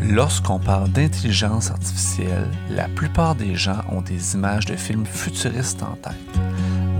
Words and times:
Lorsqu'on 0.00 0.60
parle 0.60 0.90
d'intelligence 0.90 1.70
artificielle, 1.70 2.48
la 2.70 2.88
plupart 2.88 3.34
des 3.34 3.56
gens 3.56 3.80
ont 3.90 4.00
des 4.00 4.34
images 4.34 4.64
de 4.64 4.76
films 4.76 5.04
futuristes 5.04 5.82
en 5.82 5.96
tête. 5.96 6.14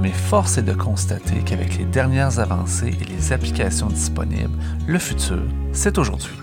Mais 0.03 0.10
force 0.10 0.58
est 0.58 0.62
de 0.62 0.72
constater 0.72 1.42
qu'avec 1.45 1.79
les 1.79 1.84
dernières 1.84 2.40
avancées 2.40 2.96
et 3.00 3.04
les 3.04 3.32
applications 3.32 3.87
disponibles, 3.87 4.58
le 4.87 4.98
futur, 4.98 5.42
c'est 5.72 5.96
aujourd'hui. 5.96 6.34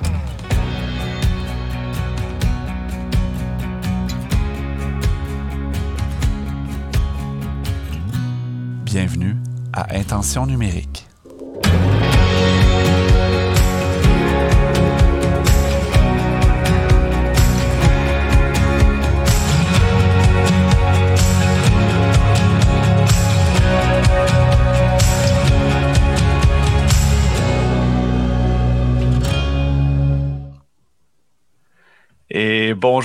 Bienvenue 8.86 9.36
à 9.74 9.94
Intention 9.94 10.46
numérique. 10.46 11.06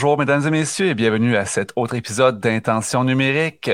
Bonjour, 0.02 0.16
mesdames 0.16 0.46
et 0.46 0.50
messieurs, 0.50 0.86
et 0.86 0.94
bienvenue 0.94 1.36
à 1.36 1.44
cet 1.44 1.74
autre 1.76 1.94
épisode 1.94 2.40
d'Intention 2.40 3.04
numérique. 3.04 3.70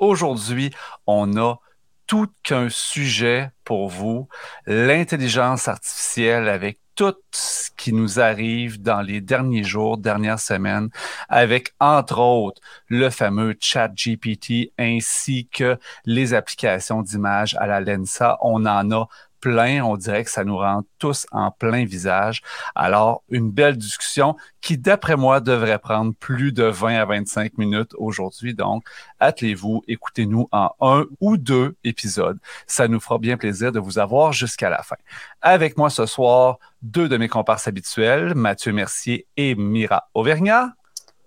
Aujourd'hui, 0.00 0.72
on 1.06 1.36
a 1.36 1.60
tout 2.08 2.26
qu'un 2.42 2.68
sujet 2.68 3.48
pour 3.62 3.88
vous, 3.88 4.26
l'intelligence 4.66 5.68
artificielle 5.68 6.48
avec 6.48 6.80
tout 6.96 7.14
ce 7.30 7.70
qui 7.76 7.92
nous 7.92 8.18
arrive 8.18 8.82
dans 8.82 9.02
les 9.02 9.20
derniers 9.20 9.62
jours, 9.62 9.98
dernières 9.98 10.40
semaines, 10.40 10.88
avec 11.28 11.74
entre 11.78 12.18
autres 12.18 12.60
le 12.88 13.08
fameux 13.08 13.54
chat 13.60 13.86
GPT 13.94 14.72
ainsi 14.80 15.46
que 15.46 15.78
les 16.04 16.34
applications 16.34 17.02
d'image 17.02 17.54
à 17.60 17.68
la 17.68 17.80
Lensa. 17.80 18.36
On 18.40 18.66
en 18.66 18.90
a 18.90 19.08
plein, 19.42 19.84
on 19.84 19.96
dirait 19.96 20.24
que 20.24 20.30
ça 20.30 20.44
nous 20.44 20.56
rend 20.56 20.84
tous 20.98 21.26
en 21.32 21.50
plein 21.50 21.84
visage. 21.84 22.42
Alors, 22.74 23.22
une 23.28 23.50
belle 23.50 23.76
discussion 23.76 24.36
qui, 24.60 24.78
d'après 24.78 25.16
moi, 25.16 25.40
devrait 25.40 25.80
prendre 25.80 26.14
plus 26.14 26.52
de 26.52 26.62
20 26.62 26.94
à 26.94 27.04
25 27.04 27.58
minutes 27.58 27.90
aujourd'hui. 27.98 28.54
Donc, 28.54 28.84
attelez-vous, 29.18 29.82
écoutez-nous 29.88 30.48
en 30.52 30.70
un 30.80 31.04
ou 31.20 31.36
deux 31.36 31.74
épisodes. 31.82 32.38
Ça 32.66 32.86
nous 32.86 33.00
fera 33.00 33.18
bien 33.18 33.36
plaisir 33.36 33.72
de 33.72 33.80
vous 33.80 33.98
avoir 33.98 34.32
jusqu'à 34.32 34.70
la 34.70 34.82
fin. 34.82 34.96
Avec 35.42 35.76
moi 35.76 35.90
ce 35.90 36.06
soir, 36.06 36.58
deux 36.80 37.08
de 37.08 37.16
mes 37.16 37.28
comparses 37.28 37.66
habituels, 37.66 38.34
Mathieu 38.36 38.72
Mercier 38.72 39.26
et 39.36 39.56
Mira 39.56 40.08
Auvergnat. 40.14 40.72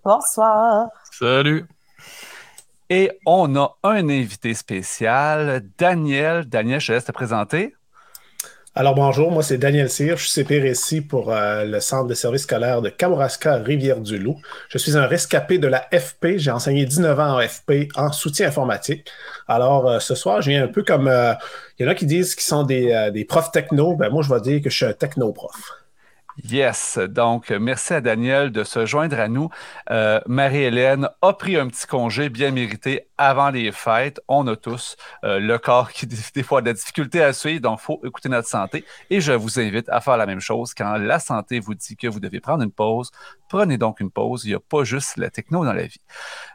Bonsoir. 0.05 0.88
Salut. 1.11 1.67
Et 2.89 3.11
on 3.25 3.55
a 3.57 3.75
un 3.83 4.07
invité 4.07 4.53
spécial, 4.53 5.67
Daniel. 5.77 6.45
Daniel, 6.45 6.79
je 6.79 6.88
te 6.88 6.91
laisse 6.94 7.05
te 7.05 7.11
présenter. 7.11 7.75
Alors 8.78 8.94
bonjour, 8.94 9.31
moi 9.31 9.42
c'est 9.42 9.58
Daniel 9.58 9.90
Cyr, 9.90 10.18
je 10.18 10.28
suis 10.28 10.44
CPRSI 10.44 11.00
pour 11.00 11.31
euh, 11.31 11.64
le 11.64 11.80
centre 11.80 12.08
de 12.08 12.14
services 12.14 12.42
scolaires 12.42 12.81
de 12.81 12.90
Kamouraska, 12.90 13.56
Rivière-du-Loup. 13.56 14.36
Je 14.68 14.78
suis 14.78 14.98
un 14.98 15.06
rescapé 15.06 15.59
de 15.59 15.68
la 15.68 15.88
FP, 15.98 16.36
j'ai 16.36 16.52
enseigné 16.52 16.84
19 16.84 17.18
ans 17.18 17.38
en 17.38 17.48
FP 17.48 17.88
en 17.96 18.12
soutien 18.12 18.50
informatique. 18.50 19.09
Alors 19.48 19.88
euh, 19.88 20.00
ce 20.00 20.14
soir, 20.14 20.42
je 20.42 20.50
viens 20.50 20.66
un 20.66 20.68
peu 20.68 20.84
comme, 20.84 21.08
euh, 21.08 21.34
il 21.80 21.86
y 21.86 21.88
en 21.88 21.92
a 21.92 21.96
qui 21.96 22.06
disent 22.06 22.36
qu'ils 22.36 22.44
sont 22.44 22.64
des, 22.64 23.12
des 23.14 23.23
profs 23.23 23.53
techno, 23.53 23.96
ben 23.96 24.09
moi 24.09 24.23
je 24.23 24.34
vais 24.34 24.42
dire 24.42 24.62
que 24.62 24.70
je 24.70 24.76
suis 24.76 24.86
un 24.86 24.92
techno-prof. 24.92 25.56
Yes, 26.44 26.97
donc 26.97 27.50
merci 27.50 27.94
à 27.94 28.02
Daniel 28.02 28.52
de 28.52 28.66
se 28.66 28.86
joindre 28.86 29.17
à 29.19 29.30
nous. 29.30 29.50
Euh, 29.89 30.19
Marie-Hélène 30.25 31.09
a 31.22 31.33
pris 31.33 31.55
un 31.55 31.67
petit 31.67 31.88
congé 31.88 32.28
bien 32.28 32.52
mérité 32.52 33.08
avant 33.17 33.52
les 33.52 33.72
fêtes. 33.72 34.19
On 34.28 34.46
a 34.47 34.57
tous 34.57 34.97
euh, 35.23 35.40
le 35.40 35.57
corps 35.57 35.91
qui 35.91 36.06
des 36.35 36.44
fois 36.44 36.59
a 36.59 36.62
de 36.62 36.68
la 36.68 36.73
difficulté 36.73 37.23
à 37.23 37.31
suivre, 37.31 37.62
donc 37.62 37.79
il 37.81 37.85
faut 37.85 38.01
écouter 38.03 38.28
notre 38.28 38.50
santé. 38.50 38.84
Et 39.09 39.22
je 39.22 39.31
vous 39.31 39.59
invite 39.62 39.88
à 39.88 40.01
faire 40.01 40.18
la 40.18 40.25
même 40.25 40.41
chose 40.41 40.73
quand 40.73 40.97
la 40.97 41.19
santé 41.19 41.59
vous 41.62 41.73
dit 41.73 41.96
que 41.96 42.07
vous 42.07 42.19
devez 42.19 42.41
prendre 42.41 42.63
une 42.63 42.72
pause. 42.72 43.12
Prenez 43.47 43.78
donc 43.78 44.02
une 44.02 44.12
pause. 44.12 44.44
Il 44.44 44.50
n'y 44.50 44.56
a 44.56 44.59
pas 44.59 44.84
juste 44.84 45.16
la 45.16 45.29
techno 45.29 45.63
dans 45.63 45.73
la 45.73 45.84
vie. 45.84 46.02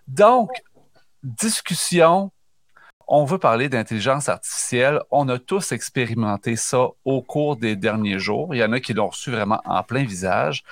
Donc, 0.06 0.50
discussion 1.22 2.32
on 3.12 3.24
veut 3.24 3.38
parler 3.38 3.68
d'intelligence 3.68 4.28
artificielle. 4.28 5.00
On 5.10 5.28
a 5.28 5.38
tous 5.38 5.72
expérimenté 5.72 6.54
ça 6.54 6.86
au 7.04 7.22
cours 7.22 7.56
des 7.56 7.74
derniers 7.74 8.20
jours. 8.20 8.54
Il 8.54 8.58
y 8.58 8.64
en 8.64 8.72
a 8.72 8.78
qui 8.78 8.94
l'ont 8.94 9.08
reçu 9.08 9.32
vraiment 9.32 9.60
en 9.64 9.82
plein 9.82 10.04
visage. 10.04 10.62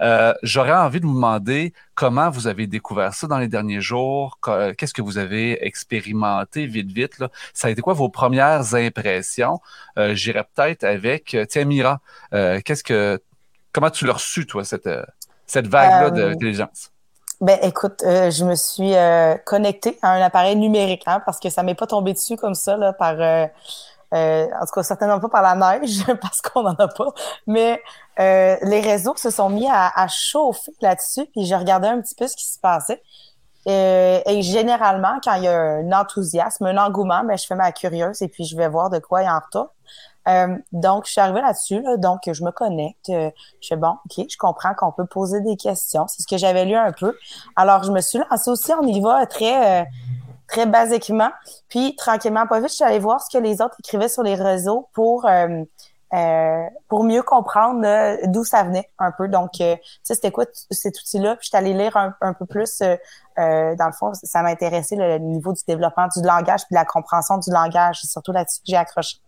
Euh, 0.00 0.32
j'aurais 0.44 0.72
envie 0.72 1.00
de 1.00 1.06
vous 1.06 1.14
demander 1.14 1.72
comment 1.96 2.30
vous 2.30 2.46
avez 2.46 2.68
découvert 2.68 3.14
ça 3.14 3.26
dans 3.26 3.38
les 3.38 3.48
derniers 3.48 3.80
jours. 3.80 4.38
Qu'est-ce 4.78 4.94
que 4.94 5.02
vous 5.02 5.18
avez 5.18 5.66
expérimenté 5.66 6.66
vite, 6.66 6.92
vite? 6.92 7.18
Là? 7.18 7.30
Ça 7.52 7.66
a 7.66 7.70
été 7.72 7.82
quoi 7.82 7.94
vos 7.94 8.08
premières 8.08 8.76
impressions? 8.76 9.60
Euh, 9.98 10.14
J'irais 10.14 10.46
peut-être 10.54 10.84
avec, 10.84 11.34
euh, 11.34 11.46
tiens, 11.46 11.64
Mira, 11.64 12.00
euh, 12.32 12.60
qu'est-ce 12.64 12.84
que, 12.84 13.20
comment 13.72 13.90
tu 13.90 14.06
l'as 14.06 14.12
reçu, 14.12 14.46
toi, 14.46 14.64
cette, 14.64 14.88
cette 15.46 15.66
vague-là 15.66 16.10
d'intelligence? 16.10 16.92
Ben, 17.40 17.56
écoute, 17.62 18.02
euh, 18.02 18.32
je 18.32 18.44
me 18.44 18.56
suis 18.56 18.96
euh, 18.96 19.36
connectée 19.44 19.96
à 20.02 20.10
un 20.10 20.20
appareil 20.22 20.56
numérique, 20.56 21.04
hein, 21.06 21.22
parce 21.24 21.38
que 21.38 21.50
ça 21.50 21.62
m'est 21.62 21.76
pas 21.76 21.86
tombé 21.86 22.12
dessus 22.12 22.36
comme 22.36 22.56
ça, 22.56 22.76
là, 22.76 22.92
par, 22.92 23.14
euh, 23.20 23.46
en 24.12 24.66
tout 24.66 24.72
cas, 24.74 24.82
certainement 24.82 25.20
pas 25.20 25.28
par 25.28 25.42
la 25.42 25.54
neige, 25.54 26.04
parce 26.20 26.42
qu'on 26.42 26.66
en 26.66 26.74
a 26.74 26.88
pas. 26.88 27.12
Mais 27.46 27.80
les 28.18 28.80
réseaux 28.80 29.14
se 29.16 29.30
sont 29.30 29.50
mis 29.50 29.68
à, 29.68 29.92
à 29.94 30.08
chauffer 30.08 30.72
là-dessus, 30.80 31.26
puis 31.26 31.44
j'ai 31.44 31.54
regardé 31.54 31.86
un 31.86 32.00
petit 32.00 32.16
peu 32.16 32.26
ce 32.26 32.34
qui 32.36 32.46
se 32.46 32.58
passait. 32.58 33.02
et 33.66 34.42
généralement, 34.42 35.20
quand 35.22 35.34
il 35.34 35.44
y 35.44 35.48
a 35.48 35.60
un 35.60 35.92
enthousiasme, 35.92 36.66
un 36.66 36.76
engouement, 36.76 37.22
ben, 37.24 37.38
je 37.38 37.46
fais 37.46 37.54
ma 37.54 37.70
curieuse 37.70 38.20
et 38.22 38.28
puis 38.28 38.44
je 38.44 38.56
vais 38.56 38.68
voir 38.68 38.90
de 38.90 38.98
quoi 38.98 39.22
il 39.22 39.28
en 39.28 39.38
retourne. 39.38 39.68
Euh, 40.28 40.56
donc, 40.72 41.06
je 41.06 41.12
suis 41.12 41.20
arrivée 41.20 41.40
là-dessus, 41.40 41.82
donc 41.98 42.20
je 42.30 42.44
me 42.44 42.50
connecte. 42.50 43.08
Euh, 43.08 43.30
je 43.60 43.68
fais 43.68 43.76
bon, 43.76 43.96
OK, 44.04 44.26
je 44.28 44.36
comprends 44.36 44.74
qu'on 44.74 44.92
peut 44.92 45.06
poser 45.06 45.40
des 45.40 45.56
questions. 45.56 46.06
C'est 46.06 46.22
ce 46.22 46.26
que 46.26 46.36
j'avais 46.36 46.64
lu 46.64 46.74
un 46.74 46.92
peu. 46.92 47.16
Alors, 47.56 47.84
je 47.84 47.92
me 47.92 48.00
suis 48.00 48.20
lancée 48.30 48.50
aussi, 48.50 48.72
on 48.72 48.86
y 48.86 49.00
va 49.00 49.26
très, 49.26 49.82
euh, 49.82 49.84
très 50.46 50.66
basiquement. 50.66 51.30
Puis, 51.68 51.96
tranquillement, 51.96 52.46
pas 52.46 52.60
vite, 52.60 52.70
je 52.70 52.74
suis 52.74 52.84
allée 52.84 52.98
voir 52.98 53.22
ce 53.22 53.36
que 53.36 53.42
les 53.42 53.62
autres 53.62 53.76
écrivaient 53.78 54.08
sur 54.08 54.22
les 54.22 54.34
réseaux 54.34 54.88
pour, 54.92 55.26
pour 56.88 57.04
mieux 57.04 57.22
comprendre 57.22 58.26
d'où 58.26 58.44
ça 58.44 58.64
venait 58.64 58.90
un 58.98 59.12
peu. 59.12 59.28
Donc, 59.28 59.52
tu 59.52 59.62
sais, 59.62 59.80
c'était 60.02 60.30
quoi 60.30 60.44
cet 60.70 60.98
outil-là? 61.00 61.36
Puis, 61.36 61.44
je 61.44 61.48
suis 61.48 61.56
allée 61.56 61.74
lire 61.74 61.96
un, 61.96 62.32
peu 62.34 62.44
plus. 62.44 62.80
dans 62.80 62.96
le 63.86 63.92
fond, 63.92 64.12
ça 64.14 64.42
m'intéressait 64.42 64.96
le 64.96 65.18
niveau 65.18 65.54
du 65.54 65.62
développement 65.66 66.08
du 66.14 66.22
langage 66.22 66.66
puis 66.66 66.74
de 66.74 66.78
la 66.78 66.84
compréhension 66.84 67.38
du 67.38 67.50
langage. 67.50 68.00
C'est 68.02 68.10
surtout 68.10 68.32
là-dessus 68.32 68.60
que 68.60 68.66
j'ai 68.66 68.76
accroché. 68.76 69.18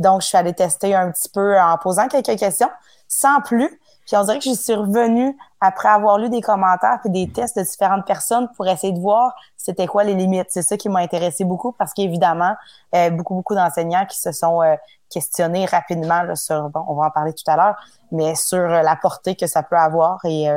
Donc, 0.00 0.22
je 0.22 0.26
suis 0.26 0.36
allée 0.36 0.54
tester 0.54 0.94
un 0.94 1.12
petit 1.12 1.28
peu 1.28 1.60
en 1.60 1.76
posant 1.78 2.08
quelques 2.08 2.38
questions, 2.38 2.70
sans 3.06 3.40
plus. 3.42 3.80
Puis 4.10 4.16
on 4.16 4.24
dirait 4.24 4.38
que 4.38 4.44
j'y 4.44 4.56
suis 4.56 4.74
revenue 4.74 5.36
après 5.60 5.88
avoir 5.88 6.18
lu 6.18 6.30
des 6.30 6.40
commentaires 6.40 6.98
et 7.04 7.10
des 7.10 7.30
tests 7.30 7.56
de 7.56 7.62
différentes 7.62 8.04
personnes 8.06 8.48
pour 8.56 8.66
essayer 8.66 8.92
de 8.92 8.98
voir 8.98 9.34
c'était 9.56 9.86
quoi 9.86 10.02
les 10.02 10.14
limites. 10.14 10.48
C'est 10.48 10.62
ça 10.62 10.76
qui 10.76 10.88
m'a 10.88 10.98
intéressé 10.98 11.44
beaucoup 11.44 11.70
parce 11.70 11.92
qu'évidemment, 11.92 12.56
euh, 12.96 13.10
beaucoup, 13.10 13.34
beaucoup 13.34 13.54
d'enseignants 13.54 14.06
qui 14.06 14.18
se 14.18 14.32
sont 14.32 14.62
euh, 14.62 14.74
questionnés 15.10 15.64
rapidement 15.66 16.22
là, 16.22 16.34
sur, 16.34 16.70
bon, 16.70 16.82
on 16.88 16.94
va 16.94 17.06
en 17.06 17.10
parler 17.10 17.34
tout 17.34 17.48
à 17.48 17.56
l'heure, 17.56 17.76
mais 18.10 18.34
sur 18.34 18.58
euh, 18.58 18.82
la 18.82 18.96
portée 18.96 19.36
que 19.36 19.46
ça 19.46 19.62
peut 19.62 19.76
avoir 19.76 20.18
et 20.24 20.48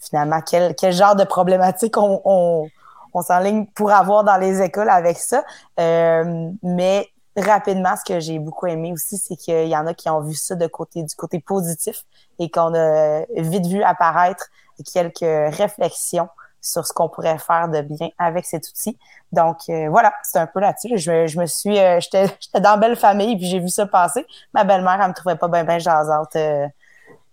finalement 0.00 0.40
quel, 0.40 0.74
quel 0.74 0.92
genre 0.92 1.14
de 1.14 1.24
problématique 1.24 1.96
on, 1.98 2.20
on, 2.24 2.68
on 3.14 3.22
s'enligne 3.22 3.66
pour 3.66 3.92
avoir 3.92 4.24
dans 4.24 4.38
les 4.38 4.60
écoles 4.60 4.90
avec 4.90 5.18
ça. 5.18 5.44
mais 5.76 7.11
rapidement, 7.36 7.94
ce 7.96 8.12
que 8.12 8.20
j'ai 8.20 8.38
beaucoup 8.38 8.66
aimé 8.66 8.92
aussi, 8.92 9.18
c'est 9.18 9.36
qu'il 9.36 9.68
y 9.68 9.76
en 9.76 9.86
a 9.86 9.94
qui 9.94 10.08
ont 10.08 10.20
vu 10.20 10.34
ça 10.34 10.56
côté 10.68 11.02
du 11.02 11.14
côté 11.14 11.40
positif 11.40 12.04
et 12.38 12.50
qu'on 12.50 12.74
a 12.74 13.24
vite 13.36 13.66
vu 13.66 13.82
apparaître 13.82 14.46
quelques 14.84 15.20
réflexions 15.20 16.28
sur 16.60 16.86
ce 16.86 16.92
qu'on 16.92 17.08
pourrait 17.08 17.38
faire 17.38 17.68
de 17.68 17.80
bien 17.82 18.08
avec 18.18 18.46
cet 18.46 18.68
outil. 18.68 18.96
Donc 19.32 19.58
euh, 19.68 19.88
voilà, 19.90 20.12
c'est 20.22 20.38
un 20.38 20.46
peu 20.46 20.60
là-dessus. 20.60 20.96
Je, 20.96 21.26
je, 21.26 21.38
me 21.38 21.46
suis, 21.46 21.78
euh, 21.78 21.98
j'étais, 22.00 22.26
dans 22.60 22.78
belle 22.78 22.96
famille 22.96 23.36
puis 23.36 23.46
j'ai 23.46 23.58
vu 23.58 23.68
ça 23.68 23.86
passer. 23.86 24.24
Ma 24.54 24.64
belle-mère, 24.64 25.00
elle 25.02 25.08
me 25.08 25.14
trouvait 25.14 25.36
pas 25.36 25.48
bien 25.48 25.64
ben 25.64 25.80
jasante 25.80 26.36
euh, 26.36 26.66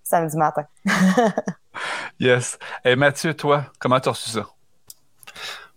samedi 0.04 0.36
matin. 0.36 0.66
yes. 2.20 2.58
Et 2.84 2.96
Mathieu, 2.96 3.36
toi, 3.36 3.66
comment 3.80 4.00
tu 4.00 4.10
as 4.10 4.12
reçu 4.12 4.32
ça? 4.32 4.46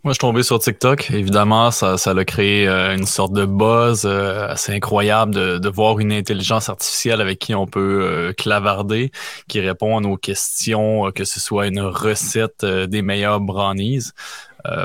Moi, 0.05 0.11
je 0.11 0.15
suis 0.15 0.19
tombé 0.19 0.43
sur 0.43 0.59
TikTok. 0.59 1.13
Évidemment, 1.13 1.71
ça, 1.71 1.97
ça 1.97 2.11
a 2.11 2.25
créé 2.25 2.67
euh, 2.67 2.97
une 2.97 3.07
sorte 3.07 3.33
de 3.35 3.45
buzz 3.45 4.03
euh, 4.05 4.49
assez 4.49 4.75
incroyable 4.75 5.33
de, 5.33 5.59
de, 5.59 5.69
voir 5.69 6.01
une 6.01 6.13
intelligence 6.13 6.69
artificielle 6.69 7.21
avec 7.21 7.39
qui 7.39 7.55
on 7.55 7.69
peut 7.69 8.03
euh, 8.03 8.33
clavarder, 8.33 9.13
qui 9.47 9.61
répond 9.61 9.99
à 9.99 10.01
nos 10.01 10.17
questions, 10.17 11.13
que 11.13 11.25
ce 11.25 11.39
soit 11.39 11.69
une 11.69 11.79
recette 11.79 12.65
des 12.65 13.01
meilleurs 13.01 13.39
brownies. 13.39 14.11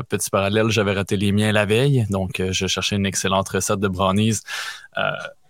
petit 0.07 0.29
parallèle, 0.29 0.69
j'avais 0.69 0.93
raté 0.93 1.17
les 1.17 1.31
miens 1.31 1.51
la 1.51 1.65
veille, 1.65 2.05
donc 2.11 2.39
je 2.51 2.67
cherchais 2.67 2.95
une 2.95 3.07
excellente 3.07 3.49
recette 3.49 3.79
de 3.79 3.87
brownies 3.87 4.41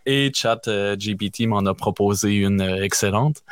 et 0.06 0.32
Chat 0.34 0.62
GPT 0.96 1.42
m'en 1.48 1.66
a 1.66 1.74
proposé 1.74 2.36
une 2.36 2.62
excellente. 2.62 3.44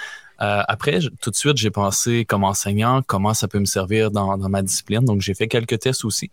Euh, 0.42 0.64
après, 0.68 1.00
tout 1.22 1.32
de 1.32 1.36
suite, 1.36 1.58
j'ai 1.58 1.72
pensé 1.72 2.26
comme 2.26 2.44
enseignant, 2.44 3.02
comment 3.02 3.34
ça 3.34 3.48
peut 3.48 3.60
me 3.60 3.66
servir 3.66 4.12
dans, 4.12 4.38
ma 4.38 4.62
discipline. 4.62 5.06
Donc, 5.06 5.22
j'ai 5.22 5.34
fait 5.34 5.48
quelques 5.48 5.80
tests 5.80 6.06
aussi. 6.06 6.32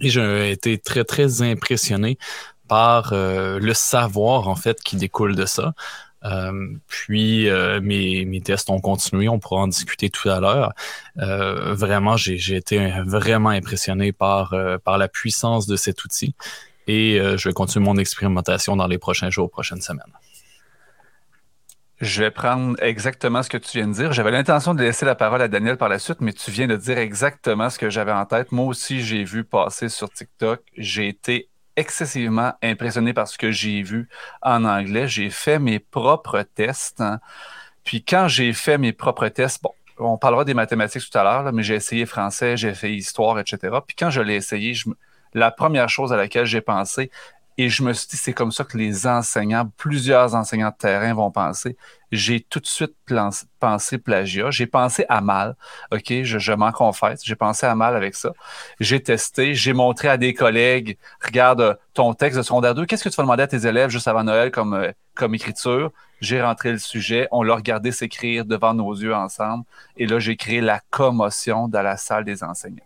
Et 0.00 0.10
j'ai 0.10 0.50
été 0.50 0.78
très, 0.78 1.04
très 1.04 1.42
impressionné 1.42 2.18
par 2.68 3.12
euh, 3.12 3.58
le 3.58 3.74
savoir, 3.74 4.48
en 4.48 4.56
fait, 4.56 4.82
qui 4.82 4.96
découle 4.96 5.34
de 5.36 5.46
ça. 5.46 5.74
Euh, 6.24 6.68
puis 6.88 7.48
mes, 7.82 8.40
tests 8.44 8.68
ont 8.68 8.80
continué, 8.80 9.28
on 9.28 9.38
pourra 9.38 9.60
en 9.60 9.68
discuter 9.68 10.10
tout 10.10 10.28
à 10.28 10.40
l'heure. 10.40 10.72
Vraiment, 11.16 12.16
j'ai 12.16 12.56
été 12.56 12.92
vraiment 13.06 13.50
impressionné 13.50 14.12
par, 14.12 14.54
par 14.84 14.98
la 14.98 15.08
puissance 15.08 15.66
de 15.66 15.76
cet 15.76 16.04
outil 16.04 16.34
et 16.88 17.20
je 17.36 17.48
vais 17.48 17.52
continuer 17.52 17.84
mon 17.84 17.96
expérimentation 17.96 18.76
dans 18.76 18.88
les 18.88 18.98
prochains 18.98 19.30
jours, 19.30 19.50
prochaines 19.50 19.82
semaines. 19.82 20.12
Je 22.00 22.22
vais 22.22 22.30
prendre 22.30 22.76
exactement 22.82 23.42
ce 23.42 23.48
que 23.48 23.56
tu 23.56 23.78
viens 23.78 23.88
de 23.88 23.94
dire. 23.94 24.12
J'avais 24.12 24.30
l'intention 24.30 24.74
de 24.74 24.82
laisser 24.82 25.06
la 25.06 25.14
parole 25.14 25.40
à 25.40 25.48
Daniel 25.48 25.78
par 25.78 25.88
la 25.88 25.98
suite, 25.98 26.20
mais 26.20 26.34
tu 26.34 26.50
viens 26.50 26.66
de 26.66 26.76
dire 26.76 26.98
exactement 26.98 27.70
ce 27.70 27.78
que 27.78 27.88
j'avais 27.88 28.12
en 28.12 28.26
tête. 28.26 28.52
Moi 28.52 28.66
aussi, 28.66 29.02
j'ai 29.02 29.24
vu 29.24 29.44
passer 29.44 29.88
sur 29.88 30.10
TikTok. 30.10 30.60
J'ai 30.76 31.08
été 31.08 31.48
excessivement 31.74 32.52
impressionné 32.62 33.14
par 33.14 33.28
ce 33.28 33.38
que 33.38 33.50
j'ai 33.50 33.82
vu 33.82 34.08
en 34.42 34.64
anglais. 34.64 35.08
J'ai 35.08 35.30
fait 35.30 35.58
mes 35.58 35.78
propres 35.78 36.42
tests. 36.42 37.00
Hein. 37.00 37.18
Puis 37.82 38.04
quand 38.04 38.28
j'ai 38.28 38.52
fait 38.52 38.76
mes 38.76 38.92
propres 38.92 39.28
tests, 39.28 39.62
bon, 39.62 39.70
on 39.98 40.18
parlera 40.18 40.44
des 40.44 40.54
mathématiques 40.54 41.10
tout 41.10 41.18
à 41.18 41.22
l'heure, 41.22 41.50
mais 41.52 41.62
j'ai 41.62 41.76
essayé 41.76 42.04
français, 42.04 42.58
j'ai 42.58 42.74
fait 42.74 42.92
histoire, 42.92 43.38
etc. 43.38 43.78
Puis 43.86 43.96
quand 43.98 44.10
je 44.10 44.20
l'ai 44.20 44.34
essayé, 44.34 44.74
la 45.32 45.50
première 45.50 45.88
chose 45.88 46.12
à 46.12 46.16
laquelle 46.16 46.44
j'ai 46.44 46.60
pensé, 46.60 47.10
et 47.58 47.70
je 47.70 47.82
me 47.82 47.94
suis 47.94 48.06
dit, 48.08 48.16
c'est 48.18 48.34
comme 48.34 48.52
ça 48.52 48.64
que 48.64 48.76
les 48.76 49.06
enseignants, 49.06 49.70
plusieurs 49.78 50.34
enseignants 50.34 50.68
de 50.68 50.76
terrain 50.76 51.14
vont 51.14 51.30
penser. 51.30 51.76
J'ai 52.12 52.40
tout 52.40 52.60
de 52.60 52.66
suite 52.66 52.94
pensé 53.58 53.98
plagiat. 53.98 54.50
J'ai 54.50 54.66
pensé 54.66 55.06
à 55.08 55.22
mal. 55.22 55.56
OK, 55.90 56.22
je, 56.22 56.52
m'en 56.52 56.70
confesse. 56.70 57.24
J'ai 57.24 57.34
pensé 57.34 57.64
à 57.64 57.74
mal 57.74 57.96
avec 57.96 58.14
ça. 58.14 58.32
J'ai 58.78 59.02
testé. 59.02 59.54
J'ai 59.54 59.72
montré 59.72 60.08
à 60.08 60.18
des 60.18 60.34
collègues, 60.34 60.98
regarde 61.24 61.78
ton 61.94 62.12
texte 62.12 62.36
de 62.36 62.42
secondaire 62.42 62.74
2. 62.74 62.84
Qu'est-ce 62.84 63.04
que 63.04 63.08
tu 63.08 63.16
vas 63.16 63.22
demander 63.22 63.44
à 63.44 63.48
tes 63.48 63.66
élèves 63.66 63.88
juste 63.88 64.06
avant 64.06 64.22
Noël 64.22 64.50
comme, 64.50 64.74
euh, 64.74 64.92
comme 65.14 65.34
écriture? 65.34 65.92
J'ai 66.20 66.42
rentré 66.42 66.72
le 66.72 66.78
sujet. 66.78 67.26
On 67.30 67.42
l'a 67.42 67.54
regardé 67.54 67.90
s'écrire 67.90 68.44
devant 68.44 68.74
nos 68.74 68.94
yeux 68.94 69.14
ensemble. 69.14 69.64
Et 69.96 70.06
là, 70.06 70.18
j'ai 70.18 70.36
créé 70.36 70.60
la 70.60 70.80
commotion 70.90 71.68
dans 71.68 71.82
la 71.82 71.96
salle 71.96 72.24
des 72.24 72.44
enseignants. 72.44 72.84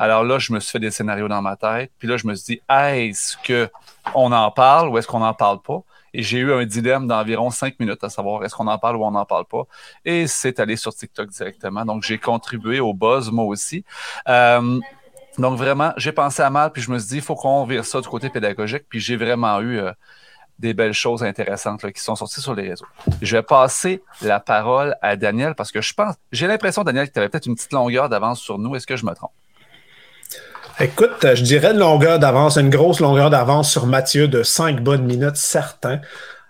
Alors 0.00 0.24
là, 0.24 0.38
je 0.38 0.54
me 0.54 0.60
suis 0.60 0.72
fait 0.72 0.78
des 0.78 0.90
scénarios 0.90 1.28
dans 1.28 1.42
ma 1.42 1.56
tête. 1.56 1.92
Puis 1.98 2.08
là, 2.08 2.16
je 2.16 2.26
me 2.26 2.34
suis 2.34 2.54
dit, 2.56 2.62
est-ce 2.70 3.36
qu'on 3.46 4.32
en 4.32 4.50
parle 4.50 4.88
ou 4.88 4.96
est-ce 4.96 5.06
qu'on 5.06 5.18
n'en 5.18 5.34
parle 5.34 5.60
pas? 5.60 5.82
Et 6.14 6.22
j'ai 6.22 6.38
eu 6.38 6.54
un 6.54 6.64
dilemme 6.64 7.06
d'environ 7.06 7.50
cinq 7.50 7.78
minutes 7.78 8.02
à 8.02 8.08
savoir 8.08 8.42
est-ce 8.42 8.54
qu'on 8.54 8.66
en 8.66 8.78
parle 8.78 8.96
ou 8.96 9.04
on 9.04 9.10
n'en 9.10 9.26
parle 9.26 9.44
pas. 9.44 9.64
Et 10.06 10.26
c'est 10.26 10.58
allé 10.58 10.76
sur 10.76 10.94
TikTok 10.94 11.28
directement. 11.28 11.84
Donc, 11.84 12.02
j'ai 12.02 12.16
contribué 12.16 12.80
au 12.80 12.94
buzz, 12.94 13.30
moi 13.30 13.44
aussi. 13.44 13.84
Euh, 14.26 14.80
donc, 15.36 15.58
vraiment, 15.58 15.92
j'ai 15.98 16.12
pensé 16.12 16.40
à 16.40 16.48
mal, 16.48 16.72
puis 16.72 16.80
je 16.80 16.90
me 16.90 16.98
suis 16.98 17.08
dit, 17.10 17.16
il 17.16 17.22
faut 17.22 17.34
qu'on 17.34 17.66
vire 17.66 17.84
ça 17.84 18.00
du 18.00 18.08
côté 18.08 18.30
pédagogique. 18.30 18.84
Puis 18.88 19.00
j'ai 19.00 19.16
vraiment 19.16 19.60
eu 19.60 19.80
euh, 19.80 19.92
des 20.58 20.72
belles 20.72 20.94
choses 20.94 21.22
intéressantes 21.22 21.92
qui 21.92 22.00
sont 22.00 22.16
sorties 22.16 22.40
sur 22.40 22.54
les 22.54 22.70
réseaux. 22.70 22.86
Je 23.20 23.36
vais 23.36 23.42
passer 23.42 24.02
la 24.22 24.40
parole 24.40 24.96
à 25.02 25.16
Daniel 25.16 25.54
parce 25.54 25.70
que 25.70 25.82
je 25.82 25.92
pense, 25.92 26.14
j'ai 26.32 26.46
l'impression, 26.46 26.84
Daniel, 26.84 27.06
que 27.06 27.12
tu 27.12 27.18
avais 27.18 27.28
peut-être 27.28 27.44
une 27.44 27.54
petite 27.54 27.74
longueur 27.74 28.08
d'avance 28.08 28.40
sur 28.40 28.58
nous. 28.58 28.74
Est-ce 28.74 28.86
que 28.86 28.96
je 28.96 29.04
me 29.04 29.12
trompe? 29.12 29.32
Écoute, 30.82 31.26
je 31.34 31.42
dirais 31.42 31.72
une 31.72 31.78
longueur 31.78 32.18
d'avance, 32.18 32.56
une 32.56 32.70
grosse 32.70 33.00
longueur 33.00 33.28
d'avance 33.28 33.70
sur 33.70 33.84
Mathieu 33.84 34.28
de 34.28 34.42
cinq 34.42 34.82
bonnes 34.82 35.04
minutes, 35.04 35.36
certain. 35.36 36.00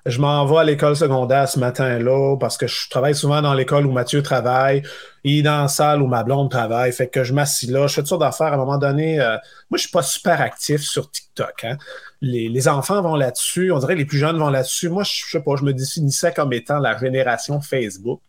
Je 0.06 0.18
m'en 0.20 0.46
vais 0.46 0.58
à 0.58 0.64
l'école 0.64 0.96
secondaire 0.96 1.48
ce 1.48 1.58
matin-là 1.58 2.36
parce 2.38 2.56
que 2.56 2.66
je 2.66 2.88
travaille 2.88 3.14
souvent 3.14 3.42
dans 3.42 3.54
l'école 3.54 3.86
où 3.86 3.92
Mathieu 3.92 4.22
travaille. 4.22 4.82
Il 5.24 5.40
est 5.40 5.42
dans 5.42 5.62
la 5.62 5.68
salle 5.68 6.00
où 6.00 6.06
ma 6.06 6.24
blonde 6.24 6.50
travaille. 6.50 6.92
Fait 6.92 7.08
que 7.08 7.24
je 7.24 7.34
m'assis 7.34 7.66
là. 7.66 7.86
Je 7.86 7.94
fais 7.94 8.02
toutes 8.02 8.20
d'affaires. 8.20 8.48
À 8.48 8.54
un 8.54 8.58
moment 8.58 8.78
donné, 8.78 9.20
euh, 9.20 9.36
moi, 9.70 9.76
je 9.76 9.82
suis 9.82 9.90
pas 9.90 10.02
super 10.02 10.40
actif 10.40 10.80
sur 10.82 11.10
TikTok. 11.10 11.64
Hein 11.64 11.76
les, 12.22 12.68
enfants 12.68 13.00
vont 13.00 13.14
là-dessus, 13.14 13.72
on 13.72 13.78
dirait 13.78 13.94
que 13.94 14.00
les 14.00 14.04
plus 14.04 14.18
jeunes 14.18 14.38
vont 14.38 14.50
là-dessus. 14.50 14.88
Moi, 14.88 15.04
je, 15.04 15.24
sais 15.30 15.40
pas, 15.40 15.56
je 15.56 15.64
me 15.64 15.72
définissais 15.72 16.32
comme 16.32 16.52
étant 16.52 16.78
la 16.78 16.98
génération 16.98 17.60
Facebook. 17.60 18.20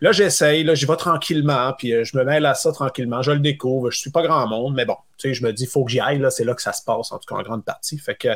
Là, 0.00 0.12
j'essaye, 0.12 0.62
là, 0.62 0.74
j'y 0.74 0.86
vais 0.86 0.96
tranquillement, 0.96 1.72
puis 1.76 1.92
euh, 1.92 2.04
je 2.04 2.16
me 2.16 2.24
mêle 2.24 2.46
à 2.46 2.54
ça 2.54 2.72
tranquillement. 2.72 3.22
Je 3.22 3.32
le 3.32 3.40
découvre, 3.40 3.90
je 3.90 3.98
suis 3.98 4.10
pas 4.10 4.22
grand 4.22 4.46
monde, 4.46 4.74
mais 4.74 4.84
bon, 4.84 4.96
tu 5.18 5.28
sais, 5.28 5.34
je 5.34 5.44
me 5.44 5.52
dis, 5.52 5.66
faut 5.66 5.84
que 5.84 5.90
j'y 5.90 6.00
aille, 6.00 6.18
là, 6.18 6.30
c'est 6.30 6.44
là 6.44 6.54
que 6.54 6.62
ça 6.62 6.72
se 6.72 6.82
passe, 6.82 7.10
en 7.10 7.18
tout 7.18 7.26
cas 7.32 7.40
en 7.40 7.42
grande 7.42 7.64
partie. 7.64 7.98
Fait 7.98 8.14
que 8.14 8.28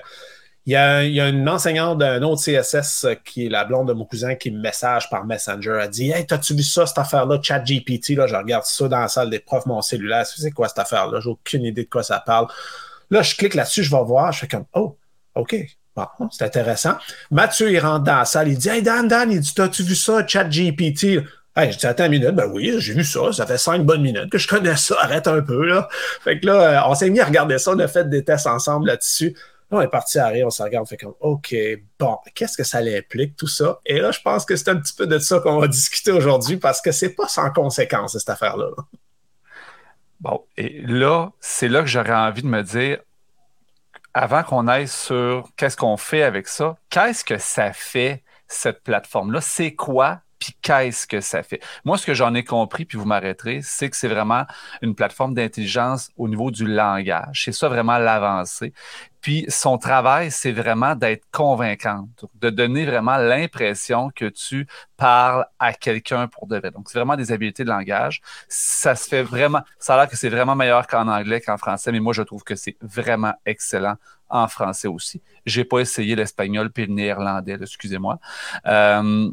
il 0.67 0.73
y, 0.73 0.77
a, 0.77 1.29
une 1.29 1.47
enseignante 1.47 1.99
d'un 1.99 2.23
autre 2.23 2.43
CSS 2.43 3.05
euh, 3.05 3.15
qui 3.23 3.45
est 3.45 3.49
la 3.51 3.67
blonde 3.67 3.89
de 3.89 3.93
mon 3.93 4.07
cousin 4.07 4.35
qui 4.35 4.51
me 4.51 4.59
message 4.59 5.11
par 5.11 5.27
Messenger. 5.27 5.81
Elle 5.83 5.91
dit 5.91 6.11
Hey, 6.11 6.27
t'as-tu 6.27 6.55
vu 6.55 6.63
ça, 6.63 6.87
cette 6.87 6.97
affaire-là, 6.97 7.39
ChatGPT? 7.43 8.11
Là, 8.17 8.27
je 8.27 8.35
regarde 8.35 8.65
ça 8.65 8.89
dans 8.89 9.01
la 9.01 9.09
salle 9.09 9.29
des 9.29 9.41
profs, 9.41 9.67
mon 9.67 9.83
cellulaire. 9.83 10.27
C'est 10.27 10.51
quoi 10.53 10.69
cette 10.69 10.79
affaire-là? 10.79 11.21
J'ai 11.21 11.29
aucune 11.29 11.65
idée 11.65 11.85
de 11.85 11.91
quoi 11.91 12.03
ça 12.03 12.19
parle. 12.19 12.47
Là, 13.11 13.21
je 13.21 13.37
clique 13.37 13.53
là-dessus, 13.53 13.83
je 13.83 13.91
vais 13.91 14.03
voir. 14.05 14.33
Je 14.33 14.39
fais 14.41 14.49
comme 14.49 14.65
Oh, 14.73 14.97
OK. 15.35 15.55
Bon, 15.95 16.07
c'est 16.33 16.45
intéressant. 16.45 16.95
Mathieu, 17.31 17.71
il 17.71 17.79
rentre 17.79 18.05
dans 18.05 18.17
la 18.17 18.25
salle, 18.25 18.49
il 18.49 18.57
dit 18.57 18.71
Hey 18.71 18.83
Dan, 18.83 19.07
Dan, 19.07 19.31
il 19.31 19.41
dit 19.41 19.53
T'as-tu 19.55 19.83
vu 19.83 19.95
ça, 19.95 20.27
ChatGPT? 20.27 21.23
Hey, 21.55 21.73
je 21.73 21.79
dis 21.79 21.87
Attends 21.87 22.07
une 22.07 22.13
minute, 22.13 22.31
ben 22.31 22.47
oui, 22.51 22.75
j'ai 22.79 22.95
vu 22.95 23.05
ça, 23.05 23.33
ça 23.33 23.47
fait 23.47 23.59
cinq 23.59 23.85
bonnes 23.85 24.03
minutes 24.03 24.31
que 24.31 24.39
je 24.39 24.49
connais 24.49 24.77
ça, 24.77 24.97
arrête 25.03 25.29
un 25.29 25.43
peu, 25.43 25.67
là. 25.67 25.89
Fait 26.23 26.41
que 26.41 26.47
là, 26.47 26.87
euh, 26.87 26.91
on 26.91 26.95
s'est 26.95 27.11
mis 27.11 27.21
à 27.21 27.27
regarder 27.27 27.59
ça, 27.59 27.73
on 27.73 27.79
a 27.79 27.87
fait 27.87 28.09
des 28.09 28.25
tests 28.25 28.47
ensemble 28.47 28.89
là-dessus. 28.89 29.37
On 29.77 29.83
est 29.83 29.89
parti 29.89 30.19
à 30.19 30.29
rire, 30.29 30.47
on 30.47 30.51
se 30.51 30.63
regarde, 30.63 30.85
on 30.85 30.87
fait 30.87 30.97
comme 30.97 31.15
OK, 31.21 31.55
bon, 31.99 32.19
qu'est-ce 32.35 32.57
que 32.57 32.65
ça 32.65 32.79
implique, 32.79 33.37
tout 33.37 33.47
ça? 33.47 33.81
Et 33.87 33.99
là, 33.99 34.11
je 34.11 34.21
pense 34.21 34.45
que 34.45 34.57
c'est 34.57 34.69
un 34.69 34.77
petit 34.77 34.95
peu 34.95 35.07
de 35.07 35.19
ça 35.19 35.41
qu'on 35.41 35.59
va 35.59 35.69
discuter 35.69 36.13
aujourd'hui 36.13 36.57
parce 36.57 36.81
que 36.81 36.93
c'est 36.93 37.15
pas 37.15 37.29
sans 37.29 37.51
conséquence, 37.51 38.17
cette 38.19 38.31
affaire-là. 38.31 38.71
Bon, 40.21 40.45
et 40.57 40.81
là, 40.83 41.33
c'est 41.41 41.69
là 41.69 41.81
que 41.81 41.87
j'aurais 41.87 42.15
envie 42.15 42.43
de 42.43 42.49
me 42.49 42.63
dire 42.63 43.01
avant 44.15 44.45
qu'on 44.45 44.69
aille 44.69 44.89
sur 44.89 45.49
qu'est-ce 45.57 45.77
qu'on 45.77 45.97
fait 45.97 46.23
avec 46.23 46.47
ça, 46.47 46.77
qu'est-ce 46.89 47.25
que 47.25 47.37
ça 47.39 47.73
fait, 47.73 48.23
cette 48.47 48.83
plateforme-là? 48.85 49.41
C'est 49.41 49.75
quoi? 49.75 50.21
Puis 50.45 50.55
qu'est-ce 50.61 51.07
que 51.07 51.23
ça 51.23 51.43
fait? 51.43 51.63
Moi, 51.87 51.97
ce 51.97 52.05
que 52.05 52.13
j'en 52.13 52.35
ai 52.35 52.45
compris, 52.45 52.85
puis 52.85 52.99
vous 52.99 53.07
m'arrêterez, 53.07 53.61
c'est 53.63 53.89
que 53.89 53.97
c'est 53.97 54.09
vraiment 54.09 54.45
une 54.83 54.95
plateforme 54.95 55.33
d'intelligence 55.33 56.11
au 56.19 56.29
niveau 56.29 56.51
du 56.51 56.67
langage. 56.67 57.45
C'est 57.45 57.53
ça 57.53 57.71
vraiment 57.71 57.97
l'avancée. 57.97 58.75
Puis 59.23 59.47
son 59.49 59.79
travail, 59.79 60.31
c'est 60.31 60.53
vraiment 60.53 60.97
d'être 60.97 61.25
convaincante, 61.31 62.27
de 62.35 62.51
donner 62.51 62.85
vraiment 62.85 63.17
l'impression 63.17 64.11
que 64.15 64.27
tu 64.27 64.67
parles 64.99 65.47
à 65.59 65.73
quelqu'un 65.73 66.29
pour 66.29 66.47
de 66.47 66.59
vrai. 66.59 66.71
Donc, 66.71 66.91
c'est 66.91 66.99
vraiment 66.99 67.17
des 67.17 67.33
habiletés 67.33 67.65
de 67.65 67.71
langage. 67.71 68.21
Ça 68.47 68.95
se 68.95 69.09
fait 69.09 69.23
vraiment, 69.23 69.63
ça 69.79 69.95
a 69.95 69.97
l'air 69.97 70.11
que 70.11 70.17
c'est 70.19 70.29
vraiment 70.29 70.57
meilleur 70.57 70.87
qu'en 70.87 71.09
anglais 71.09 71.41
qu'en 71.41 71.57
français, 71.57 71.91
mais 71.91 72.01
moi, 72.01 72.13
je 72.13 72.21
trouve 72.21 72.45
que 72.45 72.55
c'est 72.55 72.77
vraiment 72.83 73.33
excellent 73.47 73.97
en 74.29 74.47
français 74.47 74.89
aussi. 74.89 75.23
J'ai 75.47 75.65
pas 75.65 75.79
essayé 75.79 76.17
l'espagnol 76.17 76.71
puis 76.71 76.85
le 76.85 76.93
néerlandais, 76.93 77.57
excusez-moi. 77.63 78.19
Euh, 78.67 79.31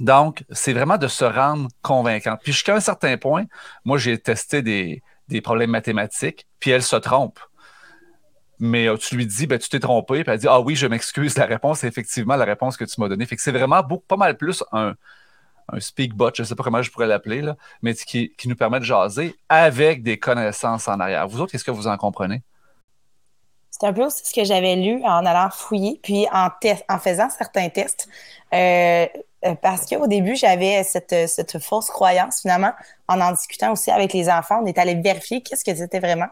donc, 0.00 0.44
c'est 0.50 0.72
vraiment 0.72 0.98
de 0.98 1.08
se 1.08 1.24
rendre 1.24 1.68
convaincante. 1.82 2.40
Puis 2.42 2.52
jusqu'à 2.52 2.74
un 2.74 2.80
certain 2.80 3.16
point, 3.16 3.44
moi, 3.84 3.98
j'ai 3.98 4.18
testé 4.18 4.62
des, 4.62 5.02
des 5.28 5.40
problèmes 5.40 5.70
mathématiques, 5.70 6.46
puis 6.60 6.70
elle 6.70 6.82
se 6.82 6.96
trompe 6.96 7.38
mais 8.58 8.86
euh, 8.86 8.96
tu 8.96 9.16
lui 9.16 9.26
dis, 9.26 9.46
ben, 9.46 9.58
tu 9.58 9.68
t'es 9.68 9.80
trompé, 9.80 10.24
puis 10.24 10.32
elle 10.32 10.38
dit, 10.38 10.48
ah 10.48 10.60
oui, 10.60 10.76
je 10.76 10.86
m'excuse, 10.86 11.36
la 11.36 11.46
réponse 11.46 11.84
est 11.84 11.88
effectivement 11.88 12.36
la 12.36 12.44
réponse 12.44 12.76
que 12.76 12.84
tu 12.84 13.00
m'as 13.00 13.08
donnée. 13.08 13.26
Fait 13.26 13.36
que 13.36 13.42
c'est 13.42 13.52
vraiment 13.52 13.82
pas 13.82 14.16
mal 14.16 14.36
plus 14.36 14.62
un, 14.72 14.94
un 15.72 15.80
speakbot, 15.80 16.30
je 16.34 16.42
ne 16.42 16.46
sais 16.46 16.54
pas 16.54 16.62
comment 16.62 16.82
je 16.82 16.90
pourrais 16.90 17.06
l'appeler, 17.06 17.42
mais 17.82 17.94
qui, 17.94 18.32
qui, 18.36 18.48
nous 18.48 18.56
permet 18.56 18.80
de 18.80 18.84
jaser 18.84 19.34
avec 19.48 20.02
des 20.02 20.18
connaissances 20.18 20.88
en 20.88 21.00
arrière. 21.00 21.26
Vous 21.28 21.40
autres, 21.40 21.52
qu'est-ce 21.52 21.64
que 21.64 21.70
vous 21.70 21.86
en 21.86 21.96
comprenez? 21.96 22.42
C'est 23.70 23.86
un 23.86 23.92
peu 23.92 24.04
aussi 24.04 24.24
ce 24.24 24.32
que 24.32 24.44
j'avais 24.44 24.76
lu 24.76 25.02
en 25.04 25.26
allant 25.26 25.50
fouiller, 25.50 25.98
puis 26.02 26.26
en, 26.32 26.48
en 26.88 26.98
faisant 26.98 27.28
certains 27.28 27.68
tests. 27.68 28.08
Euh, 28.52 29.06
euh, 29.44 29.54
parce 29.60 29.86
qu'au 29.86 30.06
début, 30.06 30.36
j'avais 30.36 30.82
cette, 30.84 31.28
cette, 31.28 31.58
fausse 31.58 31.88
croyance, 31.88 32.40
finalement, 32.40 32.72
en 33.08 33.20
en 33.20 33.32
discutant 33.32 33.72
aussi 33.72 33.90
avec 33.90 34.12
les 34.14 34.30
enfants. 34.30 34.60
On 34.62 34.66
est 34.66 34.78
allé 34.78 34.94
vérifier 34.94 35.42
qu'est-ce 35.42 35.64
que 35.64 35.74
c'était 35.74 36.00
vraiment. 36.00 36.28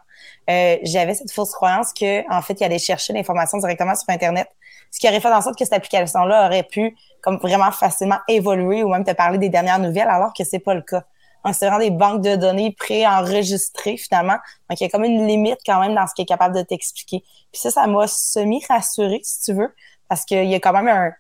Euh, 0.48 0.78
j'avais 0.82 1.14
cette 1.14 1.30
fausse 1.30 1.52
croyance 1.52 1.92
que, 1.92 2.28
en 2.32 2.40
fait, 2.40 2.54
il 2.60 2.64
allait 2.64 2.78
chercher 2.78 3.12
l'information 3.12 3.58
directement 3.58 3.94
sur 3.94 4.08
Internet, 4.08 4.48
ce 4.90 4.98
qui 4.98 5.08
aurait 5.08 5.20
fait 5.20 5.32
en 5.32 5.42
sorte 5.42 5.58
que 5.58 5.64
cette 5.64 5.74
application-là 5.74 6.46
aurait 6.46 6.62
pu, 6.62 6.96
comme 7.20 7.36
vraiment 7.36 7.70
facilement 7.70 8.18
évoluer 8.28 8.82
ou 8.82 8.88
même 8.88 9.04
te 9.04 9.12
parler 9.12 9.38
des 9.38 9.50
dernières 9.50 9.78
nouvelles, 9.78 10.08
alors 10.08 10.32
que 10.32 10.44
c'est 10.44 10.58
pas 10.58 10.74
le 10.74 10.82
cas. 10.82 11.04
Donc, 11.44 11.54
c'est 11.54 11.66
vraiment 11.66 11.82
des 11.82 11.90
banques 11.90 12.22
de 12.22 12.36
données 12.36 12.74
pré-enregistrées, 12.78 13.98
finalement. 13.98 14.36
Donc, 14.70 14.80
il 14.80 14.84
y 14.84 14.86
a 14.86 14.88
comme 14.88 15.04
une 15.04 15.26
limite 15.26 15.58
quand 15.66 15.80
même 15.80 15.94
dans 15.94 16.06
ce 16.06 16.14
qui 16.14 16.22
est 16.22 16.26
capable 16.26 16.54
de 16.54 16.62
t'expliquer. 16.62 17.22
Puis 17.52 17.60
ça, 17.60 17.70
ça 17.70 17.86
m'a 17.86 18.06
semi-rassuré, 18.06 19.20
si 19.22 19.42
tu 19.42 19.52
veux, 19.52 19.74
parce 20.08 20.24
qu'il 20.24 20.44
y 20.44 20.54
a 20.54 20.60
quand 20.60 20.72
même 20.72 20.88
un, 20.88 21.12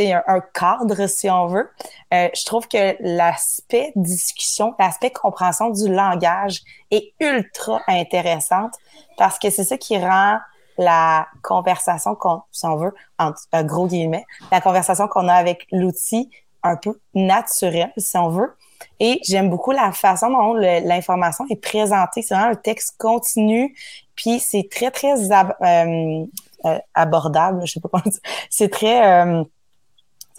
un, 0.00 0.40
cadre, 0.54 1.06
si 1.06 1.30
on 1.30 1.46
veut. 1.46 1.70
Euh, 2.14 2.28
je 2.34 2.44
trouve 2.44 2.68
que 2.68 2.96
l'aspect 3.00 3.92
discussion, 3.96 4.74
l'aspect 4.78 5.10
compréhension 5.10 5.70
du 5.70 5.92
langage 5.92 6.60
est 6.90 7.12
ultra 7.20 7.80
intéressante 7.88 8.74
parce 9.16 9.38
que 9.38 9.50
c'est 9.50 9.64
ça 9.64 9.76
qui 9.76 9.98
rend 9.98 10.38
la 10.78 11.26
conversation 11.42 12.14
qu'on, 12.14 12.42
si 12.52 12.64
on 12.66 12.76
veut, 12.76 12.94
en 13.18 13.32
gros 13.64 13.88
guillemets, 13.88 14.24
la 14.52 14.60
conversation 14.60 15.08
qu'on 15.08 15.26
a 15.28 15.34
avec 15.34 15.66
l'outil 15.72 16.30
un 16.62 16.76
peu 16.76 16.98
naturel, 17.14 17.92
si 17.96 18.16
on 18.16 18.28
veut. 18.28 18.54
Et 19.00 19.20
j'aime 19.24 19.50
beaucoup 19.50 19.72
la 19.72 19.92
façon 19.92 20.30
dont 20.30 20.54
l'information 20.54 21.44
est 21.50 21.60
présentée. 21.60 22.22
C'est 22.22 22.34
vraiment 22.34 22.52
un 22.52 22.56
texte 22.56 22.96
continu, 22.98 23.74
puis 24.14 24.40
c'est 24.40 24.68
très, 24.70 24.90
très 24.90 25.12
euh, 25.12 26.24
euh, 26.64 26.78
abordable, 26.94 27.66
je 27.66 27.72
sais 27.72 27.80
pas 27.80 27.88
comment 27.88 28.02
dire. 28.06 28.20
C'est 28.50 28.70
très... 28.70 29.44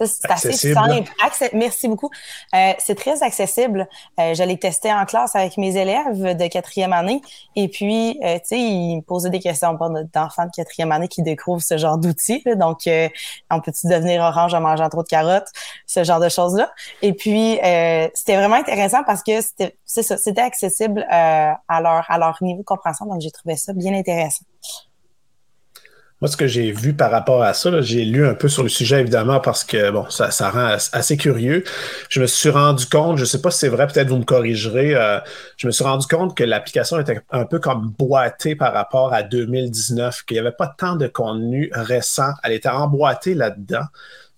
C'est 0.06 0.30
assez 0.30 0.52
simple. 0.52 1.04
Merci 1.52 1.88
beaucoup. 1.88 2.10
Euh, 2.54 2.72
c'est 2.78 2.94
très 2.94 3.22
accessible. 3.22 3.88
Euh, 4.18 4.34
je 4.34 4.42
l'ai 4.42 4.58
testé 4.58 4.92
en 4.92 5.04
classe 5.04 5.36
avec 5.36 5.56
mes 5.56 5.76
élèves 5.76 6.36
de 6.36 6.46
quatrième 6.46 6.92
année. 6.92 7.20
Et 7.56 7.68
puis, 7.68 8.18
euh, 8.24 8.34
tu 8.36 8.40
sais, 8.44 8.58
ils 8.58 8.96
me 8.96 9.02
posaient 9.02 9.30
des 9.30 9.40
questions 9.40 9.74
d'enfants 10.14 10.46
de 10.46 10.50
quatrième 10.54 10.92
année 10.92 11.08
qui 11.08 11.22
découvrent 11.22 11.62
ce 11.62 11.76
genre 11.76 11.98
d'outils. 11.98 12.42
Donc, 12.56 12.86
euh, 12.86 13.08
on 13.50 13.60
peut-tu 13.60 13.88
devenir 13.88 14.22
orange 14.22 14.54
en 14.54 14.60
mangeant 14.60 14.88
trop 14.88 15.02
de 15.02 15.08
carottes? 15.08 15.48
Ce 15.86 16.04
genre 16.04 16.20
de 16.20 16.28
choses-là. 16.28 16.72
Et 17.02 17.12
puis, 17.12 17.58
euh, 17.62 18.08
c'était 18.14 18.36
vraiment 18.36 18.56
intéressant 18.56 19.04
parce 19.04 19.22
que 19.22 19.40
c'était, 19.40 19.76
c'est 19.84 20.02
ça, 20.02 20.16
c'était 20.16 20.40
accessible 20.40 21.06
à 21.10 21.80
leur, 21.82 22.04
à 22.08 22.18
leur 22.18 22.38
niveau 22.42 22.60
de 22.60 22.64
compréhension. 22.64 23.06
Donc, 23.06 23.20
j'ai 23.20 23.30
trouvé 23.30 23.56
ça 23.56 23.72
bien 23.72 23.94
intéressant. 23.94 24.44
Moi, 26.20 26.28
ce 26.28 26.36
que 26.36 26.46
j'ai 26.46 26.70
vu 26.70 26.92
par 26.92 27.10
rapport 27.10 27.42
à 27.42 27.54
ça, 27.54 27.80
j'ai 27.80 28.04
lu 28.04 28.26
un 28.26 28.34
peu 28.34 28.48
sur 28.48 28.62
le 28.62 28.68
sujet, 28.68 29.00
évidemment, 29.00 29.40
parce 29.40 29.64
que 29.64 29.90
bon, 29.90 30.08
ça, 30.10 30.30
ça 30.30 30.50
rend 30.50 30.76
assez 30.92 31.16
curieux. 31.16 31.64
Je 32.10 32.20
me 32.20 32.26
suis 32.26 32.50
rendu 32.50 32.84
compte, 32.84 33.16
je 33.16 33.22
ne 33.22 33.26
sais 33.26 33.40
pas 33.40 33.50
si 33.50 33.60
c'est 33.60 33.68
vrai, 33.68 33.86
peut-être 33.86 34.08
vous 34.08 34.18
me 34.18 34.24
corrigerez, 34.24 34.94
euh, 34.94 35.18
je 35.56 35.66
me 35.66 35.72
suis 35.72 35.84
rendu 35.84 36.06
compte 36.06 36.36
que 36.36 36.44
l'application 36.44 37.00
était 37.00 37.22
un 37.30 37.46
peu 37.46 37.58
comme 37.58 37.94
boîtée 37.98 38.54
par 38.54 38.74
rapport 38.74 39.14
à 39.14 39.22
2019, 39.22 40.24
qu'il 40.24 40.34
n'y 40.34 40.40
avait 40.40 40.52
pas 40.52 40.66
tant 40.66 40.96
de 40.96 41.06
contenu 41.06 41.70
récent. 41.72 42.32
Elle 42.42 42.52
était 42.52 42.68
emboîtée 42.68 43.32
là-dedans. 43.32 43.84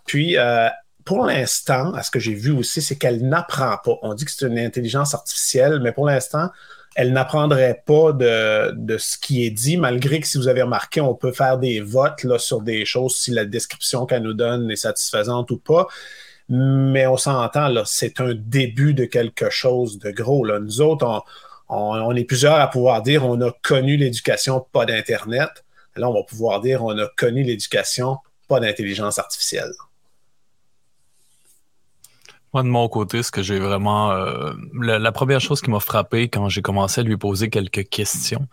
Puis, 0.07 0.39
euh, 0.39 0.69
pour 1.05 1.27
l'instant, 1.27 1.93
à 1.95 2.05
ce 2.05 2.13
que 2.13 2.21
j'ai 2.21 2.35
vu 2.35 2.53
aussi, 2.53 2.81
c'est 2.81 2.97
qu'elle 2.97 3.27
n'apprend 3.27 3.77
pas. 3.85 3.99
On 4.03 4.15
dit 4.15 4.25
que 4.25 4.31
c'est 4.31 4.47
une 4.47 4.59
intelligence 4.59 5.15
artificielle, 5.15 5.81
mais 5.83 5.91
pour 5.91 6.07
l'instant, 6.07 6.49
elle 6.95 7.13
n'apprendrait 7.13 7.83
pas 7.87 8.13
de, 8.13 8.97
ce 8.99 9.17
qui 9.19 9.47
est 9.47 9.51
dit, 9.51 9.77
malgré 9.77 10.21
que 10.21 10.27
si 10.27 10.39
vous 10.39 10.49
avez 10.49 10.63
remarqué, 10.63 11.01
on 11.01 11.15
peut 11.15 11.33
faire 11.33 11.59
des 11.59 11.81
votes 11.81 12.25
là, 12.25 12.39
sur 12.39 12.61
des 12.61 12.85
choses 12.85 13.17
si 13.17 13.31
la 13.31 13.45
description 13.45 14.07
qu'elle 14.07 14.23
nous 14.23 14.35
donne 14.35 14.71
est 14.71 14.77
satisfaisante 14.77 15.51
ou 15.51 15.59
pas. 15.59 15.87
Mais 16.49 17.07
on 17.07 17.17
s'entend, 17.17 17.69
là, 17.69 17.85
c'est 17.87 18.21
un 18.21 18.35
début 18.35 18.95
de 18.95 19.05
quelque 19.05 19.49
chose 19.49 19.99
de 19.99 20.11
gros. 20.11 20.45
Là. 20.45 20.59
Nous 20.59 20.81
autres, 20.83 21.07
on, 21.07 21.23
on, 21.69 22.15
est 22.15 22.25
plusieurs 22.25 22.61
à 22.61 22.69
pouvoir 22.69 23.03
dire 23.03 23.25
on 23.25 23.41
a 23.41 23.51
connu 23.63 23.97
l'éducation, 23.97 24.67
pas 24.73 24.85
d'Internet. 24.85 25.65
Là, 25.97 26.11
on 26.11 26.15
va 26.15 26.23
pouvoir 26.25 26.61
dire 26.61 26.85
on 26.85 26.99
a 26.99 27.09
connu 27.17 27.43
l'éducation, 27.43 28.19
pas 28.49 28.61
d'intelligence 28.61 29.19
artificielle. 29.19 29.73
Moi, 32.53 32.63
de 32.63 32.69
mon 32.69 32.87
côté, 32.89 33.23
ce 33.23 33.31
que 33.31 33.43
j'ai 33.43 33.59
vraiment... 33.59 34.13
Euh, 34.13 34.53
la, 34.79 35.13
première 35.13 35.41
chose 35.41 35.63
qui 35.63 35.71
m'a 35.71 35.81
frappé 35.81 36.29
quand 36.29 36.51
j'ai 36.51 36.61
commencé 36.61 37.01
à 37.01 37.05
lui 37.05 37.17
poser 37.17 37.49
quelques 37.49 37.89
questions, 37.89 38.47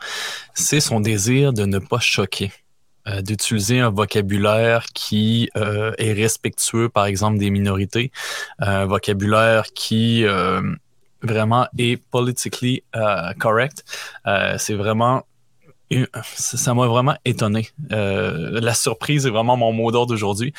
c'est 0.53 0.79
son 0.79 1.01
désir 1.01 1.51
de 1.51 1.65
ne 1.65 1.79
pas 1.79 1.99
choquer. 1.99 2.53
Euh, 3.07 3.21
d'utiliser 3.21 3.79
un 3.79 3.89
vocabulaire 3.89 4.85
qui 4.93 5.49
euh, 5.57 5.91
est 5.97 6.13
respectueux, 6.13 6.87
par 6.87 7.07
exemple, 7.07 7.39
des 7.39 7.49
minorités, 7.49 8.11
un 8.59 8.85
vocabulaire 8.85 9.65
qui 9.73 10.23
vraiment 11.21 11.67
est 11.77 11.97
politically 11.97 12.83
correct. 13.37 13.83
c'est 14.57 14.75
vraiment 14.75 15.23
ça 16.23 16.73
m'a 16.73 16.87
vraiment 16.87 17.15
étonné. 17.25 17.69
la 17.89 18.73
surprise 18.73 19.25
est 19.25 19.29
vraiment 19.29 19.57
mon 19.57 19.73
mot 19.73 19.91
d'ordre 19.91 20.13
d'aujourd'hui 20.13 20.53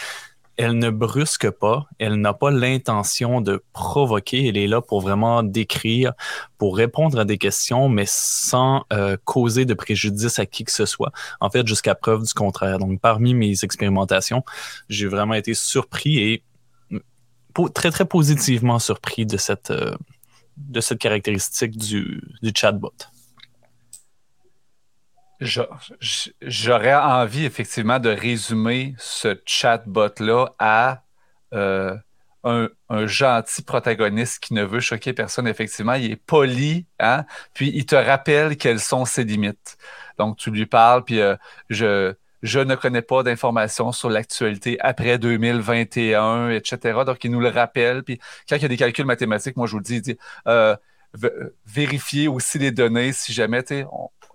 elle 0.60 0.76
ne 0.76 0.90
brusque 0.90 1.48
pas, 1.48 1.86
elle 1.98 2.16
n'a 2.16 2.34
pas 2.34 2.50
l'intention 2.50 3.40
de 3.40 3.64
provoquer, 3.72 4.48
elle 4.48 4.58
est 4.58 4.66
là 4.66 4.82
pour 4.82 5.00
vraiment 5.00 5.42
décrire, 5.42 6.12
pour 6.58 6.76
répondre 6.76 7.18
à 7.18 7.24
des 7.24 7.38
questions, 7.38 7.88
mais 7.88 8.04
sans 8.06 8.84
euh, 8.92 9.16
causer 9.24 9.64
de 9.64 9.72
préjudice 9.72 10.38
à 10.38 10.44
qui 10.44 10.64
que 10.64 10.72
ce 10.72 10.84
soit. 10.84 11.12
En 11.40 11.48
fait, 11.48 11.66
jusqu'à 11.66 11.94
preuve 11.94 12.24
du 12.24 12.34
contraire. 12.34 12.78
Donc, 12.78 13.00
parmi 13.00 13.32
mes 13.32 13.54
expérimentations, 13.64 14.44
j'ai 14.90 15.06
vraiment 15.06 15.32
été 15.32 15.54
surpris 15.54 16.18
et 16.18 16.42
très, 17.72 17.90
très 17.90 18.04
positivement 18.04 18.78
surpris 18.78 19.24
de 19.24 19.38
cette, 19.38 19.70
euh, 19.70 19.96
de 20.58 20.82
cette 20.82 20.98
caractéristique 20.98 21.78
du, 21.78 22.20
du 22.42 22.52
chatbot. 22.54 22.92
J'aurais 25.40 26.94
envie 26.94 27.44
effectivement 27.44 27.98
de 27.98 28.10
résumer 28.10 28.94
ce 28.98 29.40
chatbot-là 29.46 30.54
à 30.58 31.02
euh, 31.54 31.96
un, 32.44 32.68
gentil 33.06 33.62
protagoniste 33.62 34.42
qui 34.42 34.54
ne 34.54 34.64
veut 34.64 34.80
choquer 34.80 35.12
personne. 35.12 35.46
Effectivement, 35.46 35.94
il 35.94 36.12
est 36.12 36.16
poli, 36.16 36.86
hein? 36.98 37.24
puis 37.54 37.70
il 37.74 37.86
te 37.86 37.96
rappelle 37.96 38.56
quelles 38.56 38.80
sont 38.80 39.04
ses 39.04 39.24
limites. 39.24 39.76
Donc, 40.18 40.36
tu 40.36 40.50
lui 40.50 40.66
parles, 40.66 41.04
puis 41.04 41.20
euh, 41.20 41.36
je, 41.70 42.14
je 42.42 42.60
ne 42.60 42.74
connais 42.74 43.02
pas 43.02 43.22
d'informations 43.22 43.92
sur 43.92 44.10
l'actualité 44.10 44.78
après 44.80 45.18
2021, 45.18 46.50
etc. 46.50 47.00
Donc, 47.06 47.24
il 47.24 47.30
nous 47.30 47.40
le 47.40 47.48
rappelle. 47.48 48.02
Puis 48.02 48.18
quand 48.48 48.56
il 48.56 48.62
y 48.62 48.64
a 48.64 48.68
des 48.68 48.76
calculs 48.76 49.06
mathématiques, 49.06 49.56
moi, 49.56 49.66
je 49.66 49.72
vous 49.72 49.78
le 49.78 49.84
dis, 49.84 49.96
il 49.96 50.02
dit 50.02 50.18
euh, 50.46 50.76
vérifier 51.66 52.28
aussi 52.28 52.58
les 52.58 52.70
données 52.70 53.12
si 53.12 53.32
jamais, 53.32 53.62
tu 53.62 53.80
sais, 53.80 53.86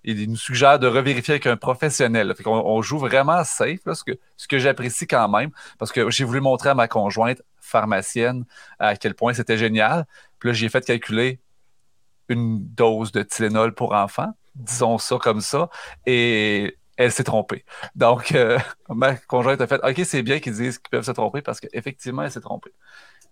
il 0.06 0.30
nous 0.30 0.38
suggère 0.38 0.80
de 0.80 0.88
revérifier 0.88 1.34
avec 1.34 1.48
un 1.48 1.58
professionnel. 1.58 2.34
On, 2.46 2.82
joue 2.82 3.00
vraiment 3.00 3.44
safe, 3.44 3.80
ce 3.86 4.04
que, 4.04 4.12
ce 4.38 4.48
que 4.48 4.60
j'apprécie 4.60 5.08
quand 5.08 5.28
même, 5.30 5.50
parce 5.80 5.92
que 5.92 6.10
j'ai 6.12 6.24
voulu 6.24 6.42
montrer 6.42 6.70
à 6.70 6.76
ma 6.76 6.88
conjointe 6.88 7.42
pharmacienne 7.60 8.46
à 8.80 8.96
quel 8.96 9.16
point 9.16 9.34
c'était 9.34 9.58
génial. 9.58 10.06
Puis 10.40 10.50
là, 10.50 10.54
j'ai 10.54 10.70
fait 10.70 10.86
calculer 10.86 11.40
une 12.30 12.60
dose 12.60 13.12
de 13.12 13.24
Tylenol 13.24 13.74
pour 13.74 13.94
enfants, 13.94 14.34
disons 14.56 14.98
ça 14.98 15.18
comme 15.18 15.42
ça, 15.42 15.70
et 16.06 16.78
elle 16.98 17.12
s'est 17.12 17.24
trompée. 17.24 17.66
Donc, 17.96 18.32
euh, 18.34 18.58
ma 18.90 19.16
conjointe 19.16 19.62
a 19.62 19.68
fait 19.68 19.82
OK, 19.84 20.02
c'est 20.06 20.24
bien 20.24 20.40
qu'ils 20.40 20.54
disent 20.54 20.78
qu'ils 20.78 20.90
peuvent 20.90 21.06
se 21.06 21.12
tromper 21.12 21.42
parce 21.42 21.60
qu'effectivement, 21.60 22.24
elle 22.24 22.32
s'est 22.32 22.42
trompée. 22.42 22.72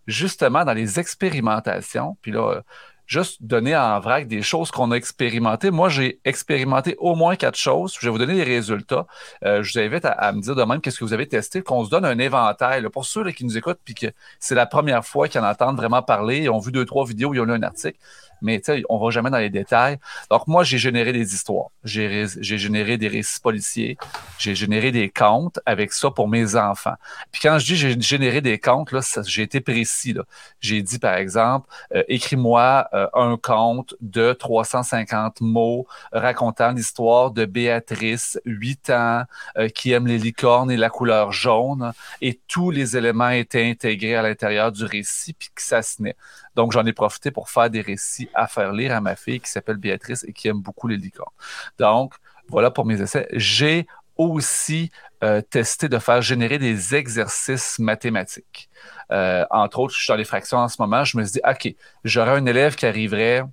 Justement, 0.08 0.66
dans 0.66 0.74
les 0.74 1.00
expérimentations, 1.00 2.18
puis 2.22 2.32
là, 2.32 2.64
juste 3.08 3.44
donner 3.44 3.76
en 3.76 4.00
vrac 4.00 4.28
des 4.28 4.42
choses 4.42 4.72
qu'on 4.72 4.92
a 4.92 4.96
expérimentées. 4.96 5.72
Moi, 5.72 5.90
j'ai 5.90 6.20
expérimenté 6.26 6.96
au 7.00 7.16
moins 7.16 7.36
quatre 7.36 7.58
choses. 7.58 7.96
Je 8.00 8.06
vais 8.08 8.12
vous 8.12 8.18
donner 8.18 8.34
les 8.34 8.44
résultats. 8.44 9.06
Euh, 9.44 9.64
je 9.64 9.74
vous 9.74 9.80
invite 9.80 10.06
à, 10.06 10.32
me 10.32 10.42
dire 10.42 10.56
de 10.56 10.78
qu'est-ce 10.78 11.00
que 11.00 11.04
vous 11.04 11.14
avez 11.14 11.28
testé, 11.28 11.62
qu'on 11.62 11.84
se 11.86 11.90
donne 11.90 12.06
un 12.06 12.18
éventail. 12.18 12.88
pour 12.90 13.06
ceux 13.06 13.30
qui 13.32 13.46
nous 13.46 13.58
écoutent 13.58 13.80
puis 13.84 13.94
que 13.94 14.08
c'est 14.40 14.56
la 14.56 14.66
première 14.66 15.06
fois 15.06 15.28
qu'ils 15.28 15.42
en 15.42 15.46
entendent 15.46 15.78
vraiment 15.78 16.02
parler, 16.02 16.40
ils 16.40 16.50
ont 16.50 16.60
vu 16.60 16.72
deux, 16.72 16.86
trois 16.86 17.06
vidéos, 17.06 17.34
ils 17.34 17.40
ont 17.40 17.46
lu 17.46 17.54
un 17.54 17.64
article 17.64 17.98
mais 18.44 18.62
on 18.90 19.04
va 19.04 19.10
jamais 19.10 19.30
dans 19.30 19.40
les 19.40 19.50
détails. 19.50 19.98
Donc, 20.30 20.48
moi, 20.48 20.64
j'ai 20.64 20.78
généré 20.78 21.14
des 21.14 21.34
histoires. 21.34 21.70
J'ai 21.84 22.28
généré 22.58 22.98
des 22.98 23.08
récits 23.08 23.40
policiers. 23.40 23.98
J'ai 24.38 24.56
généré 24.56 24.92
des 24.92 25.10
comptes 25.10 25.60
avec 25.66 25.94
ça 25.94 26.12
pour 26.12 26.28
mes 26.28 26.56
enfants. 26.56 26.96
Puis 27.32 27.42
quand 27.42 27.58
je 27.60 27.66
dis 27.66 27.76
j'ai 27.76 28.00
généré 28.00 28.42
des 28.42 28.60
comptes, 28.60 28.92
là, 28.92 29.00
j'ai 29.26 29.44
été 29.44 29.62
précis. 29.62 30.16
J'ai 30.60 30.82
dit, 30.82 31.00
par 31.00 31.16
exemple, 31.16 31.68
euh, 31.96 32.04
écris-moi 32.08 32.88
euh, 32.94 33.08
un 33.14 33.38
conte 33.38 33.96
de 34.02 34.34
350 34.34 35.42
mots 35.42 35.88
racontant 36.12 36.72
l'histoire 36.72 37.32
de 37.32 37.46
Béatrice, 37.46 38.40
8 38.46 38.90
ans, 38.90 39.24
euh, 39.58 39.70
qui 39.70 39.92
aime 39.92 40.08
les 40.08 40.18
licornes 40.18 40.72
et 40.72 40.78
la 40.78 40.90
couleur 40.90 41.32
jaune. 41.32 41.94
Et 42.22 42.40
tous 42.48 42.72
les 42.72 42.98
éléments 42.98 43.30
étaient 43.30 43.70
intégrés 43.70 44.16
à 44.16 44.22
l'intérieur 44.22 44.72
du 44.72 44.86
récit, 44.86 45.34
puis 45.34 45.50
que 45.56 45.62
ça 45.62 45.82
se 45.82 46.02
donc, 46.56 46.72
j'en 46.72 46.86
ai 46.86 46.94
profité 46.94 47.32
pour 47.32 47.50
faire 47.50 47.70
des 47.70 47.82
récits 47.82 48.30
à 48.34 48.48
faire 48.48 48.72
lire 48.72 48.96
à 48.96 49.02
ma 49.02 49.16
fille 49.16 49.40
qui 49.40 49.50
s'appelle 49.50 49.78
Béatrice 49.78 50.24
et 50.28 50.34
qui 50.34 50.48
aime 50.48 50.62
beaucoup 50.62 50.88
les 50.88 50.98
licornes. 50.98 51.34
Donc, 51.80 52.14
voilà 52.48 52.72
pour 52.72 52.86
mes 52.86 53.02
essais. 53.02 53.28
J'ai 53.34 53.88
aussi 54.18 54.92
euh, 55.24 55.42
testé 55.42 55.90
de 55.90 55.98
faire 55.98 56.22
générer 56.22 56.60
des 56.60 56.96
exercices 56.96 57.80
mathématiques. 57.80 58.70
Euh, 59.12 59.46
entre 59.50 59.80
autres, 59.80 59.94
je 59.96 60.04
suis 60.04 60.12
dans 60.12 60.16
les 60.16 60.26
fractions 60.26 60.60
en 60.60 60.68
ce 60.68 60.76
moment. 60.80 61.04
Je 61.04 61.18
me 61.18 61.24
suis 61.24 61.34
dit, 61.34 61.42
OK, 61.50 61.76
j'aurais 62.04 62.32
un 62.32 62.46
élève 62.46 62.76
qui 62.76 62.86
arriverait 62.86 63.44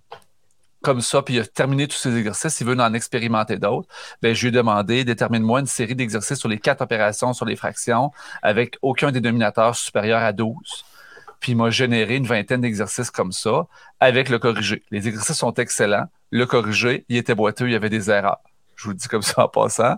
comme 0.83 1.00
ça, 1.02 1.21
puis 1.23 1.35
il 1.35 1.40
a 1.40 1.47
terminé 1.47 1.87
tous 1.87 1.97
ses 1.97 2.16
exercices, 2.16 2.59
il 2.61 2.66
veut 2.66 2.78
en 2.80 2.95
expérimenter 2.95 3.59
d'autres, 3.59 3.87
ben, 4.23 4.35
je 4.35 4.40
lui 4.40 4.49
ai 4.49 4.50
demandé, 4.50 5.04
détermine-moi 5.04 5.61
une 5.61 5.66
série 5.66 5.95
d'exercices 5.95 6.38
sur 6.38 6.49
les 6.49 6.59
quatre 6.59 6.80
opérations 6.80 7.35
sur 7.35 7.45
les 7.45 7.54
fractions 7.54 8.12
avec 8.42 8.78
aucun 8.80 9.12
dénominateur 9.12 9.76
supérieur 9.76 10.23
à 10.23 10.33
12 10.33 10.54
puis 11.40 11.52
il 11.52 11.56
m'a 11.56 11.70
généré 11.70 12.16
une 12.16 12.26
vingtaine 12.26 12.61
d'exercices 12.61 13.11
comme 13.11 13.32
ça 13.32 13.66
avec 13.99 14.28
le 14.28 14.38
corrigé. 14.38 14.85
Les 14.90 15.09
exercices 15.09 15.38
sont 15.38 15.54
excellents. 15.54 16.06
Le 16.30 16.47
corrigé, 16.47 17.04
il 17.09 17.16
était 17.16 17.35
boiteux, 17.35 17.66
il 17.66 17.73
y 17.73 17.76
avait 17.76 17.90
des 17.90 18.11
erreurs. 18.11 18.40
Je 18.80 18.85
vous 18.87 18.90
le 18.92 18.97
dis 18.97 19.09
comme 19.09 19.20
ça 19.20 19.44
en 19.44 19.49
passant. 19.49 19.97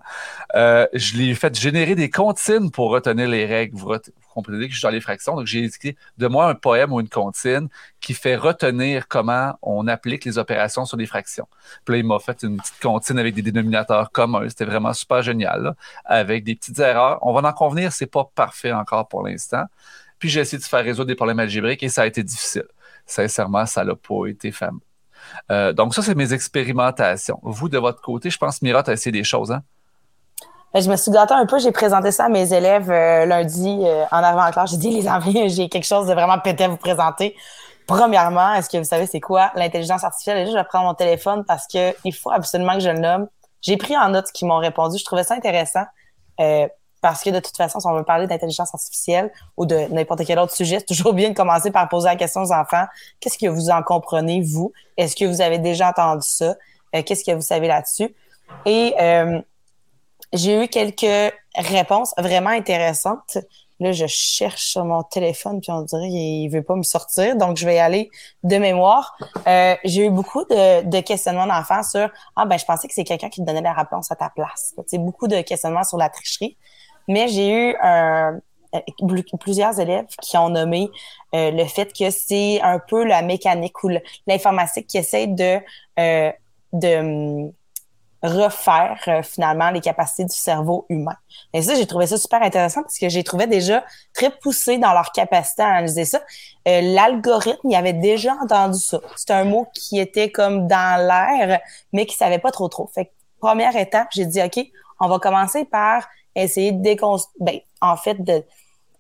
Euh, 0.57 0.89
je 0.93 1.17
l'ai 1.17 1.37
fait 1.37 1.57
générer 1.57 1.95
des 1.95 2.11
comptines 2.11 2.73
pour 2.73 2.91
retenir 2.91 3.29
les 3.29 3.47
règles. 3.47 3.77
Vous, 3.77 3.95
comprenez 4.35 4.67
que 4.67 4.73
je 4.73 4.79
suis 4.79 4.83
dans 4.83 4.91
les 4.91 5.01
fractions. 5.01 5.37
Donc, 5.37 5.47
j'ai 5.47 5.65
écrit 5.65 5.97
de 6.19 6.27
moi 6.27 6.49
un 6.49 6.57
poème 6.57 6.93
ou 6.93 6.99
une 6.99 7.09
comptine 7.09 7.69
qui 8.01 8.13
fait 8.13 8.35
retenir 8.35 9.07
comment 9.07 9.57
on 9.63 9.87
applique 9.87 10.25
les 10.25 10.37
opérations 10.37 10.85
sur 10.85 10.97
les 10.97 11.07
fractions. 11.07 11.47
Puis 11.85 11.95
là, 11.95 11.99
il 11.99 12.07
m'a 12.07 12.19
fait 12.19 12.43
une 12.43 12.57
petite 12.57 12.81
comptine 12.83 13.21
avec 13.21 13.35
des 13.35 13.43
dénominateurs 13.43 14.11
communs. 14.11 14.49
C'était 14.49 14.65
vraiment 14.65 14.93
super 14.95 15.23
génial, 15.23 15.77
avec 16.05 16.43
des 16.43 16.57
petites 16.57 16.81
erreurs. 16.81 17.21
On 17.23 17.33
va 17.33 17.49
en 17.49 17.53
convenir, 17.53 17.93
c'est 17.93 18.07
pas 18.07 18.29
parfait 18.35 18.73
encore 18.73 19.07
pour 19.07 19.23
l'instant. 19.23 19.67
Puis 20.23 20.29
j'ai 20.29 20.39
essayé 20.39 20.57
de 20.57 20.63
faire 20.63 20.85
résoudre 20.85 21.09
des 21.09 21.17
problèmes 21.17 21.41
algébriques 21.41 21.83
et 21.83 21.89
ça 21.89 22.03
a 22.03 22.07
été 22.07 22.23
difficile. 22.23 22.69
Sincèrement, 23.07 23.67
ça 23.67 23.85
n'a 23.85 23.97
pas 23.97 24.27
été 24.29 24.53
fameux. 24.53 24.79
Euh, 25.51 25.73
donc, 25.73 25.97
ça, 25.97 26.03
c'est 26.03 26.15
mes 26.15 26.33
expérimentations. 26.33 27.41
Vous, 27.43 27.69
de 27.69 27.77
votre 27.77 28.01
côté, 28.01 28.31
je 28.31 28.39
pense, 28.39 28.63
Mira, 28.63 28.85
tu 28.85 28.91
as 28.91 28.93
essayé 28.93 29.11
des 29.11 29.25
choses, 29.25 29.51
hein? 29.51 29.63
Ben, 30.73 30.81
je 30.81 30.89
me 30.89 30.95
suis 30.95 31.11
gâtée 31.11 31.35
un 31.35 31.45
peu. 31.45 31.59
J'ai 31.59 31.73
présenté 31.73 32.13
ça 32.13 32.27
à 32.27 32.29
mes 32.29 32.53
élèves 32.53 32.89
euh, 32.89 33.27
lundi 33.27 33.81
euh, 33.83 34.05
en 34.13 34.19
avant 34.19 34.47
en 34.47 34.53
classe. 34.53 34.71
J'ai 34.71 34.77
dit, 34.77 34.91
les 34.91 35.09
amis, 35.09 35.49
j'ai 35.49 35.69
quelque 35.69 35.87
chose 35.89 36.07
de 36.07 36.15
vraiment 36.15 36.39
pété 36.39 36.63
à 36.63 36.69
vous 36.69 36.77
présenter. 36.77 37.35
Premièrement, 37.89 38.55
est-ce 38.55 38.71
que 38.71 38.79
vous 38.79 38.85
savez 38.85 39.07
c'est 39.07 39.21
quoi 39.21 39.51
l'intelligence 39.57 40.05
artificielle? 40.05 40.39
Et 40.39 40.45
là, 40.45 40.51
je 40.53 40.57
vais 40.57 40.65
prendre 40.65 40.87
mon 40.87 40.95
téléphone 40.95 41.45
parce 41.45 41.67
que 41.67 41.97
il 42.05 42.15
faut 42.15 42.31
absolument 42.31 42.75
que 42.75 42.81
je 42.81 42.91
le 42.91 43.01
nomme. 43.01 43.27
J'ai 43.61 43.77
pris 43.77 43.97
en 43.97 44.11
note 44.11 44.29
ce 44.29 44.33
qu'ils 44.33 44.47
m'ont 44.47 44.59
répondu. 44.59 44.99
Je 44.99 45.05
trouvais 45.05 45.25
ça 45.25 45.35
intéressant. 45.35 45.83
Parce 47.03 47.23
que 47.23 47.29
de 47.29 47.41
toute 47.41 47.57
façon, 47.57 47.81
si 47.81 47.87
on 47.87 47.95
veut 47.95 48.05
parler 48.05 48.27
d'intelligence 48.27 48.73
artificielle 48.73 49.31
ou 49.59 49.67
de 49.67 49.77
n'importe 49.93 50.25
quel 50.25 50.39
autre 50.39 50.55
sujet, 50.55 50.79
c'est 50.79 50.87
toujours 50.87 51.13
bien 51.13 51.29
de 51.29 51.35
commencer 51.35 51.71
par 51.71 51.87
poser 51.89 52.09
la 52.09 52.17
question 52.17 52.41
aux 52.41 52.53
enfants. 52.53 52.87
Qu'est-ce 53.21 53.37
que 53.37 53.49
vous 53.49 53.69
en 53.69 53.83
comprenez, 53.83 54.41
vous? 54.41 54.73
Est-ce 54.97 55.15
que 55.15 55.27
vous 55.27 55.43
avez 55.43 55.59
déjà 55.59 55.91
entendu 55.91 56.27
ça? 56.27 56.55
Qu'est-ce 56.93 57.25
que 57.25 57.33
vous 57.33 57.43
savez 57.43 57.69
là-dessus? 57.69 58.15
Et 58.65 58.95
j'ai 60.33 60.65
eu 60.65 60.69
quelques 60.69 61.35
réponses 61.57 62.15
vraiment 62.17 62.51
intéressantes. 62.51 63.39
Là, 63.81 63.91
je 63.91 64.07
cherche 64.07 64.67
sur 64.67 64.85
mon 64.85 65.03
téléphone, 65.03 65.61
puis 65.61 65.73
on 65.73 65.83
dirait 65.83 66.09
qu'il 66.09 66.49
veut 66.51 66.63
pas 66.63 66.77
me 66.77 66.85
sortir, 66.85 67.35
donc 67.35 67.57
je 67.57 67.67
vais 67.67 67.77
y 67.77 67.79
aller 67.81 68.11
de 68.45 68.57
mémoire. 68.57 69.17
Euh, 69.49 69.75
j'ai 69.83 70.07
eu 70.07 70.11
beaucoup 70.11 70.45
de, 70.45 70.83
de 70.89 71.01
questionnements 71.01 71.49
d'enfants 71.49 71.83
sur 71.83 72.09
ah 72.37 72.47
ben 72.47 72.57
je 72.57 72.65
pensais 72.65 72.87
que 72.87 72.95
c'est 72.95 73.03
quelqu'un 73.03 73.29
qui 73.29 73.41
te 73.41 73.47
donnait 73.47 73.61
la 73.61 73.73
réponse 73.73 74.13
à 74.13 74.15
ta 74.15 74.31
place. 74.31 74.75
C'est 74.87 74.99
beaucoup 74.99 75.27
de 75.27 75.41
questionnements 75.41 75.83
sur 75.83 75.99
la 75.99 76.11
tricherie, 76.11 76.57
mais 77.09 77.29
j'ai 77.29 77.51
eu 77.51 77.77
un, 77.83 78.39
plusieurs 79.41 79.79
élèves 79.79 80.07
qui 80.21 80.37
ont 80.37 80.49
nommé 80.49 80.91
euh, 81.35 81.51
le 81.51 81.65
fait 81.67 81.93
que 81.93 82.11
c'est 82.11 82.61
un 82.63 82.79
peu 82.79 83.05
la 83.05 83.23
mécanique 83.23 83.83
ou 83.85 83.91
l'informatique 84.27 84.87
qui 84.87 84.99
essaie 84.99 85.27
de 85.27 85.59
euh, 85.99 86.33
de 86.73 87.53
refaire 88.23 89.01
euh, 89.09 89.23
finalement 89.23 89.71
les 89.71 89.81
capacités 89.81 90.25
du 90.25 90.37
cerveau 90.37 90.87
humain. 90.89 91.17
Et 91.53 91.63
ça, 91.63 91.75
j'ai 91.75 91.87
trouvé 91.87 92.07
ça 92.07 92.17
super 92.17 92.43
intéressant 92.43 92.83
parce 92.83 92.99
que 92.99 93.09
j'ai 93.09 93.25
trouvé 93.25 93.47
déjà 93.47 93.85
très 94.15 94.31
poussé 94.31 94.79
dans 94.79 94.93
leur 94.93 95.11
capacité 95.13 95.63
à 95.63 95.69
analyser 95.69 96.05
ça. 96.05 96.21
Euh, 96.69 96.81
L'algorithme, 96.83 97.69
il 97.69 97.75
avait 97.75 97.93
déjà 97.93 98.35
entendu 98.41 98.79
ça. 98.79 99.01
C'est 99.17 99.33
un 99.33 99.45
mot 99.45 99.67
qui 99.75 99.99
était 99.99 100.31
comme 100.31 100.69
dans 100.69 101.07
l'air, 101.07 101.61
mais 101.93 102.07
qui 102.07 102.15
savait 102.15 102.39
pas 102.39 102.53
trop 102.53 102.69
trop. 102.69 102.89
Fait 102.95 103.07
que, 103.07 103.11
première 103.41 103.75
étape, 103.77 104.09
j'ai 104.13 104.27
dit, 104.27 104.41
OK, 104.41 104.65
on 105.01 105.09
va 105.09 105.19
commencer 105.19 105.65
par 105.65 106.07
essayer 106.35 106.73
de 106.73 106.83
déconstruire, 106.83 107.35
ben, 107.41 107.59
en 107.81 107.97
fait, 107.97 108.19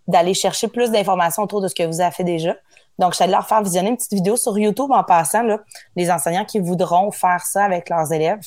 d'aller 0.09 0.35
chercher 0.35 0.69
plus 0.69 0.91
d'informations 0.91 1.43
autour 1.43 1.61
de 1.61 1.69
ce 1.69 1.75
que 1.75 1.85
vous 1.85 2.01
avez 2.01 2.11
fait 2.11 2.25
déjà. 2.25 2.55
Donc, 2.99 3.15
j'allais 3.15 3.33
leur 3.33 3.47
faire 3.47 3.63
visionner 3.63 3.91
une 3.91 3.97
petite 3.97 4.13
vidéo 4.13 4.37
sur 4.37 4.59
YouTube 4.59 4.91
en 4.91 5.03
passant, 5.03 5.43
là, 5.43 5.61
les 5.97 6.11
enseignants 6.11 6.45
qui 6.45 6.61
voudront 6.61 7.11
faire 7.11 7.45
ça 7.45 7.65
avec 7.65 7.89
leurs 7.89 8.13
élèves 8.13 8.41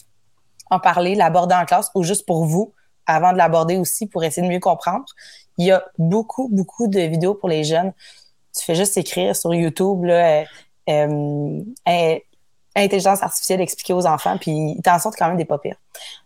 en 0.72 0.80
parler, 0.80 1.16
l'aborder 1.16 1.56
en 1.56 1.66
classe 1.66 1.90
ou 1.96 2.04
juste 2.04 2.26
pour 2.26 2.46
vous, 2.46 2.74
avant 3.06 3.32
de 3.34 3.38
l'aborder 3.38 3.78
aussi 3.78 4.08
pour 4.08 4.24
essayer 4.24 4.48
de 4.48 4.52
mieux 4.52 4.60
comprendre. 4.60 5.06
Il 5.58 5.68
y 5.68 5.72
a 5.72 5.84
beaucoup, 5.98 6.50
beaucoup 6.52 6.88
de 6.88 7.00
vidéos 7.02 7.36
pour 7.36 7.50
les 7.50 7.64
jeunes. 7.64 7.94
Tu 8.58 8.64
fais 8.64 8.76
juste 8.76 8.98
écrire 8.98 9.36
sur 9.36 9.54
YouTube, 9.54 10.06
là, 10.06 10.44
euh, 10.90 11.62
euh, 11.88 12.20
intelligence 12.76 13.24
artificielle 13.24 13.62
expliquée 13.62 13.94
aux 13.94 14.06
enfants, 14.06 14.38
puis 14.38 14.76
ils 14.78 14.82
t'en 14.82 15.00
sortent 15.00 15.16
quand 15.18 15.28
même 15.28 15.38
des 15.38 15.46
pas 15.46 15.58
pires. 15.58 15.78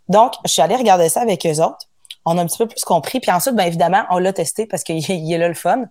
Donc, 0.07 0.33
je 0.45 0.51
suis 0.51 0.61
allée 0.61 0.75
regarder 0.75 1.09
ça 1.09 1.21
avec 1.21 1.45
eux 1.45 1.61
autres. 1.61 1.88
On 2.25 2.37
a 2.37 2.41
un 2.41 2.45
petit 2.45 2.57
peu 2.57 2.67
plus 2.67 2.83
compris. 2.83 3.19
Puis 3.19 3.31
ensuite, 3.31 3.55
bien 3.55 3.65
évidemment, 3.65 4.03
on 4.09 4.17
l'a 4.17 4.33
testé 4.33 4.65
parce 4.65 4.83
qu'il 4.83 4.97
est 5.33 5.37
là 5.37 5.47
le 5.47 5.53
fun. 5.53 5.85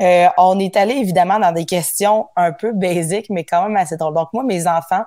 Euh, 0.00 0.28
on 0.38 0.58
est 0.58 0.76
allé 0.76 0.94
évidemment 0.94 1.38
dans 1.38 1.52
des 1.52 1.64
questions 1.64 2.28
un 2.36 2.52
peu 2.52 2.72
basiques, 2.72 3.30
mais 3.30 3.44
quand 3.44 3.62
même 3.62 3.76
assez 3.76 3.96
drôles. 3.96 4.14
Donc, 4.14 4.32
moi, 4.32 4.42
mes 4.42 4.66
enfants 4.66 5.04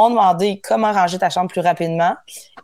ont 0.00 0.10
demandé 0.10 0.60
comment 0.62 0.92
ranger 0.92 1.18
ta 1.18 1.28
chambre 1.30 1.50
plus 1.50 1.60
rapidement 1.60 2.14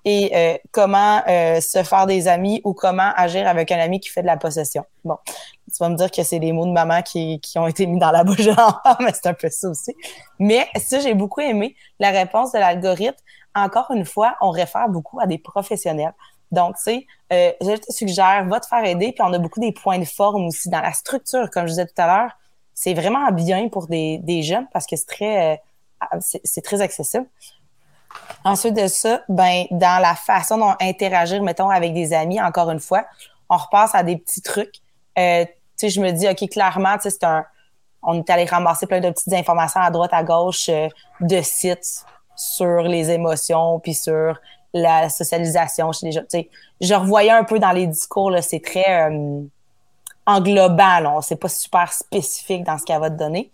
et 0.05 0.31
euh, 0.35 0.57
comment 0.73 1.21
euh, 1.29 1.61
se 1.61 1.83
faire 1.83 2.07
des 2.07 2.29
amis 2.29 2.61
ou 2.65 2.73
comment 2.73 3.13
agir 3.15 3.47
avec 3.47 3.71
un 3.73 3.79
ami 3.79 4.01
qui 4.01 4.09
fait 4.09 4.23
de 4.23 4.27
la 4.27 4.37
possession. 4.37 4.85
Bon, 5.05 5.19
tu 5.27 5.77
vas 5.79 5.89
me 5.89 5.97
dire 5.97 6.11
que 6.11 6.23
c'est 6.23 6.39
les 6.39 6.53
mots 6.53 6.67
de 6.67 6.73
maman 6.73 7.03
qui, 7.03 7.41
ont 7.57 7.67
été 7.67 7.87
mis 7.87 7.99
dans 7.99 8.11
la 8.11 8.25
bouche 8.25 8.47
mais 9.01 9.13
c'est 9.13 9.27
un 9.27 9.35
peu 9.35 9.51
ça 9.51 9.69
aussi. 9.69 9.95
Mais 10.39 10.67
ça, 10.77 11.01
j'ai 11.01 11.15
beaucoup 11.15 11.41
aimé 11.41 11.77
la 11.99 12.11
réponse 12.11 12.53
de 12.53 12.59
l'algorithme. 12.59 13.17
Encore 13.55 13.91
une 13.91 14.05
fois, 14.05 14.37
on 14.41 14.51
réfère 14.51 14.89
beaucoup 14.89 15.21
à 15.21 15.27
des 15.27 15.39
professionnels. 15.39 16.15
Donc, 16.53 16.77
tu 16.77 16.83
sais, 16.83 17.07
euh, 17.33 17.53
je 17.61 17.77
te 17.77 17.93
suggère, 17.93 18.47
va 18.47 18.61
te 18.61 18.67
faire 18.67 18.85
aider. 18.85 19.13
Puis 19.13 19.23
on 19.23 19.33
a 19.33 19.39
beaucoup 19.39 19.61
des 19.61 19.73
points 19.73 19.99
de 19.99 20.05
forme 20.05 20.47
aussi 20.47 20.69
dans 20.69 20.81
la 20.81 20.93
structure, 20.93 21.51
comme 21.51 21.65
je 21.65 21.71
disais 21.71 21.87
tout 21.87 22.01
à 22.01 22.07
l'heure. 22.07 22.31
C'est 22.75 22.95
vraiment 22.95 23.31
bien 23.33 23.69
pour 23.69 23.87
des, 23.87 24.19
des 24.19 24.43
jeunes 24.43 24.67
parce 24.73 24.87
que 24.87 24.97
c'est 24.97 25.07
très 25.07 25.63
très 26.63 26.81
accessible. 26.83 27.27
Ensuite 28.45 28.75
de 28.75 28.87
ça, 28.87 29.23
ben, 29.29 29.65
dans 29.71 30.01
la 30.01 30.15
façon 30.15 30.59
dont 30.59 30.75
interagir, 30.81 31.43
mettons, 31.43 31.69
avec 31.69 31.93
des 31.95 32.13
amis, 32.13 32.41
encore 32.41 32.71
une 32.71 32.81
fois, 32.81 33.05
on 33.49 33.57
repasse 33.57 33.95
à 33.95 34.03
des 34.03 34.17
petits 34.17 34.43
trucs. 34.43 34.77
Euh, 35.19 35.45
tu 35.45 35.53
sais, 35.77 35.91
je 35.91 36.01
me 36.01 36.11
dis, 36.13 36.29
OK, 36.29 36.49
clairement, 36.49 36.95
tu 36.97 37.03
sais, 37.03 37.11
c'est 37.11 37.25
un, 37.25 37.45
on 38.03 38.19
est 38.19 38.31
allé 38.31 38.45
ramasser 38.45 38.87
plein 38.87 39.01
de 39.01 39.11
petites 39.11 39.33
informations 39.33 39.81
à 39.81 39.91
droite, 39.91 40.13
à 40.13 40.23
gauche 40.23 40.69
euh, 40.69 40.89
de 41.21 41.41
sites 41.43 42.05
sur 42.37 42.83
les 42.83 43.11
émotions, 43.11 43.81
puis 43.81 43.95
sur 43.95 44.39
la 44.81 45.09
socialisation 45.09 45.93
chez 45.93 46.07
les 46.07 46.13
gens. 46.13 46.21
Tu 46.23 46.41
sais, 46.41 46.51
je 46.81 46.95
revoyais 46.95 47.31
un 47.31 47.45
peu 47.45 47.59
dans 47.59 47.73
les 47.73 47.87
discours, 47.87 48.31
là, 48.31 48.43
c'est 48.43 48.61
très 48.61 49.11
euh, 49.11 49.41
englobant, 50.27 51.21
c'est 51.23 51.41
pas 51.41 51.49
super 51.49 51.93
spécifique 51.93 52.65
dans 52.65 52.79
ce 52.79 52.85
qu'elle 52.85 53.01
va 53.01 53.11
te 53.11 53.17
donner. 53.17 53.51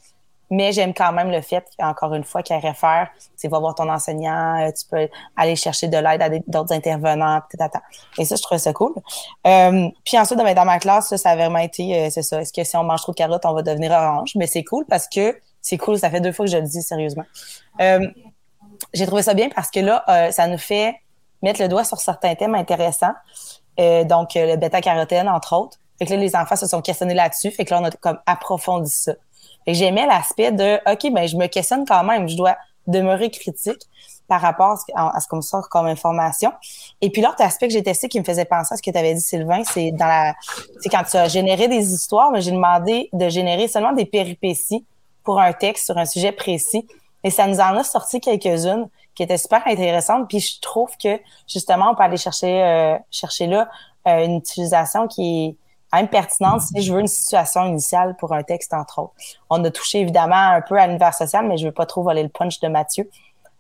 Mais 0.53 0.71
j'aime 0.73 0.93
quand 0.93 1.13
même 1.13 1.31
le 1.31 1.41
fait, 1.41 1.65
encore 1.79 2.13
une 2.13 2.25
fois, 2.25 2.43
qu'elle 2.43 2.61
réfère, 2.61 3.09
tu 3.41 3.49
vas 3.49 3.59
voir 3.59 3.75
ton 3.75 3.89
enseignant, 3.89 4.61
euh, 4.61 4.71
tu 4.71 4.85
peux 4.87 5.09
aller 5.35 5.57
chercher 5.57 5.89
de 5.89 5.97
l'aide 5.97 6.21
à 6.21 6.29
d'autres 6.47 6.75
intervenants, 6.75 7.41
Et 8.19 8.27
ça, 8.27 8.37
je 8.37 8.43
trouve 8.43 8.59
ça 8.59 8.75
cool. 8.75 8.93
Euh, 9.47 9.89
puis 10.05 10.19
ensuite, 10.19 10.39
ben, 10.39 10.55
dans 10.55 10.67
ma 10.67 10.79
classe, 10.79 11.17
ça, 11.17 11.31
a 11.31 11.37
vraiment 11.37 11.59
été, 11.59 11.97
euh, 11.97 12.11
c'est 12.11 12.21
ça. 12.21 12.43
Est-ce 12.43 12.53
que 12.53 12.65
si 12.65 12.77
on 12.77 12.85
mange 12.85 13.01
trop 13.01 13.13
de 13.13 13.17
carottes, 13.17 13.47
on 13.47 13.55
va 13.55 13.63
devenir 13.63 13.93
orange? 13.93 14.33
Mais 14.37 14.47
c'est 14.47 14.63
cool 14.63 14.85
parce 14.85 15.09
que 15.09 15.35
c'est 15.63 15.79
cool. 15.79 15.99
Ça 15.99 16.11
fait 16.11 16.21
deux 16.21 16.33
fois 16.33 16.45
que 16.45 16.53
je 16.53 16.59
le 16.59 16.65
dis 16.65 16.83
sérieusement. 16.83 17.25
J'ai 18.93 19.07
trouvé 19.07 19.23
ça 19.23 19.33
bien 19.33 19.49
parce 19.49 19.71
que 19.71 19.81
là, 19.81 20.05
ça 20.33 20.47
nous 20.49 20.59
fait 20.59 20.97
mettre 21.43 21.61
le 21.61 21.69
doigt 21.69 21.85
sur 21.85 21.99
certains 21.99 22.35
thèmes 22.35 22.55
intéressants. 22.55 23.15
donc, 23.79 24.35
le 24.35 24.57
bêta-carotène, 24.57 25.29
entre 25.29 25.57
autres. 25.57 25.79
Fait 25.99 26.07
que 26.07 26.15
là, 26.15 26.17
les 26.17 26.35
enfants 26.35 26.57
se 26.57 26.67
sont 26.67 26.83
questionnés 26.83 27.15
là-dessus. 27.15 27.51
Fait 27.51 27.65
que 27.65 27.75
là, 27.75 27.81
on 27.81 27.85
a 27.85 27.91
comme 27.91 28.19
approfondi 28.27 28.91
ça 28.91 29.13
j'aimais 29.67 30.07
l'aspect 30.07 30.53
de 30.53 30.81
OK, 30.91 31.13
ben 31.13 31.27
je 31.27 31.37
me 31.37 31.47
questionne 31.47 31.85
quand 31.87 32.05
même, 32.05 32.29
je 32.29 32.37
dois 32.37 32.57
demeurer 32.87 33.31
critique 33.31 33.81
par 34.27 34.41
rapport 34.41 34.79
à 34.95 35.21
ce 35.21 35.29
qu'on 35.29 35.37
me 35.37 35.43
sort 35.43 35.69
comme 35.69 35.87
information. 35.87 36.53
Et 37.01 37.11
puis 37.11 37.23
l'autre 37.23 37.41
aspect 37.41 37.69
que 37.69 37.75
j'ai 37.75 37.83
testé 37.83 38.09
qui 38.09 38.19
me 38.19 38.25
faisait 38.25 38.45
penser 38.45 38.75
à 38.75 38.77
ce 38.77 38.83
que 38.83 38.91
tu 38.91 38.97
avais 38.97 39.15
dit, 39.15 39.21
Sylvain, 39.21 39.63
c'est 39.65 39.93
dans 39.93 40.07
la 40.07 40.35
c'est 40.81 40.89
quand 40.89 41.03
tu 41.05 41.17
as 41.17 41.29
généré 41.29 41.69
des 41.69 41.93
histoires, 41.93 42.31
mais 42.31 42.41
j'ai 42.41 42.51
demandé 42.51 43.09
de 43.13 43.29
générer 43.29 43.69
seulement 43.69 43.93
des 43.93 44.07
péripéties 44.07 44.85
pour 45.23 45.39
un 45.39 45.53
texte 45.53 45.85
sur 45.85 45.99
un 45.99 46.07
sujet 46.07 46.33
précis. 46.33 46.87
Et 47.25 47.31
ça 47.31 47.47
nous 47.47 47.61
en 47.61 47.77
a 47.77 47.85
sorti 47.85 48.21
quelques-unes 48.21 48.89
qui 49.15 49.23
étaient 49.23 49.39
super 49.39 49.63
intéressantes. 49.67 50.29
Puis 50.29 50.41
je 50.41 50.61
trouve 50.61 50.91
que 51.03 51.21
justement, 51.47 51.91
on 51.91 51.95
peut 51.95 52.03
aller 52.03 52.17
chercher 52.17 52.63
euh, 52.63 52.99
chercher 53.11 53.47
là 53.47 53.69
euh, 54.09 54.25
une 54.25 54.37
utilisation 54.37 55.07
qui 55.09 55.47
est 55.47 55.57
même 55.93 56.09
pertinente 56.09 56.63
si 56.63 56.83
je 56.83 56.93
veux 56.93 57.01
une 57.01 57.07
situation 57.07 57.65
initiale 57.67 58.17
pour 58.19 58.33
un 58.33 58.43
texte, 58.43 58.73
entre 58.73 58.99
autres. 59.01 59.15
On 59.51 59.63
a 59.65 59.71
touché 59.71 60.01
évidemment 60.01 60.35
un 60.35 60.63
peu 60.63 60.79
à 60.79 60.87
l'univers 60.87 61.15
social, 61.15 61.47
mais 61.47 61.59
je 61.59 61.67
veux 61.67 61.73
pas 61.73 61.87
trop 61.87 62.03
voler 62.03 62.23
le 62.23 62.29
punch 62.29 62.61
de 62.61 62.69
Mathieu. 62.69 63.11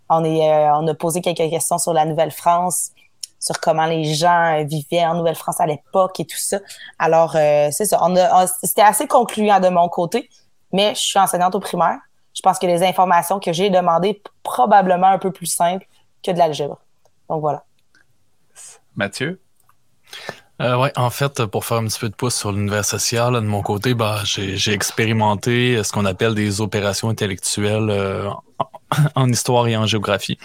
On, 0.08 0.24
est, 0.24 0.50
euh, 0.50 0.74
on 0.76 0.86
a 0.88 0.94
posé 0.94 1.20
quelques 1.20 1.50
questions 1.50 1.78
sur 1.78 1.92
la 1.92 2.04
Nouvelle-France, 2.04 2.90
sur 3.38 3.60
comment 3.60 3.86
les 3.86 4.04
gens 4.04 4.60
euh, 4.60 4.64
vivaient 4.64 5.04
en 5.04 5.14
Nouvelle-France 5.14 5.60
à 5.60 5.66
l'époque 5.66 6.20
et 6.20 6.24
tout 6.24 6.38
ça. 6.38 6.58
Alors, 6.98 7.34
euh, 7.36 7.68
c'est 7.70 7.86
ça. 7.86 7.98
On 8.02 8.16
a, 8.16 8.46
c'était 8.46 8.82
assez 8.82 9.06
concluant 9.06 9.60
de 9.60 9.68
mon 9.68 9.88
côté, 9.88 10.30
mais 10.72 10.94
je 10.94 11.00
suis 11.00 11.18
enseignante 11.18 11.54
au 11.54 11.60
primaire. 11.60 11.98
Je 12.34 12.40
pense 12.42 12.58
que 12.58 12.66
les 12.66 12.82
informations 12.82 13.40
que 13.40 13.52
j'ai 13.52 13.70
demandées 13.70 14.22
probablement 14.42 15.08
un 15.08 15.18
peu 15.18 15.32
plus 15.32 15.46
simples 15.46 15.86
que 16.22 16.30
de 16.30 16.38
l'algèbre. 16.38 16.78
Donc 17.28 17.40
voilà. 17.40 17.64
Mathieu? 18.96 19.40
Euh, 20.60 20.76
oui, 20.76 20.90
en 20.96 21.10
fait, 21.10 21.44
pour 21.46 21.64
faire 21.64 21.78
un 21.78 21.86
petit 21.86 21.98
peu 21.98 22.08
de 22.08 22.14
pouce 22.14 22.36
sur 22.36 22.52
l'univers 22.52 22.84
social, 22.84 23.34
de 23.34 23.40
mon 23.40 23.62
côté, 23.62 23.94
bah, 23.94 24.20
j'ai 24.24 24.72
expérimenté 24.72 25.82
ce 25.82 25.90
qu'on 25.90 26.04
appelle 26.04 26.34
des 26.34 26.60
opérations 26.60 27.08
intellectuelles 27.08 27.90
euh, 27.90 28.30
en, 29.16 29.28
histoire 29.28 29.66
et 29.66 29.76
en 29.76 29.86
géographie. 29.86 30.38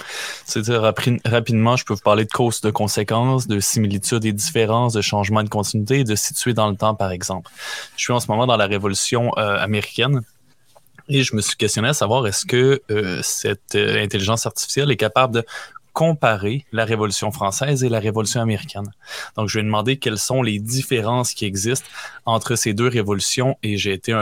C'est-à-dire, 0.46 0.82
rapidement, 1.26 1.76
je 1.76 1.86
peux 1.86 1.94
vous 1.94 2.00
parler 2.00 2.26
de 2.26 2.32
causes, 2.32 2.62
de 2.62 2.72
conséquences, 2.72 3.48
de 3.48 3.60
similitudes 3.60 4.26
et 4.26 4.32
différences, 4.32 4.94
de 4.94 5.02
changements 5.02 5.44
de 5.44 5.50
continuité 5.50 6.00
et 6.00 6.04
de 6.04 6.16
situer 6.16 6.54
dans 6.54 6.70
le 6.70 6.76
temps, 6.76 6.96
par 6.96 7.12
exemple. 7.12 7.52
Je 7.96 8.04
suis 8.04 8.14
en 8.14 8.20
ce 8.20 8.28
moment 8.28 8.48
dans 8.48 8.58
la 8.58 8.66
révolution 8.66 9.32
euh, 9.38 9.60
américaine. 9.60 10.22
Et 11.10 11.24
je 11.24 11.36
me 11.36 11.42
suis 11.42 11.56
questionné 11.56 11.88
à 11.88 11.94
savoir 11.94 12.28
est-ce 12.28 12.46
que 12.46 12.82
euh, 12.92 13.20
cette 13.24 13.76
intelligence 13.76 14.46
artificielle 14.46 14.92
est 14.92 14.98
capable 14.98 15.36
de 15.36 15.46
comparer 15.94 16.64
la 16.72 16.86
Révolution 16.86 17.32
française 17.32 17.84
et 17.84 17.90
la 17.90 18.00
Révolution 18.00 18.42
américaine? 18.42 18.92
Donc, 19.36 19.48
je 19.48 19.58
lui 19.58 19.62
ai 19.62 19.64
demandé 19.64 19.98
quelles 19.98 20.18
sont 20.18 20.44
les 20.44 20.60
différences 20.60 21.34
qui 21.34 21.46
existent 21.46 21.90
entre 22.26 22.56
ces 22.56 22.74
deux 22.74 22.88
révolutions 22.88 23.58
et 23.64 23.78
j'ai 23.78 23.94
été, 23.94 24.14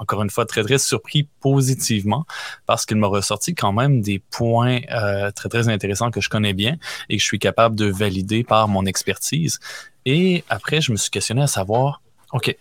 encore 0.00 0.22
une 0.22 0.30
fois, 0.30 0.46
très, 0.46 0.62
très 0.62 0.78
surpris 0.78 1.26
positivement 1.40 2.24
parce 2.66 2.86
qu'il 2.86 2.98
m'a 2.98 3.08
ressorti 3.08 3.54
quand 3.54 3.72
même 3.72 4.00
des 4.00 4.18
points 4.18 4.80
euh, 4.92 5.30
très, 5.32 5.48
très 5.48 5.68
intéressants 5.68 6.10
que 6.10 6.20
je 6.20 6.28
connais 6.28 6.52
bien 6.52 6.76
et 7.08 7.16
que 7.16 7.22
je 7.22 7.26
suis 7.26 7.40
capable 7.40 7.74
de 7.74 7.86
valider 7.86 8.44
par 8.44 8.68
mon 8.68 8.84
expertise. 8.86 9.58
Et 10.04 10.44
après, 10.50 10.80
je 10.80 10.92
me 10.92 10.96
suis 10.96 11.10
questionné 11.10 11.42
à 11.42 11.46
savoir, 11.46 12.02
OK, 12.32 12.54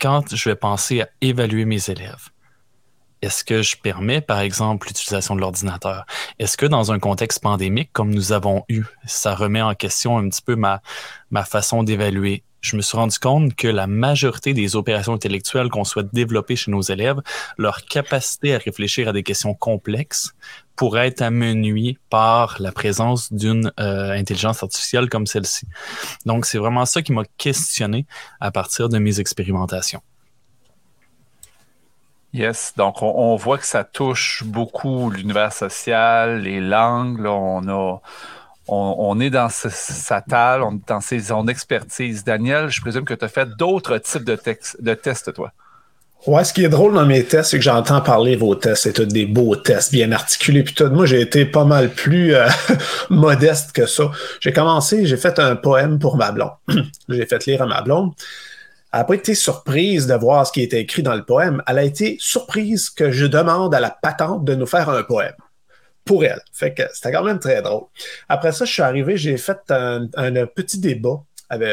quand 0.00 0.34
je 0.34 0.48
vais 0.48 0.56
penser 0.56 1.02
à 1.02 1.08
évaluer 1.20 1.64
mes 1.64 1.90
élèves, 1.90 2.30
est-ce 3.24 3.42
que 3.42 3.62
je 3.62 3.76
permets, 3.76 4.20
par 4.20 4.40
exemple, 4.40 4.88
l'utilisation 4.88 5.34
de 5.34 5.40
l'ordinateur? 5.40 6.04
Est-ce 6.38 6.58
que 6.58 6.66
dans 6.66 6.92
un 6.92 6.98
contexte 6.98 7.40
pandémique 7.40 7.88
comme 7.92 8.12
nous 8.12 8.32
avons 8.32 8.64
eu, 8.68 8.84
ça 9.06 9.34
remet 9.34 9.62
en 9.62 9.74
question 9.74 10.18
un 10.18 10.28
petit 10.28 10.42
peu 10.42 10.56
ma, 10.56 10.82
ma 11.30 11.44
façon 11.44 11.82
d'évaluer? 11.82 12.44
Je 12.60 12.76
me 12.76 12.82
suis 12.82 12.96
rendu 12.96 13.18
compte 13.18 13.54
que 13.54 13.68
la 13.68 13.86
majorité 13.86 14.52
des 14.52 14.76
opérations 14.76 15.14
intellectuelles 15.14 15.68
qu'on 15.68 15.84
souhaite 15.84 16.14
développer 16.14 16.56
chez 16.56 16.70
nos 16.70 16.82
élèves, 16.82 17.20
leur 17.56 17.84
capacité 17.86 18.54
à 18.54 18.58
réfléchir 18.58 19.08
à 19.08 19.12
des 19.12 19.22
questions 19.22 19.54
complexes 19.54 20.34
pourrait 20.76 21.08
être 21.08 21.22
amenuée 21.22 21.98
par 22.10 22.56
la 22.60 22.72
présence 22.72 23.32
d'une 23.32 23.72
euh, 23.80 24.12
intelligence 24.12 24.62
artificielle 24.62 25.08
comme 25.08 25.26
celle-ci. 25.26 25.66
Donc, 26.26 26.46
c'est 26.46 26.58
vraiment 26.58 26.84
ça 26.84 27.00
qui 27.00 27.12
m'a 27.12 27.24
questionné 27.38 28.06
à 28.40 28.50
partir 28.50 28.88
de 28.88 28.98
mes 28.98 29.20
expérimentations. 29.20 30.02
Yes, 32.34 32.72
donc 32.76 33.00
on, 33.00 33.36
voit 33.36 33.58
que 33.58 33.64
ça 33.64 33.84
touche 33.84 34.42
beaucoup 34.44 35.08
l'univers 35.08 35.52
social, 35.52 36.40
les 36.40 36.60
langues. 36.60 37.24
on, 37.24 37.68
a, 37.68 38.00
on, 38.66 39.20
est 39.20 39.30
dans 39.30 39.48
sa 39.48 40.20
table, 40.20 40.64
on 40.64 40.74
est 40.74 40.88
dans 40.88 41.00
ses, 41.00 41.20
son 41.20 41.46
expertise. 41.46 42.24
Daniel, 42.24 42.70
je 42.70 42.80
présume 42.80 43.04
que 43.04 43.14
tu 43.14 43.24
as 43.24 43.28
fait 43.28 43.48
d'autres 43.56 43.98
types 43.98 44.24
de, 44.24 44.36
de 44.80 44.94
tests, 44.94 45.32
toi. 45.32 45.52
Ouais, 46.26 46.42
ce 46.42 46.52
qui 46.52 46.64
est 46.64 46.68
drôle 46.68 46.94
dans 46.94 47.06
mes 47.06 47.22
tests, 47.22 47.50
c'est 47.50 47.58
que 47.58 47.64
j'entends 47.64 48.00
parler 48.00 48.34
vos 48.34 48.56
tests. 48.56 48.82
C'est 48.82 49.00
des 49.00 49.26
beaux 49.26 49.54
tests, 49.54 49.92
bien 49.92 50.10
articulés. 50.10 50.64
Puis 50.64 50.74
tout, 50.74 50.88
moi, 50.88 51.06
j'ai 51.06 51.20
été 51.20 51.44
pas 51.44 51.64
mal 51.64 51.90
plus 51.90 52.34
euh, 52.34 52.48
modeste 53.10 53.70
que 53.70 53.86
ça. 53.86 54.10
J'ai 54.40 54.52
commencé, 54.52 55.06
j'ai 55.06 55.18
fait 55.18 55.38
un 55.38 55.54
poème 55.54 56.00
pour 56.00 56.16
ma 56.16 56.32
blonde. 56.32 56.54
j'ai 57.08 57.26
fait 57.26 57.46
lire 57.46 57.62
à 57.62 57.66
ma 57.66 57.80
blonde. 57.80 58.12
Elle 58.94 59.00
n'a 59.00 59.04
pas 59.06 59.14
été 59.14 59.34
surprise 59.34 60.06
de 60.06 60.14
voir 60.14 60.46
ce 60.46 60.52
qui 60.52 60.62
était 60.62 60.80
écrit 60.80 61.02
dans 61.02 61.16
le 61.16 61.24
poème. 61.24 61.60
Elle 61.66 61.78
a 61.78 61.82
été 61.82 62.16
surprise 62.20 62.90
que 62.90 63.10
je 63.10 63.26
demande 63.26 63.74
à 63.74 63.80
la 63.80 63.90
patente 63.90 64.44
de 64.44 64.54
nous 64.54 64.66
faire 64.66 64.88
un 64.88 65.02
poème 65.02 65.34
pour 66.04 66.24
elle. 66.24 66.40
Fait 66.52 66.72
que 66.74 66.84
c'était 66.92 67.10
quand 67.10 67.24
même 67.24 67.40
très 67.40 67.60
drôle. 67.60 67.86
Après 68.28 68.52
ça, 68.52 68.64
je 68.64 68.72
suis 68.72 68.82
arrivé, 68.82 69.16
j'ai 69.16 69.36
fait 69.36 69.58
un, 69.70 70.06
petit 70.46 70.78
débat 70.78 71.20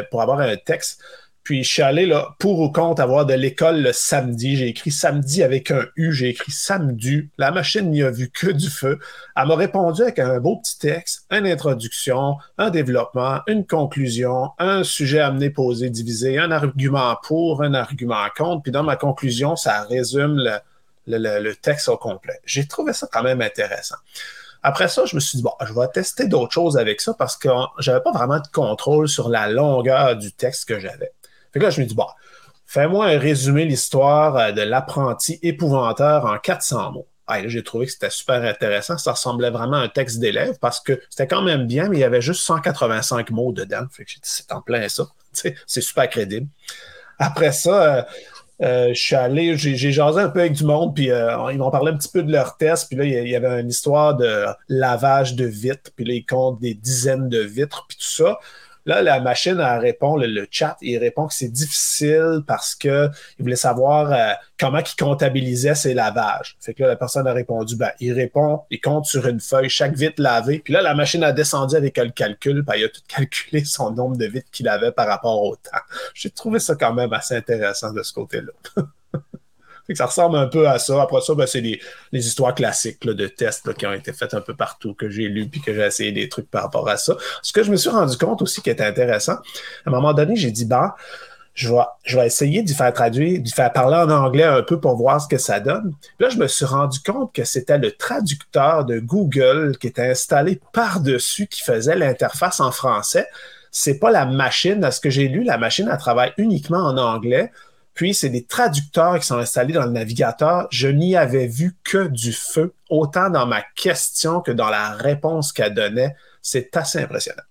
pour 0.10 0.24
avoir 0.24 0.40
un 0.40 0.56
texte. 0.58 1.00
Puis 1.44 1.64
je 1.64 1.72
suis 1.72 1.82
allé 1.82 2.06
là, 2.06 2.36
pour 2.40 2.60
ou 2.60 2.72
contre 2.72 3.02
avoir 3.02 3.26
de 3.26 3.34
l'école 3.34 3.82
le 3.82 3.94
samedi. 3.94 4.56
J'ai 4.58 4.68
écrit 4.68 4.92
samedi 4.92 5.42
avec 5.42 5.72
un 5.72 5.86
U, 5.96 6.12
j'ai 6.14 6.30
écrit 6.30 6.52
samedi. 6.52 7.30
La 7.38 7.52
machine 7.52 7.90
n'y 7.90 8.04
a 8.04 8.12
vu 8.12 8.30
que 8.30 8.48
du 8.52 8.70
feu. 8.70 9.00
Elle 9.36 9.48
m'a 9.48 9.56
répondu 9.56 10.04
avec 10.04 10.20
un 10.20 10.40
beau 10.40 10.58
petit 10.58 10.78
texte, 10.78 11.26
une 11.32 11.48
introduction, 11.48 12.36
un 12.58 12.70
développement, 12.70 13.40
une 13.48 13.66
conclusion, 13.66 14.52
un 14.60 14.84
sujet 14.84 15.20
amené, 15.20 15.50
posé, 15.50 15.90
divisé, 15.90 16.38
un 16.38 16.52
argument 16.52 17.18
pour, 17.24 17.64
un 17.64 17.74
argument 17.74 18.28
contre. 18.38 18.64
Puis 18.64 18.72
dans 18.72 18.84
ma 18.84 18.96
conclusion, 18.96 19.56
ça 19.56 19.82
résume 19.84 20.38
le, 21.08 21.40
le 21.40 21.54
texte 21.56 21.90
au 21.90 21.98
complet. 21.98 22.40
J'ai 22.46 22.68
trouvé 22.68 22.94
ça 22.94 23.08
quand 23.12 23.24
même 23.24 23.42
intéressant. 23.42 23.98
Après 24.64 24.88
ça, 24.88 25.06
je 25.06 25.16
me 25.16 25.20
suis 25.20 25.38
dit, 25.38 25.44
bon, 25.44 25.54
je 25.66 25.74
vais 25.74 25.88
tester 25.88 26.28
d'autres 26.28 26.54
choses 26.54 26.78
avec 26.78 27.02
ça 27.02 27.16
parce 27.16 27.36
que 27.36 27.50
j'avais 27.80 28.02
pas 28.02 28.12
vraiment 28.12 28.40
de 28.40 28.48
contrôle 28.54 29.10
sur 29.10 29.28
la 29.28 29.50
longueur 29.50 30.16
du 30.16 30.32
texte 30.32 30.66
que 30.66 30.80
j'avais. 30.80 31.12
Fait 31.54 31.60
que 31.60 31.66
là, 31.66 31.70
je 31.70 31.82
me 31.82 31.86
dis, 31.86 31.96
bon, 31.96 32.08
fais-moi 32.66 33.08
un 33.08 33.20
résumé 33.20 33.66
l'histoire 33.66 34.38
euh, 34.38 34.52
de 34.52 34.62
l'apprenti 34.62 35.40
épouvanteur 35.42 36.26
en 36.26 36.38
400 36.38 36.92
mots. 36.92 37.08
Ah, 37.28 37.48
j'ai 37.48 37.64
trouvé 37.64 37.86
que 37.86 37.92
c'était 37.92 38.10
super 38.10 38.44
intéressant. 38.44 38.98
Ça 38.98 39.12
ressemblait 39.12 39.52
vraiment 39.52 39.78
à 39.78 39.82
un 39.82 39.88
texte 39.88 40.20
d'élève 40.20 40.58
parce 40.60 40.80
que 40.80 41.02
c'était 41.10 41.28
quand 41.28 41.42
même 41.42 41.66
bien, 41.66 41.88
mais 41.88 41.98
il 41.98 42.00
y 42.00 42.04
avait 42.04 42.22
juste 42.22 42.42
185 42.42 43.30
mots 43.32 43.54
dedans. 43.54 43.86
Fait 43.92 44.04
que 44.04 44.12
j'ai 44.12 44.20
dit, 44.20 44.30
c'est 44.30 44.52
en 44.52 44.62
plein 44.62 44.88
ça. 44.90 45.08
C'est 45.34 45.82
super 45.82 46.10
crédible. 46.10 46.48
Après 47.20 47.52
ça, 47.52 47.84
euh, 47.84 48.04
euh, 48.64 48.94
je 48.94 49.02
suis 49.02 49.16
allé, 49.16 49.58
j'ai 49.58 49.92
jasé 49.92 50.20
un 50.20 50.30
peu 50.30 50.42
avec 50.42 50.54
du 50.54 50.66
monde, 50.66 50.94
puis 50.94 51.06
ils 51.06 51.58
m'ont 51.58 51.72
parlé 51.72 51.92
un 51.92 51.98
petit 51.98 52.10
peu 52.10 52.22
de 52.22 52.32
leur 52.32 52.58
test, 52.58 52.88
puis 52.90 52.98
là, 52.98 53.06
il 53.06 53.30
y 53.30 53.36
avait 53.36 53.62
une 53.62 53.70
histoire 53.70 54.16
de 54.16 54.46
lavage 54.70 55.36
de 55.36 55.46
vitres, 55.46 55.92
puis 55.96 56.06
là, 56.06 56.14
ils 56.14 56.26
comptent 56.26 56.60
des 56.60 56.74
dizaines 56.74 57.30
de 57.30 57.40
vitres, 57.40 57.86
puis 57.88 57.98
tout 57.98 58.04
ça. 58.04 58.40
Là, 58.86 59.02
la 59.02 59.20
machine 59.20 59.60
elle 59.60 59.80
répond, 59.80 60.16
le, 60.16 60.48
chat, 60.50 60.78
il 60.82 60.98
répond 60.98 61.28
que 61.28 61.34
c'est 61.34 61.50
difficile 61.50 62.42
parce 62.48 62.76
qu'il 62.76 63.12
voulait 63.40 63.56
savoir 63.56 64.12
euh, 64.12 64.34
comment 64.60 64.80
il 64.80 64.96
comptabilisait 64.96 65.76
ses 65.76 65.94
lavages. 65.94 66.58
Fait 66.60 66.74
que 66.74 66.84
là, 66.84 66.90
la 66.90 66.96
personne 66.96 67.28
a 67.28 67.34
répondu, 67.34 67.76
ben, 67.76 67.92
il 68.00 68.14
répond, 68.14 68.62
il 68.70 68.82
compte 68.82 69.06
sur 69.06 69.28
une 69.28 69.40
feuille 69.40 69.70
chaque 69.70 69.96
vitre 69.96 70.22
lavée. 70.22 70.60
Puis 70.60 70.74
là, 70.74 70.82
la 70.82 70.94
machine 70.94 71.24
a 71.24 71.32
descendu 71.32 71.76
avec 71.76 71.98
le 71.98 72.10
calcul, 72.10 72.64
puis 72.66 72.80
il 72.80 72.86
a 72.86 72.90
tout 72.90 73.02
calculé 73.08 73.64
son 73.64 73.92
nombre 73.92 74.18
de 74.18 74.26
vitres 74.26 74.50
qu'il 74.52 74.68
avait 74.68 74.92
par 74.92 75.08
rapport 75.08 75.44
au 75.44 75.56
temps. 75.56 75.80
J'ai 76.14 76.30
trouvé 76.30 76.60
ça 76.60 76.76
quand 76.76 76.94
même 76.94 77.14
assez 77.14 77.36
intéressant 77.36 77.94
de 77.94 78.04
ce 78.04 78.14
côté-là. 78.14 78.52
ça 79.96 80.06
ressemble 80.06 80.38
un 80.38 80.48
peu 80.48 80.68
à 80.68 80.80
ça. 80.80 81.02
Après 81.02 81.22
ça, 81.22 81.34
ben, 81.36 81.46
c'est 81.46 81.62
les, 81.62 81.80
histoires 82.14 82.56
classiques 82.56 83.06
de 83.06 83.28
tests 83.28 83.74
qui 83.74 83.86
ont 83.86 83.94
été 83.94 84.14
faites 84.14 84.34
un 84.34 84.42
peu 84.42 84.56
partout, 84.56 84.94
que 84.94 85.10
j'ai 85.10 85.28
lu 85.28 85.48
puis 85.48 85.62
que 85.62 85.74
j'ai 85.74 85.86
essayé 85.86 86.12
des 86.12 86.30
trucs 86.30 86.50
par 86.50 86.64
rapport 86.64 86.88
à 86.90 86.98
ça. 86.98 87.16
Ce 87.42 87.54
que 87.54 87.64
je 87.64 87.72
me 87.72 87.76
suis 87.76 87.90
rendu 87.90 88.18
compte 88.18 88.42
aussi 88.42 88.62
qui 88.62 88.70
était 88.70 88.86
intéressant, 88.86 89.34
à 89.34 89.42
un 89.88 89.92
moment 89.92 90.14
donné, 90.14 90.36
j'ai 90.36 90.52
dit, 90.52 90.66
bah, 90.66 90.96
je 91.54 91.70
vais, 91.70 91.82
je 92.04 92.18
vais 92.18 92.26
essayer 92.26 92.64
d'y 92.64 92.74
faire 92.74 92.94
traduire, 92.94 93.40
d'y 93.40 93.52
faire 93.52 93.72
parler 93.74 93.98
en 93.98 94.10
anglais 94.10 94.44
un 94.44 94.64
peu 94.64 94.80
pour 94.80 94.96
voir 94.96 95.20
ce 95.22 95.28
que 95.28 95.38
ça 95.38 95.60
donne. 95.60 95.94
là, 96.20 96.30
je 96.30 96.38
me 96.38 96.48
suis 96.48 96.66
rendu 96.66 97.00
compte 97.00 97.34
que 97.34 97.44
c'était 97.44 97.78
le 97.78 97.92
traducteur 97.92 98.86
de 98.86 99.00
Google 99.00 99.78
qui 99.80 99.88
était 99.88 100.10
installé 100.10 100.62
par-dessus 100.74 101.48
qui 101.48 101.62
faisait 101.62 101.96
l'interface 101.96 102.60
en 102.60 102.72
français. 102.72 103.28
C'est 103.72 104.00
pas 104.00 104.12
la 104.12 104.26
machine. 104.26 104.84
À 104.84 104.92
ce 104.92 105.00
que 105.00 105.10
j'ai 105.10 105.28
lu, 105.28 105.44
la 105.44 105.58
machine, 105.58 105.90
elle 105.92 105.98
travaille 105.98 106.34
uniquement 106.38 106.80
en 106.80 106.98
anglais. 106.98 107.52
Puis, 108.02 108.16
c'est 108.16 108.30
des 108.30 108.44
traducteurs 108.44 109.20
qui 109.20 109.28
sont 109.28 109.38
installés 109.38 109.74
dans 109.74 109.86
le 109.86 109.92
navigateur. 109.92 110.66
Je 110.72 110.88
n'y 110.88 111.16
avais 111.16 111.46
vu 111.46 111.78
que 111.84 112.08
du 112.08 112.34
feu, 112.34 112.74
autant 112.90 113.30
dans 113.30 113.46
ma 113.46 113.62
question 113.76 114.42
que 114.42 114.50
dans 114.50 114.70
la 114.70 114.94
réponse 114.94 115.54
qu'elle 115.54 115.76
donnait. 115.76 116.16
C'est 116.42 116.76
assez 116.76 116.98
impressionnant. 116.98 117.44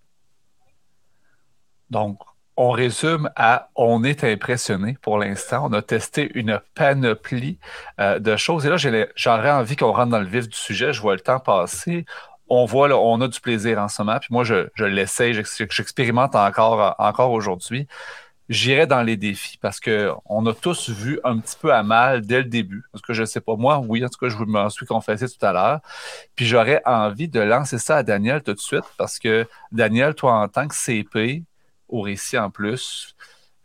Donc, 1.91 2.19
on 2.57 2.71
résume 2.71 3.31
à 3.37 3.69
on 3.77 4.03
est 4.03 4.25
impressionné 4.25 4.99
pour 5.03 5.19
l'instant. 5.19 5.69
On 5.71 5.73
a 5.73 5.83
testé 5.83 6.33
une 6.35 6.61
panoplie 6.75 7.61
euh, 8.01 8.19
de 8.19 8.35
choses. 8.35 8.67
Et 8.67 8.71
là, 8.71 9.07
j'aurais 9.15 9.53
envie 9.53 9.77
qu'on 9.77 9.93
rentre 9.93 10.11
dans 10.11 10.19
le 10.19 10.27
vif 10.27 10.49
du 10.49 10.57
sujet. 10.57 10.93
Je 10.93 11.01
vois 11.01 11.15
le 11.15 11.21
temps 11.21 11.39
passer. 11.39 12.05
On 12.49 12.65
voit, 12.65 12.89
là, 12.89 12.99
on 12.99 13.21
a 13.21 13.29
du 13.29 13.41
plaisir 13.41 13.79
en 13.79 13.87
ce 13.87 14.03
moment. 14.03 14.19
Puis 14.19 14.31
moi, 14.33 14.43
je, 14.43 14.67
je 14.75 14.85
l'essaye, 14.85 15.33
j'expérimente 15.33 16.35
encore, 16.35 16.97
encore 16.99 17.31
aujourd'hui 17.31 17.87
j'irai 18.51 18.87
dans 18.89 19.03
les 19.03 19.17
défis 19.17 19.57
parce 19.59 19.79
qu'on 19.81 20.47
a 20.47 20.55
tous 20.55 20.91
vu 20.91 21.21
un 21.23 21.39
petit 21.39 21.57
peu 21.59 21.73
à 21.73 21.85
mal 21.85 22.23
dès 22.23 22.39
le 22.39 22.49
début. 22.49 22.85
Parce 22.93 23.01
que 23.01 23.13
je 23.15 23.25
sais 23.25 23.41
pas, 23.41 23.55
moi, 23.55 23.79
oui, 23.79 24.05
en 24.05 24.09
tout 24.09 24.19
cas, 24.19 24.29
je 24.29 24.37
m'en 24.39 24.69
suis 24.69 24.87
confessé 24.87 25.27
tout 25.29 25.47
à 25.47 25.53
l'heure. 25.53 25.81
Puis 26.35 26.47
j'aurais 26.47 26.83
envie 26.85 27.29
de 27.29 27.41
lancer 27.41 27.79
ça 27.79 27.99
à 27.99 28.03
Daniel 28.03 28.43
tout 28.43 28.53
de 28.53 28.59
suite 28.59 28.85
parce 28.99 29.19
que 29.21 29.47
Daniel, 29.71 30.15
toi, 30.15 30.35
en 30.35 30.49
tant 30.49 30.67
que 30.67 30.75
CP, 30.75 31.45
au 31.89 32.03
récit 32.03 32.39
en 32.39 32.51
plus, 32.51 33.15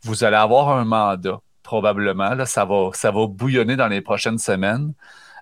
vous 0.02 0.22
allez 0.22 0.36
avoir 0.36 0.70
un 0.70 0.84
mandat, 0.84 1.40
probablement. 1.64 2.34
Là, 2.34 2.46
ça, 2.46 2.64
va, 2.64 2.90
ça 2.94 3.10
va 3.10 3.26
bouillonner 3.26 3.74
dans 3.74 3.88
les 3.88 4.00
prochaines 4.00 4.38
semaines. 4.38 4.94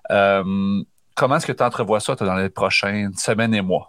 Euh, 0.09 0.83
comment 1.13 1.37
est-ce 1.37 1.45
que 1.45 1.51
tu 1.51 1.63
entrevois 1.63 1.99
ça 1.99 2.15
dans 2.15 2.35
les 2.35 2.49
prochaines 2.49 3.13
semaines 3.13 3.53
et 3.53 3.61
mois? 3.61 3.87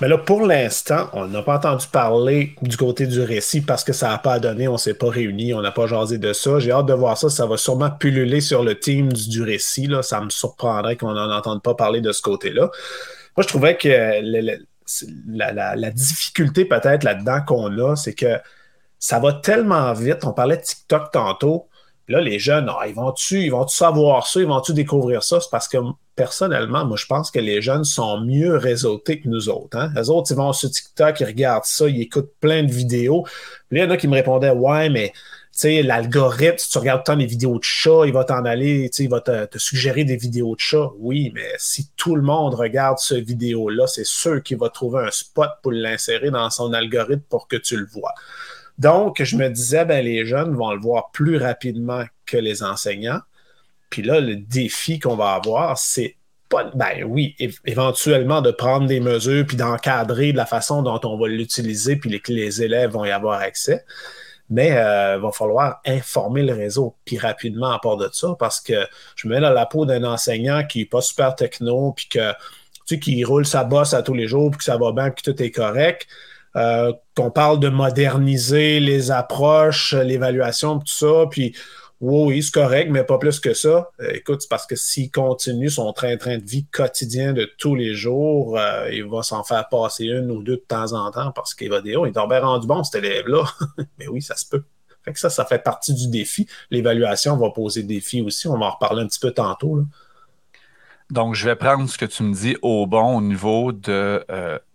Mais 0.00 0.08
là, 0.08 0.18
pour 0.18 0.46
l'instant, 0.46 1.08
on 1.12 1.26
n'a 1.26 1.42
pas 1.42 1.56
entendu 1.56 1.86
parler 1.86 2.54
du 2.62 2.76
côté 2.76 3.06
du 3.06 3.20
récit 3.20 3.60
parce 3.60 3.84
que 3.84 3.92
ça 3.92 4.08
n'a 4.08 4.18
pas 4.18 4.38
donné, 4.40 4.66
on 4.66 4.72
ne 4.72 4.78
s'est 4.78 4.94
pas 4.94 5.08
réunis, 5.08 5.54
on 5.54 5.60
n'a 5.60 5.70
pas 5.70 5.86
jasé 5.86 6.18
de 6.18 6.32
ça. 6.32 6.58
J'ai 6.58 6.72
hâte 6.72 6.86
de 6.86 6.94
voir 6.94 7.16
ça. 7.16 7.28
Ça 7.28 7.46
va 7.46 7.56
sûrement 7.56 7.90
pulluler 7.90 8.40
sur 8.40 8.64
le 8.64 8.78
team 8.78 9.12
du, 9.12 9.42
récit. 9.42 9.86
Là. 9.86 10.02
Ça 10.02 10.20
me 10.20 10.30
surprendrait 10.30 10.96
qu'on 10.96 11.12
n'en 11.12 11.30
entende 11.30 11.62
pas 11.62 11.74
parler 11.74 12.00
de 12.00 12.12
ce 12.12 12.22
côté-là. 12.22 12.70
Moi, 13.36 13.42
je 13.42 13.48
trouvais 13.48 13.76
que 13.76 14.20
la, 15.28 15.90
difficulté 15.90 16.64
peut-être 16.64 17.04
là-dedans 17.04 17.40
qu'on 17.46 17.78
a, 17.78 17.96
c'est 17.96 18.14
que 18.14 18.38
ça 18.98 19.18
va 19.18 19.32
tellement 19.32 19.92
vite. 19.92 20.24
On 20.24 20.32
parlait 20.32 20.56
de 20.56 20.62
TikTok 20.62 21.10
tantôt. 21.12 21.68
Là, 22.08 22.20
les 22.20 22.38
jeunes, 22.38 22.68
ah, 22.68 22.86
ils 22.86 22.94
vont-tu 22.94 23.48
vont 23.48 23.66
savoir 23.68 24.26
ça, 24.26 24.40
ils 24.40 24.46
vont-tu 24.46 24.74
découvrir 24.74 25.22
ça? 25.22 25.40
C'est 25.40 25.50
parce 25.50 25.68
que 25.68 25.78
personnellement, 26.16 26.84
moi, 26.84 26.96
je 26.96 27.06
pense 27.06 27.30
que 27.30 27.38
les 27.38 27.62
jeunes 27.62 27.84
sont 27.84 28.20
mieux 28.20 28.56
réseautés 28.56 29.20
que 29.20 29.28
nous 29.28 29.48
autres. 29.48 29.78
Hein? 29.78 29.92
Les 29.96 30.10
autres, 30.10 30.32
ils 30.32 30.36
vont 30.36 30.52
sur 30.52 30.70
TikTok, 30.70 31.20
ils 31.20 31.24
regardent 31.24 31.64
ça, 31.64 31.88
ils 31.88 32.02
écoutent 32.02 32.32
plein 32.40 32.64
de 32.64 32.72
vidéos. 32.72 33.22
Puis 33.68 33.78
là, 33.78 33.84
il 33.84 33.86
y 33.86 33.90
en 33.90 33.94
a 33.94 33.96
qui 33.96 34.08
me 34.08 34.14
répondaient 34.14 34.50
Ouais, 34.50 34.90
mais 34.90 35.12
sais, 35.52 35.82
l'algorithme, 35.82 36.58
si 36.58 36.70
tu 36.70 36.78
regardes 36.78 37.04
tant 37.04 37.14
les 37.14 37.26
vidéos 37.26 37.58
de 37.58 37.62
chats, 37.62 38.06
il 38.06 38.12
va 38.12 38.24
t'en 38.24 38.44
aller, 38.44 38.90
tu 38.90 39.04
il 39.04 39.10
va 39.10 39.20
te, 39.20 39.44
te, 39.44 39.58
suggérer 39.58 40.04
des 40.04 40.16
vidéos 40.16 40.54
de 40.54 40.60
chats. 40.60 40.90
Oui, 40.98 41.30
mais 41.34 41.52
si 41.58 41.90
tout 41.96 42.16
le 42.16 42.22
monde 42.22 42.54
regarde 42.54 42.98
ce 42.98 43.14
vidéo-là, 43.14 43.86
c'est 43.86 44.06
sûr 44.06 44.42
qu'il 44.42 44.56
va 44.56 44.70
trouver 44.70 45.04
un 45.04 45.10
spot 45.10 45.50
pour 45.62 45.72
l'insérer 45.72 46.30
dans 46.30 46.48
son 46.50 46.72
algorithme 46.72 47.22
pour 47.28 47.48
que 47.48 47.56
tu 47.56 47.76
le 47.76 47.86
vois. 47.86 48.14
Donc, 48.78 49.22
je 49.22 49.36
me 49.36 49.48
disais, 49.48 49.84
ben, 49.84 50.04
les 50.04 50.26
jeunes 50.26 50.54
vont 50.54 50.72
le 50.72 50.80
voir 50.80 51.10
plus 51.12 51.36
rapidement 51.36 52.04
que 52.26 52.36
les 52.36 52.62
enseignants. 52.62 53.20
Puis 53.90 54.02
là, 54.02 54.20
le 54.20 54.36
défi 54.36 54.98
qu'on 54.98 55.16
va 55.16 55.32
avoir, 55.32 55.78
c'est 55.78 56.16
pas, 56.48 56.70
ben 56.74 57.04
oui, 57.04 57.36
éventuellement 57.64 58.42
de 58.42 58.50
prendre 58.50 58.86
des 58.86 59.00
mesures 59.00 59.46
puis 59.46 59.56
d'encadrer 59.56 60.32
de 60.32 60.36
la 60.36 60.46
façon 60.46 60.82
dont 60.82 61.00
on 61.04 61.18
va 61.18 61.28
l'utiliser 61.28 61.96
puis 61.96 62.20
que 62.20 62.32
les 62.32 62.62
élèves 62.62 62.90
vont 62.90 63.04
y 63.04 63.10
avoir 63.10 63.40
accès 63.40 63.84
mais 64.52 64.68
il 64.68 64.76
euh, 64.76 65.18
va 65.18 65.32
falloir 65.32 65.80
informer 65.86 66.42
le 66.42 66.52
réseau 66.52 66.94
puis 67.06 67.16
rapidement 67.16 67.70
à 67.70 67.78
part 67.78 67.96
de 67.96 68.08
ça 68.12 68.36
parce 68.38 68.60
que 68.60 68.86
je 69.16 69.26
me 69.26 69.34
mets 69.34 69.40
dans 69.40 69.50
la 69.50 69.64
peau 69.64 69.86
d'un 69.86 70.04
enseignant 70.04 70.62
qui 70.66 70.80
n'est 70.80 70.84
pas 70.84 71.00
super 71.00 71.34
techno 71.34 71.92
puis 71.92 72.08
que 72.08 72.32
qui 73.00 73.24
roule 73.24 73.46
sa 73.46 73.64
bosse 73.64 73.94
à 73.94 74.02
tous 74.02 74.12
les 74.12 74.26
jours 74.26 74.50
puis 74.50 74.58
que 74.58 74.64
ça 74.64 74.76
va 74.76 74.92
bien 74.92 75.10
puis 75.10 75.22
que 75.22 75.30
tout 75.30 75.42
est 75.42 75.50
correct. 75.50 76.06
Euh, 76.54 76.92
qu'on 77.16 77.30
parle 77.30 77.60
de 77.60 77.68
moderniser 77.68 78.78
les 78.78 79.10
approches, 79.10 79.94
l'évaluation, 79.94 80.78
tout 80.80 80.92
ça, 80.92 81.24
puis 81.30 81.54
oui, 82.02 82.42
c'est 82.42 82.52
correct, 82.52 82.90
mais 82.90 83.04
pas 83.04 83.16
plus 83.16 83.38
que 83.38 83.54
ça. 83.54 83.90
Euh, 84.00 84.10
écoute, 84.12 84.42
c'est 84.42 84.48
parce 84.48 84.66
que 84.66 84.74
s'il 84.74 85.10
continue 85.12 85.70
son 85.70 85.92
train-train 85.92 86.38
de 86.38 86.44
vie 86.44 86.66
quotidien 86.66 87.32
de 87.32 87.48
tous 87.58 87.76
les 87.76 87.94
jours, 87.94 88.58
euh, 88.58 88.90
il 88.92 89.04
va 89.04 89.22
s'en 89.22 89.44
faire 89.44 89.68
passer 89.68 90.06
une 90.06 90.30
ou 90.32 90.42
deux 90.42 90.56
de 90.56 90.64
temps 90.66 90.92
en 90.94 91.10
temps 91.12 91.30
parce 91.30 91.54
qu'il 91.54 91.70
va 91.70 91.80
dire 91.80 92.00
Oh, 92.00 92.06
il 92.06 92.08
est 92.08 92.26
bien 92.26 92.40
rendu 92.40 92.66
bon, 92.66 92.82
cet 92.82 93.04
élève-là. 93.04 93.44
mais 93.98 94.08
oui, 94.08 94.20
ça 94.20 94.34
se 94.34 94.46
peut. 94.46 94.64
Fait 95.04 95.12
que 95.12 95.20
ça, 95.20 95.30
ça 95.30 95.44
fait 95.44 95.62
partie 95.62 95.94
du 95.94 96.08
défi. 96.08 96.48
L'évaluation 96.70 97.36
va 97.36 97.50
poser 97.50 97.84
des 97.84 97.94
défis 97.94 98.20
aussi. 98.20 98.48
On 98.48 98.58
va 98.58 98.66
en 98.66 98.70
reparler 98.70 99.04
un 99.04 99.06
petit 99.06 99.20
peu 99.20 99.30
tantôt. 99.30 99.84
Donc, 101.08 101.36
je 101.36 101.44
vais 101.44 101.56
prendre 101.56 101.88
ce 101.88 101.96
que 101.96 102.04
tu 102.04 102.24
me 102.24 102.34
dis 102.34 102.56
au 102.62 102.86
bon 102.88 103.18
au 103.18 103.20
niveau 103.20 103.70
de 103.70 104.24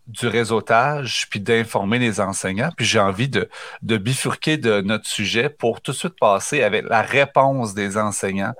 du 0.08 0.28
réseautage, 0.28 1.28
puis 1.30 1.40
d'informer 1.40 2.00
les 2.00 2.20
enseignants. 2.20 2.70
Puis 2.76 2.86
j'ai 2.86 3.00
envie 3.00 3.30
de, 3.30 3.50
bifurquer 3.82 4.58
de 4.58 4.82
notre 4.82 5.08
sujet 5.08 5.50
pour 5.50 5.82
tout 5.82 5.92
de 5.92 5.98
suite 5.98 6.20
passer 6.20 6.64
avec 6.64 6.86
la 6.88 7.02
réponse 7.02 7.74
des 7.74 7.98
enseignants 7.98 8.54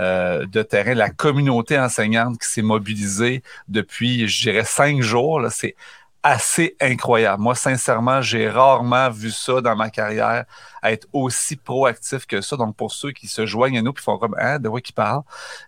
euh, 0.00 0.46
de 0.46 0.62
terrain, 0.62 0.94
la 0.94 1.10
communauté 1.10 1.78
enseignante 1.78 2.38
qui 2.38 2.48
s'est 2.48 2.62
mobilisée 2.62 3.42
depuis, 3.68 4.26
je 4.28 4.42
dirais, 4.50 4.64
cinq 4.64 5.02
jours. 5.02 5.42
C'est 5.50 5.74
assez 6.22 6.76
incroyable. 6.80 7.42
Moi, 7.42 7.54
sincèrement, 7.54 8.22
j'ai 8.22 8.48
rarement 8.48 9.10
vu 9.10 9.30
ça 9.30 9.60
dans 9.60 9.74
ma 9.74 9.90
carrière, 9.90 10.44
être 10.82 11.06
aussi 11.12 11.56
proactif 11.56 12.26
que 12.26 12.40
ça. 12.40 12.56
Donc, 12.56 12.76
pour 12.76 12.92
ceux 12.92 13.10
qui 13.10 13.26
se 13.26 13.44
joignent 13.44 13.78
à 13.78 13.82
nous 13.82 13.92
puis 13.92 14.04
font 14.04 14.18
comme, 14.18 14.36
hein, 14.38 14.58
de 14.58 14.68
quoi 14.68 14.80
qui 14.80 14.92
parle, 14.92 15.22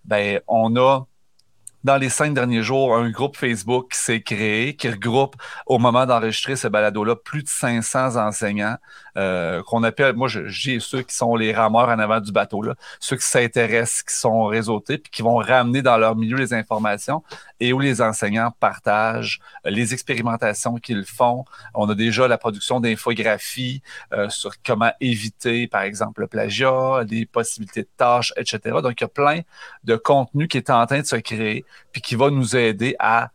ben, 0.04 0.40
on 0.46 0.76
a 0.76 1.04
dans 1.84 1.98
les 1.98 2.08
cinq 2.08 2.32
derniers 2.32 2.62
jours, 2.62 2.96
un 2.96 3.10
groupe 3.10 3.36
Facebook 3.36 3.94
s'est 3.94 4.22
créé, 4.22 4.74
qui 4.74 4.88
regroupe, 4.88 5.36
au 5.66 5.78
moment 5.78 6.06
d'enregistrer 6.06 6.56
ce 6.56 6.66
balado-là, 6.66 7.14
plus 7.14 7.42
de 7.42 7.48
500 7.48 8.16
enseignants 8.16 8.76
euh, 9.16 9.62
qu'on 9.62 9.82
appelle, 9.82 10.14
moi, 10.14 10.28
j'ai 10.28 10.80
ceux 10.80 11.02
qui 11.02 11.14
sont 11.14 11.36
les 11.36 11.52
rameurs 11.52 11.88
en 11.88 11.98
avant 11.98 12.20
du 12.20 12.32
bateau, 12.32 12.62
là, 12.62 12.74
ceux 13.00 13.16
qui 13.16 13.26
s'intéressent, 13.26 14.02
qui 14.02 14.14
sont 14.14 14.44
réseautés, 14.46 14.98
puis 14.98 15.10
qui 15.10 15.22
vont 15.22 15.36
ramener 15.36 15.82
dans 15.82 15.96
leur 15.96 16.16
milieu 16.16 16.36
les 16.36 16.52
informations 16.52 17.22
et 17.60 17.72
où 17.72 17.80
les 17.80 18.02
enseignants 18.02 18.52
partagent 18.58 19.40
euh, 19.66 19.70
les 19.70 19.92
expérimentations 19.92 20.76
qu'ils 20.76 21.04
font. 21.04 21.44
On 21.74 21.88
a 21.88 21.94
déjà 21.94 22.28
la 22.28 22.38
production 22.38 22.80
d'infographies 22.80 23.82
euh, 24.12 24.28
sur 24.28 24.52
comment 24.62 24.92
éviter, 25.00 25.66
par 25.66 25.82
exemple, 25.82 26.22
le 26.22 26.26
plagiat, 26.26 27.04
les 27.08 27.26
possibilités 27.26 27.82
de 27.82 27.88
tâches, 27.96 28.32
etc. 28.36 28.58
Donc, 28.82 29.00
il 29.00 29.02
y 29.02 29.04
a 29.04 29.08
plein 29.08 29.40
de 29.84 29.96
contenu 29.96 30.48
qui 30.48 30.56
est 30.56 30.70
en 30.70 30.86
train 30.86 31.00
de 31.00 31.06
se 31.06 31.16
créer 31.16 31.64
puis 31.92 32.02
qui 32.02 32.16
va 32.16 32.30
nous 32.30 32.56
aider 32.56 32.96
à, 32.98 33.30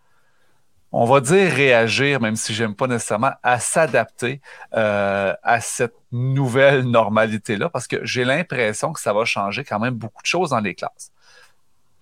on 0.92 1.06
va 1.06 1.22
dire 1.22 1.52
réagir, 1.52 2.20
même 2.20 2.36
si 2.36 2.54
j'aime 2.54 2.76
pas 2.76 2.88
nécessairement, 2.88 3.32
à 3.44 3.60
s'adapter 3.60 4.42
euh, 4.74 5.34
à 5.44 5.62
cette 5.62 5.96
nouvelle 6.12 6.84
normalité-là, 6.84 7.70
parce 7.70 7.88
que 7.88 8.04
j'ai 8.04 8.26
l'impression 8.26 8.92
que 8.94 9.00
ça 9.00 9.14
va 9.14 9.26
changer 9.26 9.64
quand 9.64 9.80
même 9.80 9.94
beaucoup 9.94 10.22
de 10.22 10.28
choses 10.28 10.50
dans 10.50 10.60
les 10.60 10.74
classes. 10.74 11.12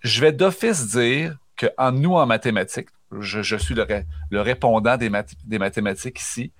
Je 0.00 0.20
vais 0.20 0.32
d'office 0.32 0.88
dire 0.88 1.36
qu'en 1.58 1.92
nous, 1.92 2.14
en 2.14 2.24
mathématiques, 2.26 2.88
je, 3.20 3.56
suis 3.56 3.74
le, 3.74 4.40
répondant 4.40 4.96
des 4.96 5.58
mathématiques 5.58 6.20
ici, 6.20 6.52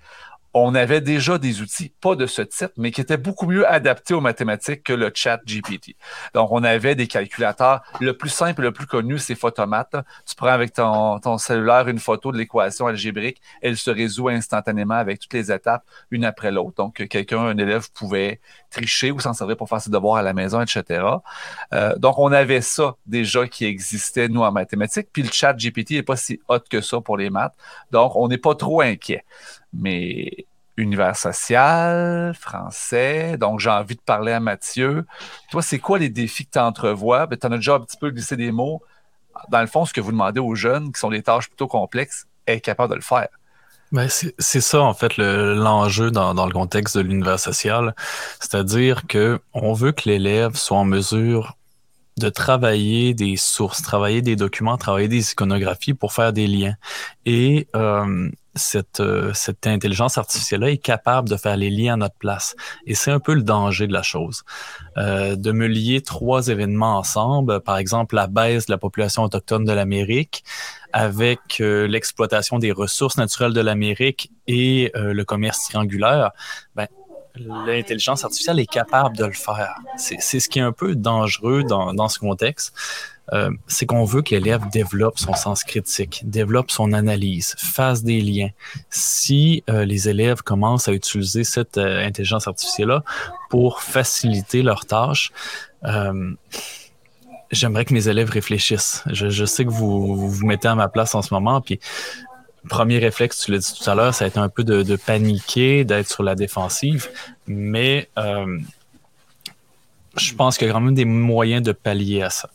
on 0.53 0.73
avait 0.75 1.01
déjà 1.01 1.37
des 1.37 1.61
outils, 1.61 1.91
pas 2.01 2.15
de 2.15 2.25
ce 2.25 2.41
type, 2.41 2.71
mais 2.77 2.91
qui 2.91 3.01
étaient 3.01 3.17
beaucoup 3.17 3.45
mieux 3.45 3.67
adaptés 3.67 4.13
aux 4.13 4.21
mathématiques 4.21 4.83
que 4.83 4.93
le 4.93 5.11
chat 5.13 5.39
GPT. 5.45 5.95
Donc, 6.33 6.51
on 6.51 6.63
avait 6.63 6.95
des 6.95 7.07
calculateurs. 7.07 7.81
Le 7.99 8.17
plus 8.17 8.29
simple 8.29 8.61
et 8.61 8.65
le 8.65 8.71
plus 8.71 8.87
connu, 8.87 9.19
c'est 9.19 9.35
Photomat. 9.35 9.89
Tu 10.25 10.35
prends 10.35 10.47
avec 10.47 10.73
ton, 10.73 11.19
ton 11.19 11.37
cellulaire 11.37 11.87
une 11.87 11.99
photo 11.99 12.31
de 12.31 12.37
l'équation 12.37 12.87
algébrique, 12.87 13.41
elle 13.61 13.77
se 13.77 13.91
résout 13.91 14.29
instantanément 14.29 14.95
avec 14.95 15.19
toutes 15.19 15.33
les 15.33 15.51
étapes, 15.51 15.83
une 16.11 16.25
après 16.25 16.51
l'autre. 16.51 16.75
Donc, 16.77 17.07
quelqu'un, 17.07 17.39
un 17.39 17.57
élève 17.57 17.91
pouvait 17.91 18.39
tricher 18.69 19.11
ou 19.11 19.19
s'en 19.19 19.33
servir 19.33 19.57
pour 19.57 19.69
faire 19.69 19.81
ses 19.81 19.89
devoirs 19.89 20.17
à 20.17 20.23
la 20.23 20.33
maison, 20.33 20.61
etc. 20.61 21.03
Euh, 21.73 21.95
donc, 21.97 22.17
on 22.17 22.31
avait 22.31 22.61
ça 22.61 22.95
déjà 23.05 23.47
qui 23.47 23.65
existait, 23.65 24.27
nous, 24.27 24.41
en 24.41 24.51
mathématiques. 24.51 25.09
Puis 25.11 25.23
le 25.23 25.31
chat 25.31 25.53
GPT 25.53 25.91
n'est 25.91 26.03
pas 26.03 26.15
si 26.15 26.39
hot 26.47 26.59
que 26.69 26.81
ça 26.81 27.01
pour 27.01 27.17
les 27.17 27.29
maths. 27.29 27.53
Donc, 27.91 28.15
on 28.15 28.27
n'est 28.27 28.37
pas 28.37 28.55
trop 28.55 28.81
inquiet 28.81 29.23
mais 29.73 30.45
univers 30.77 31.15
social, 31.15 32.33
français. 32.39 33.37
Donc, 33.37 33.59
j'ai 33.59 33.69
envie 33.69 33.95
de 33.95 34.01
parler 34.01 34.31
à 34.31 34.39
Mathieu. 34.39 35.05
Toi, 35.51 35.61
c'est 35.61 35.79
quoi 35.79 35.99
les 35.99 36.09
défis 36.09 36.45
que 36.45 36.51
tu 36.51 36.59
entrevois? 36.59 37.27
Tu 37.27 37.45
en 37.45 37.51
as 37.51 37.57
déjà 37.57 37.75
un 37.75 37.81
petit 37.81 37.97
peu 37.97 38.09
glissé 38.09 38.37
des 38.37 38.51
mots. 38.51 38.81
Dans 39.49 39.61
le 39.61 39.67
fond, 39.67 39.85
ce 39.85 39.93
que 39.93 40.01
vous 40.01 40.11
demandez 40.11 40.39
aux 40.39 40.55
jeunes, 40.55 40.91
qui 40.91 40.99
sont 40.99 41.09
des 41.09 41.21
tâches 41.21 41.47
plutôt 41.47 41.67
complexes, 41.67 42.25
est 42.47 42.61
capable 42.61 42.91
de 42.91 42.95
le 42.95 43.01
faire. 43.01 43.27
Ben 43.91 44.07
c'est 44.07 44.61
ça, 44.61 44.81
en 44.81 44.93
fait, 44.93 45.17
l'enjeu 45.17 46.11
dans, 46.11 46.35
dans, 46.35 46.45
le 46.45 46.53
contexte 46.53 46.95
de 46.95 47.01
l'univers 47.01 47.39
social. 47.39 47.95
C'est-à-dire 48.39 49.07
que 49.07 49.39
on 49.53 49.73
veut 49.73 49.91
que 49.91 50.07
l'élève 50.07 50.55
soit 50.55 50.77
en 50.77 50.85
mesure 50.85 51.57
de 52.19 52.29
travailler 52.29 53.15
des 53.15 53.35
sources, 53.35 53.81
travailler 53.81 54.21
des 54.21 54.35
documents, 54.35 54.77
travailler 54.77 55.07
des 55.07 55.31
iconographies 55.31 55.95
pour 55.95 56.13
faire 56.13 56.33
des 56.33 56.45
liens. 56.45 56.75
Et 57.25 57.67
euh, 57.75 58.29
cette, 58.55 58.99
euh, 58.99 59.31
cette 59.33 59.67
intelligence 59.67 60.17
artificielle-là 60.17 60.71
est 60.71 60.77
capable 60.77 61.29
de 61.29 61.35
faire 61.35 61.57
les 61.57 61.69
liens 61.69 61.93
à 61.93 61.97
notre 61.97 62.15
place. 62.15 62.55
Et 62.85 62.95
c'est 62.95 63.11
un 63.11 63.19
peu 63.19 63.33
le 63.33 63.43
danger 63.43 63.87
de 63.87 63.93
la 63.93 64.03
chose. 64.03 64.43
Euh, 64.97 65.35
de 65.35 65.51
me 65.51 65.67
lier 65.67 66.01
trois 66.01 66.47
événements 66.47 66.97
ensemble, 66.97 67.61
par 67.61 67.77
exemple 67.77 68.15
la 68.15 68.27
baisse 68.27 68.65
de 68.65 68.71
la 68.71 68.77
population 68.77 69.23
autochtone 69.23 69.65
de 69.65 69.71
l'Amérique, 69.71 70.43
avec 70.93 71.39
euh, 71.61 71.87
l'exploitation 71.87 72.59
des 72.59 72.71
ressources 72.71 73.17
naturelles 73.17 73.53
de 73.53 73.61
l'Amérique 73.61 74.31
et 74.47 74.91
le 74.95 75.23
commerce 75.23 75.65
triangulaire, 75.69 76.31
ben, 76.75 76.87
l'intelligence 77.35 78.23
artificielle 78.23 78.59
est 78.59 78.65
capable 78.65 79.15
de 79.15 79.25
le 79.25 79.33
faire. 79.33 79.75
C'est 79.97 80.39
ce 80.39 80.49
qui 80.49 80.57
est 80.57 80.63
un 80.63 80.71
peu 80.71 80.95
dangereux 80.95 81.63
dans, 81.63 81.93
dans 81.93 82.09
ce 82.09 82.17
contexte. 82.17 82.73
Euh, 83.33 83.51
c'est 83.67 83.85
qu'on 83.85 84.03
veut 84.03 84.21
que 84.21 84.31
l'élève 84.31 84.69
développe 84.71 85.19
son 85.19 85.33
sens 85.33 85.63
critique, 85.63 86.21
développe 86.25 86.71
son 86.71 86.93
analyse, 86.93 87.55
fasse 87.57 88.03
des 88.03 88.21
liens. 88.21 88.49
Si 88.89 89.63
euh, 89.69 89.85
les 89.85 90.09
élèves 90.09 90.41
commencent 90.41 90.87
à 90.87 90.93
utiliser 90.93 91.43
cette 91.43 91.77
euh, 91.77 92.05
intelligence 92.05 92.47
artificielle-là 92.47 93.03
pour 93.49 93.81
faciliter 93.81 94.61
leurs 94.61 94.85
tâches, 94.85 95.31
j'aimerais 97.51 97.85
que 97.85 97.93
mes 97.93 98.07
élèves 98.07 98.29
réfléchissent. 98.29 99.03
Je, 99.11 99.45
sais 99.45 99.65
que 99.65 99.69
vous, 99.69 100.29
vous 100.29 100.45
mettez 100.45 100.67
à 100.67 100.75
ma 100.75 100.87
place 100.87 101.15
en 101.15 101.21
ce 101.21 101.33
moment, 101.33 101.61
puis 101.61 101.79
premier 102.67 102.99
réflexe, 102.99 103.39
tu 103.39 103.51
l'as 103.51 103.59
dit 103.59 103.73
tout 103.73 103.89
à 103.89 103.95
l'heure, 103.95 104.13
ça 104.13 104.25
a 104.25 104.27
été 104.27 104.37
un 104.37 104.49
peu 104.49 104.63
de, 104.63 104.83
de 104.83 104.95
paniquer, 104.97 105.85
d'être 105.85 106.09
sur 106.09 106.23
la 106.23 106.35
défensive, 106.35 107.07
mais 107.47 108.09
je 110.19 110.35
pense 110.35 110.57
qu'il 110.57 110.67
y 110.67 110.69
a 110.69 110.73
quand 110.73 110.81
même 110.81 110.95
des 110.95 111.05
moyens 111.05 111.63
de 111.63 111.71
pallier 111.71 112.21
à 112.21 112.29
ça. 112.29 112.49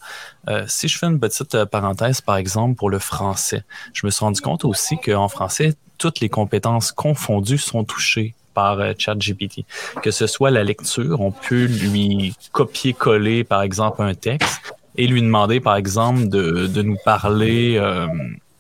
Euh, 0.49 0.65
si 0.69 0.89
je 0.89 0.99
fais 0.99 1.07
une 1.07 1.19
petite 1.19 1.55
euh, 1.55 1.67
parenthèse, 1.67 2.21
par 2.21 2.37
exemple, 2.37 2.77
pour 2.77 2.91
le 2.91 2.99
français, 2.99 3.65
je 3.93 4.07
me 4.07 4.11
suis 4.11 4.25
rendu 4.25 4.41
compte 4.41 4.65
aussi 4.65 4.99
qu'en 4.99 5.29
français, 5.29 5.75
toutes 5.99 6.21
les 6.21 6.29
compétences 6.29 6.93
confondues 6.93 7.59
sont 7.59 7.85
touchées 7.85 8.35
par 8.53 8.81
euh, 8.81 8.93
ChatGPT. 8.97 9.65
Que 10.03 10.11
ce 10.11 10.27
soit 10.27 10.51
la 10.51 10.65
lecture, 10.65 11.21
on 11.21 11.33
peut 11.33 11.65
lui 11.65 12.35
copier-coller, 12.53 13.45
par 13.45 13.63
exemple, 13.63 14.03
un 14.03 14.15
texte 14.15 14.75
et 14.97 15.07
lui 15.07 15.23
demander, 15.23 15.61
par 15.61 15.77
exemple, 15.77 16.29
de, 16.29 16.83
nous 16.83 16.97
parler, 17.05 17.81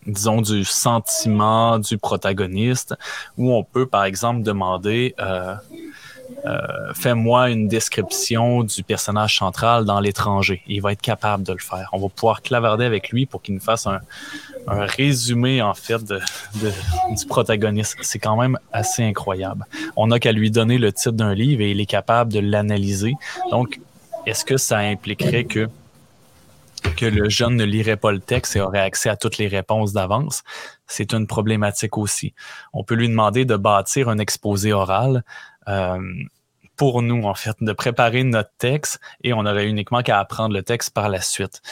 disons, 0.06 0.40
du 0.40 0.64
sentiment 0.64 1.78
du 1.78 1.98
protagoniste, 1.98 2.94
ou 3.36 3.52
on 3.52 3.62
peut, 3.64 3.86
par 3.86 4.04
exemple, 4.04 4.42
demander... 4.42 5.14
Euh, 5.20 5.54
fais-moi 6.94 7.50
une 7.50 7.68
description 7.68 8.62
du 8.62 8.82
personnage 8.82 9.38
central 9.38 9.84
dans 9.84 10.00
l'étranger. 10.00 10.62
Il 10.66 10.82
va 10.82 10.92
être 10.92 11.00
capable 11.00 11.42
de 11.42 11.52
le 11.52 11.58
faire. 11.58 11.88
On 11.92 11.98
va 11.98 12.08
pouvoir 12.08 12.42
clavarder 12.42 12.84
avec 12.84 13.10
lui 13.10 13.26
pour 13.26 13.42
qu'il 13.42 13.54
nous 13.54 13.60
fasse 13.60 13.86
un, 13.86 14.00
un 14.66 14.84
résumé 14.86 15.62
en 15.62 15.74
fait 15.74 16.02
de, 16.04 16.20
du 16.54 17.26
protagoniste. 17.26 17.96
C'est 18.02 18.18
quand 18.18 18.36
même 18.36 18.58
assez 18.72 19.02
incroyable. 19.02 19.64
On 19.96 20.08
n'a 20.08 20.18
qu'à 20.18 20.32
lui 20.32 20.50
donner 20.50 20.78
le 20.78 20.92
titre 20.92 21.12
d'un 21.12 21.34
livre 21.34 21.62
et 21.62 21.70
il 21.70 21.80
est 21.80 21.86
capable 21.86 22.32
de 22.32 22.40
l'analyser. 22.40 23.14
Donc, 23.50 23.80
est-ce 24.26 24.44
que 24.44 24.56
ça 24.56 24.78
impliquerait 24.78 25.44
que 25.44 25.68
que 26.96 27.06
le 27.06 27.30
jeune 27.30 27.56
ne 27.56 27.64
lirait 27.64 27.96
pas 27.96 28.12
le 28.12 28.20
texte 28.20 28.56
et 28.56 28.60
aurait 28.60 28.80
accès 28.80 29.08
à 29.08 29.16
toutes 29.16 29.38
les 29.38 29.48
réponses 29.48 29.94
d'avance, 29.94 30.42
c'est 30.86 31.14
une 31.14 31.26
problématique 31.26 31.96
aussi. 31.96 32.34
On 32.74 32.84
peut 32.84 32.94
lui 32.94 33.08
demander 33.08 33.46
de 33.46 33.56
bâtir 33.56 34.10
un 34.10 34.18
exposé 34.18 34.74
oral 34.74 35.24
euh, 35.66 35.98
pour 36.76 37.02
nous, 37.02 37.24
en 37.24 37.34
fait, 37.34 37.56
de 37.60 37.72
préparer 37.72 38.24
notre 38.24 38.50
texte 38.58 39.00
et 39.22 39.32
on 39.32 39.40
aurait 39.40 39.66
uniquement 39.66 40.02
qu'à 40.02 40.18
apprendre 40.18 40.54
le 40.54 40.62
texte 40.62 40.90
par 40.90 41.08
la 41.08 41.20
suite. 41.20 41.62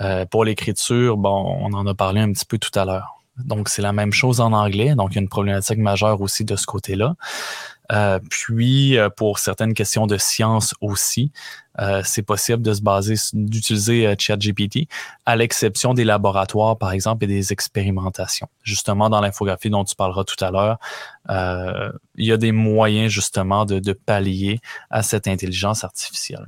Euh, 0.00 0.26
pour 0.26 0.44
l'écriture, 0.44 1.16
bon, 1.16 1.58
on 1.60 1.72
en 1.72 1.86
a 1.86 1.94
parlé 1.94 2.20
un 2.20 2.32
petit 2.32 2.46
peu 2.46 2.58
tout 2.58 2.76
à 2.78 2.84
l'heure. 2.84 3.16
Donc, 3.38 3.68
c'est 3.68 3.82
la 3.82 3.92
même 3.92 4.12
chose 4.12 4.40
en 4.40 4.52
anglais. 4.52 4.94
Donc, 4.94 5.12
il 5.12 5.16
y 5.16 5.18
a 5.18 5.22
une 5.22 5.28
problématique 5.28 5.78
majeure 5.78 6.20
aussi 6.22 6.44
de 6.44 6.56
ce 6.56 6.64
côté-là. 6.64 7.16
Euh, 7.92 8.18
puis, 8.30 8.98
euh, 8.98 9.08
pour 9.10 9.38
certaines 9.38 9.74
questions 9.74 10.06
de 10.06 10.16
science 10.16 10.74
aussi, 10.80 11.30
euh, 11.78 12.02
c'est 12.04 12.22
possible 12.22 12.62
de 12.62 12.72
se 12.72 12.82
baser, 12.82 13.14
d'utiliser 13.32 14.14
ChatGPT, 14.18 14.88
à 15.24 15.36
l'exception 15.36 15.94
des 15.94 16.04
laboratoires, 16.04 16.78
par 16.78 16.92
exemple, 16.92 17.24
et 17.24 17.28
des 17.28 17.52
expérimentations. 17.52 18.48
Justement, 18.62 19.10
dans 19.10 19.20
l'infographie 19.20 19.70
dont 19.70 19.84
tu 19.84 19.94
parleras 19.94 20.24
tout 20.24 20.42
à 20.44 20.50
l'heure, 20.50 20.78
il 22.16 22.24
y 22.24 22.32
a 22.32 22.36
des 22.36 22.52
moyens 22.52 23.12
justement 23.12 23.64
de, 23.64 23.78
de 23.78 23.92
pallier 23.92 24.60
à 24.90 25.02
cette 25.02 25.28
intelligence 25.28 25.84
artificielle. 25.84 26.46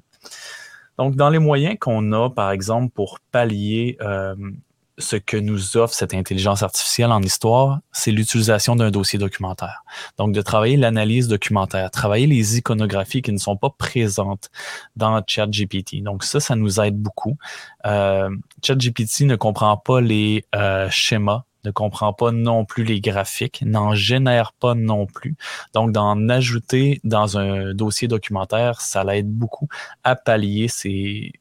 Donc, 0.97 1.15
dans 1.15 1.31
les 1.31 1.39
moyens 1.39 1.77
qu'on 1.79 2.13
a, 2.13 2.31
par 2.31 2.51
exemple, 2.51 2.93
pour 2.93 3.21
pallier 3.31 3.99
ce 4.99 5.17
que 5.17 5.37
nous 5.37 5.77
offre 5.77 5.95
cette 5.95 6.15
intelligence 6.15 6.63
artificielle 6.63 7.13
en 7.13 7.23
histoire, 7.23 7.81
c'est 7.93 8.11
l'utilisation 8.11 8.77
d'un 8.77 8.91
dossier 8.91 9.19
documentaire. 9.19 9.85
Donc, 10.19 10.33
de 10.33 10.43
travailler 10.43 10.77
l'analyse 10.77 11.29
documentaire, 11.29 11.91
travailler 11.91 12.27
les 12.27 12.59
iconographies 12.59 13.23
qui 13.23 13.33
ne 13.33 13.39
sont 13.39 13.57
pas 13.57 13.71
présentes 13.71 14.51
dans 14.97 15.23
ChatGPT. 15.27 16.03
Donc, 16.03 16.25
ça, 16.25 16.41
ça 16.41 16.57
nous 16.57 16.81
aide 16.81 16.97
beaucoup. 16.97 17.37
Euh, 17.87 18.29
ChatGPT 18.63 19.23
ne 19.23 19.37
comprend 19.37 19.77
pas 19.77 20.01
les 20.01 20.45
euh, 20.55 20.89
schémas 20.91 21.45
ne 21.65 21.71
comprend 21.73 22.13
pas 22.13 22.31
non 22.31 22.65
plus 22.65 22.85
les 22.85 23.01
graphiques, 23.01 23.63
n'en 23.67 23.95
génère 23.95 24.53
pas 24.53 24.75
non 24.75 25.07
plus. 25.07 25.37
Donc, 25.75 25.93
d'en 25.93 26.29
ajouter 26.29 27.01
dans 27.05 27.37
un 27.37 27.75
dossier 27.75 28.09
documentaire, 28.09 28.81
ça 28.81 29.05
l'aide 29.05 29.31
beaucoup 29.31 29.69
à 30.05 30.17
pallier 30.17 30.69
ces, 30.69 31.33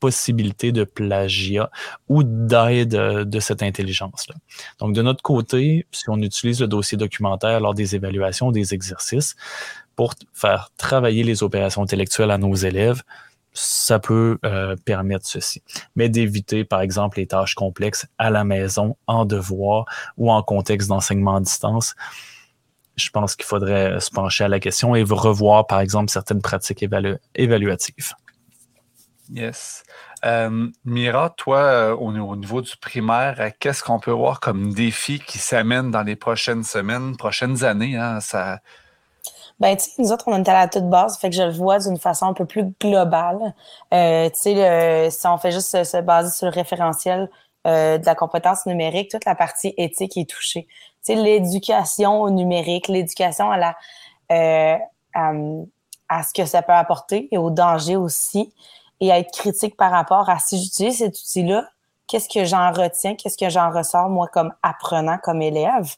possibilité 0.00 0.72
de 0.72 0.84
plagiat 0.84 1.70
ou 2.08 2.22
d'aide 2.22 2.94
euh, 2.94 3.24
de 3.24 3.40
cette 3.40 3.62
intelligence-là. 3.62 4.34
Donc, 4.78 4.94
de 4.94 5.02
notre 5.02 5.22
côté, 5.22 5.86
si 5.92 6.04
on 6.08 6.18
utilise 6.18 6.60
le 6.60 6.68
dossier 6.68 6.98
documentaire 6.98 7.60
lors 7.60 7.74
des 7.74 7.94
évaluations, 7.94 8.50
des 8.50 8.74
exercices, 8.74 9.36
pour 9.94 10.14
faire 10.34 10.70
travailler 10.76 11.24
les 11.24 11.42
opérations 11.42 11.82
intellectuelles 11.82 12.30
à 12.30 12.38
nos 12.38 12.54
élèves, 12.54 13.02
ça 13.54 13.98
peut 13.98 14.38
euh, 14.44 14.76
permettre 14.84 15.26
ceci. 15.26 15.62
Mais 15.96 16.10
d'éviter, 16.10 16.64
par 16.64 16.82
exemple, 16.82 17.18
les 17.18 17.26
tâches 17.26 17.54
complexes 17.54 18.06
à 18.18 18.28
la 18.28 18.44
maison, 18.44 18.96
en 19.06 19.24
devoir 19.24 19.86
ou 20.18 20.30
en 20.30 20.42
contexte 20.42 20.88
d'enseignement 20.88 21.36
à 21.36 21.40
distance. 21.40 21.94
Je 22.96 23.08
pense 23.10 23.34
qu'il 23.34 23.46
faudrait 23.46 23.98
se 24.00 24.10
pencher 24.10 24.44
à 24.44 24.48
la 24.48 24.60
question 24.60 24.94
et 24.94 25.02
revoir, 25.02 25.66
par 25.66 25.80
exemple, 25.80 26.10
certaines 26.10 26.42
pratiques 26.42 26.84
évaluatives. 27.34 28.12
Yes. 29.30 29.82
Euh, 30.24 30.68
Mira, 30.84 31.30
toi, 31.30 31.58
euh, 31.58 31.96
au, 31.96 32.12
niveau 32.12 32.62
du 32.62 32.76
primaire, 32.76 33.36
euh, 33.40 33.50
qu'est-ce 33.58 33.82
qu'on 33.82 33.98
peut 33.98 34.12
voir 34.12 34.40
comme 34.40 34.72
défi 34.72 35.20
qui 35.20 35.38
s'amène 35.38 35.90
dans 35.90 36.02
les 36.02 36.16
prochaines 36.16 36.62
semaines, 36.62 37.16
prochaines 37.16 37.64
années? 37.64 37.96
Hein? 37.96 38.20
Ça... 38.20 38.58
Ben, 39.58 39.76
tu 39.76 39.84
sais, 39.84 39.90
nous 39.98 40.12
autres, 40.12 40.24
on 40.28 40.42
est 40.42 40.48
à 40.48 40.54
la 40.54 40.68
toute 40.68 40.88
base, 40.88 41.18
fait 41.18 41.30
que 41.30 41.36
je 41.36 41.42
le 41.42 41.50
vois 41.50 41.78
d'une 41.78 41.98
façon 41.98 42.26
un 42.26 42.34
peu 42.34 42.44
plus 42.44 42.64
globale. 42.80 43.54
tu 43.90 43.96
sais, 44.34 45.10
si 45.10 45.26
on 45.26 45.38
fait 45.38 45.50
juste 45.50 45.82
se, 45.82 46.00
baser 46.02 46.30
sur 46.30 46.46
le 46.46 46.52
référentiel 46.52 47.30
de 47.64 48.04
la 48.04 48.14
compétence 48.14 48.66
numérique, 48.66 49.10
toute 49.10 49.24
la 49.24 49.34
partie 49.34 49.74
éthique 49.76 50.16
est 50.18 50.28
touchée. 50.28 50.68
Tu 51.04 51.14
sais, 51.14 51.14
l'éducation 51.14 52.20
au 52.20 52.30
numérique, 52.30 52.88
l'éducation 52.88 53.50
à 53.50 53.56
la 53.56 53.76
à 56.08 56.22
ce 56.22 56.32
que 56.32 56.46
ça 56.46 56.62
peut 56.62 56.72
apporter 56.72 57.28
et 57.32 57.38
au 57.38 57.50
danger 57.50 57.96
aussi 57.96 58.52
et 59.00 59.12
à 59.12 59.18
être 59.18 59.32
critique 59.32 59.76
par 59.76 59.90
rapport 59.90 60.28
à 60.28 60.38
si 60.38 60.62
j'utilise 60.62 60.98
cet 60.98 61.18
outil-là, 61.18 61.68
qu'est-ce 62.06 62.28
que 62.28 62.44
j'en 62.44 62.72
retiens, 62.72 63.14
qu'est-ce 63.14 63.36
que 63.36 63.50
j'en 63.50 63.70
ressors 63.70 64.08
moi 64.08 64.28
comme 64.28 64.52
apprenant, 64.62 65.18
comme 65.22 65.42
élève? 65.42 65.94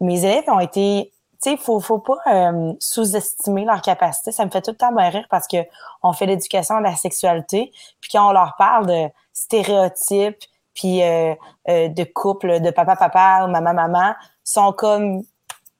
Mes 0.00 0.24
élèves 0.24 0.48
ont 0.48 0.60
été, 0.60 1.12
tu 1.42 1.50
sais, 1.50 1.56
faut 1.56 1.80
faut 1.80 1.98
pas 1.98 2.18
euh, 2.26 2.72
sous-estimer 2.78 3.64
leur 3.64 3.82
capacité. 3.82 4.32
Ça 4.32 4.44
me 4.44 4.50
fait 4.50 4.62
tout 4.62 4.72
le 4.72 4.76
temps 4.76 4.92
bien 4.92 5.08
rire 5.08 5.26
parce 5.30 5.46
que 5.46 5.58
on 6.02 6.12
fait 6.12 6.26
l'éducation 6.26 6.76
à 6.76 6.80
la 6.80 6.96
sexualité, 6.96 7.72
puis 8.00 8.10
quand 8.12 8.28
on 8.28 8.32
leur 8.32 8.54
parle 8.56 8.86
de 8.86 9.08
stéréotypes, 9.32 10.44
puis 10.74 11.02
euh, 11.02 11.34
euh, 11.68 11.88
de 11.88 12.04
couple, 12.04 12.60
de 12.60 12.70
papa 12.70 12.96
papa 12.96 13.44
ou 13.44 13.50
maman 13.50 13.74
maman, 13.74 14.14
sont 14.44 14.72
comme 14.72 15.22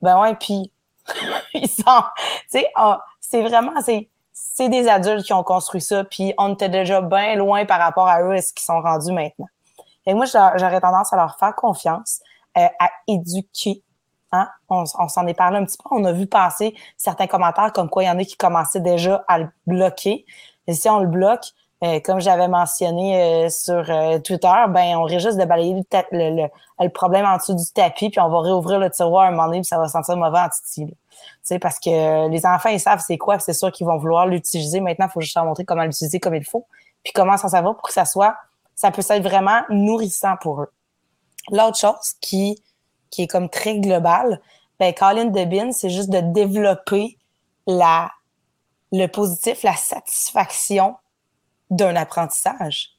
ben 0.03 0.21
ouais, 0.21 0.35
puis 0.35 0.73
ils 1.55 1.69
sont, 1.69 2.03
tu 2.51 2.61
sais, 2.61 2.73
c'est 3.21 3.43
vraiment 3.43 3.81
c'est 3.83 4.09
c'est 4.59 4.69
des 4.69 4.89
adultes 4.89 5.25
qui 5.25 5.33
ont 5.33 5.43
construit 5.43 5.81
ça, 5.81 6.05
puis 6.05 6.35
on 6.39 6.55
était 6.55 6.69
déjà 6.69 7.01
bien 7.01 7.37
loin 7.37 7.65
par 7.65 7.79
rapport 7.79 8.09
à 8.09 8.23
eux 8.23 8.35
et 8.35 8.43
ce 8.43 8.53
qu'ils 8.53 8.65
sont 8.65 8.81
rendus 8.81 9.13
maintenant. 9.13 9.47
Et 10.07 10.15
moi, 10.15 10.25
j'aurais 10.27 10.81
tendance 10.81 11.13
à 11.13 11.17
leur 11.17 11.39
faire 11.39 11.55
confiance, 11.55 12.21
euh, 12.57 12.67
à 12.81 12.91
éduquer. 13.07 13.83
Hein? 14.33 14.49
On, 14.69 14.85
s'en 14.87 15.27
est 15.27 15.35
parlé 15.35 15.59
un 15.59 15.65
petit 15.65 15.77
peu. 15.77 15.89
On 15.91 16.05
a 16.05 16.13
vu 16.13 16.27
passer 16.27 16.75
certains 16.97 17.27
commentaires 17.27 17.73
comme 17.73 17.89
quoi 17.89 18.05
il 18.05 18.07
y 18.07 18.11
en 18.11 18.19
a 18.19 18.25
qui 18.25 18.37
commençaient 18.37 18.81
déjà 18.81 19.25
à 19.29 19.39
le 19.39 19.49
bloquer. 19.67 20.25
Et 20.67 20.73
si 20.73 20.89
on 20.89 21.01
le 21.01 21.09
bloque, 21.09 21.53
euh, 21.85 22.01
comme 22.01 22.21
j'avais 22.21 22.49
mentionné 22.49 23.47
euh, 23.47 23.49
sur 23.51 23.85
Twitter, 24.23 24.65
ben 24.71 24.97
on 24.97 25.05
risque 25.05 25.27
juste 25.27 25.39
de 25.39 25.45
balayer 25.45 25.75
le, 26.13 26.49
le, 26.81 26.89
problème 26.89 27.25
en 27.25 27.37
dessous 27.37 27.55
du 27.55 27.65
tapis, 27.73 28.11
puis 28.11 28.21
on 28.21 28.29
va 28.29 28.41
réouvrir 28.41 28.79
le 28.79 28.91
tiroir 28.91 29.27
un 29.27 29.31
moment 29.31 29.47
donné, 29.47 29.61
puis 29.61 29.67
ça 29.67 29.79
va 29.79 29.89
sentir 29.89 30.17
mauvais 30.17 30.41
en 30.41 30.49
titi 30.49 30.93
parce 31.59 31.79
que 31.81 32.29
les 32.29 32.45
enfants, 32.45 32.69
ils 32.69 32.81
savent 32.81 33.03
c'est 33.05 33.17
quoi, 33.17 33.39
c'est 33.39 33.55
sûr 33.55 33.73
qu'ils 33.73 33.87
vont 33.87 33.97
vouloir 33.97 34.27
l'utiliser. 34.27 34.81
Maintenant, 34.81 35.07
il 35.07 35.13
faut 35.13 35.21
juste 35.23 35.35
leur 35.35 35.47
montrer 35.47 35.65
comment 35.65 35.85
l'utiliser 35.85 36.21
comme 36.21 36.35
il 36.35 36.45
faut, 36.45 36.67
puis 37.03 37.13
comment 37.15 37.39
ça 37.39 37.49
va 37.49 37.73
pour 37.73 37.83
que 37.83 37.93
ça 37.93 38.05
soit, 38.05 38.37
ça 38.75 38.91
peut 38.91 39.03
être 39.09 39.23
vraiment 39.23 39.63
nourrissant 39.71 40.37
pour 40.41 40.61
eux. 40.63 40.71
L'autre 41.51 41.79
chose 41.79 42.15
qui, 42.21 42.63
qui 43.11 43.23
est 43.23 43.27
comme 43.27 43.49
très 43.49 43.79
globale, 43.79 44.41
ben, 44.79 44.93
Colin 44.93 45.27
Debin, 45.27 45.73
c'est 45.73 45.91
juste 45.91 46.11
de 46.11 46.21
développer 46.21 47.17
la, 47.67 48.11
le 48.93 49.07
positif, 49.07 49.63
la 49.63 49.75
satisfaction 49.75 50.97
d'un 51.71 51.97
apprentissage. 51.97 52.91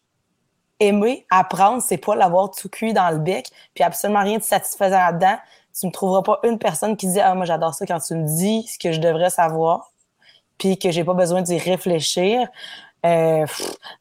Aimer, 0.79 1.25
apprendre, 1.29 1.82
c'est 1.82 1.97
pas 1.97 2.15
l'avoir 2.15 2.51
tout 2.51 2.69
cuit 2.69 2.93
dans 2.93 3.10
le 3.10 3.17
bec, 3.17 3.49
puis 3.73 3.84
absolument 3.84 4.21
rien 4.21 4.38
de 4.38 4.43
satisfaisant 4.43 4.97
là-dedans. 4.97 5.38
Tu 5.77 5.88
me 5.88 5.91
trouveras 5.91 6.21
pas 6.21 6.39
une 6.43 6.58
personne 6.58 6.95
qui 6.95 7.08
dit 7.08 7.19
ah 7.19 7.36
moi 7.36 7.45
j'adore 7.45 7.73
ça 7.73 7.86
quand 7.86 7.99
tu 7.99 8.15
me 8.15 8.25
dis 8.25 8.65
ce 8.67 8.77
que 8.79 8.91
je 8.91 8.99
devrais 8.99 9.29
savoir 9.29 9.91
puis 10.58 10.77
que 10.77 10.91
j'ai 10.91 11.03
pas 11.03 11.13
besoin 11.13 11.41
d'y 11.41 11.58
réfléchir 11.58 12.47
euh, 13.05 13.45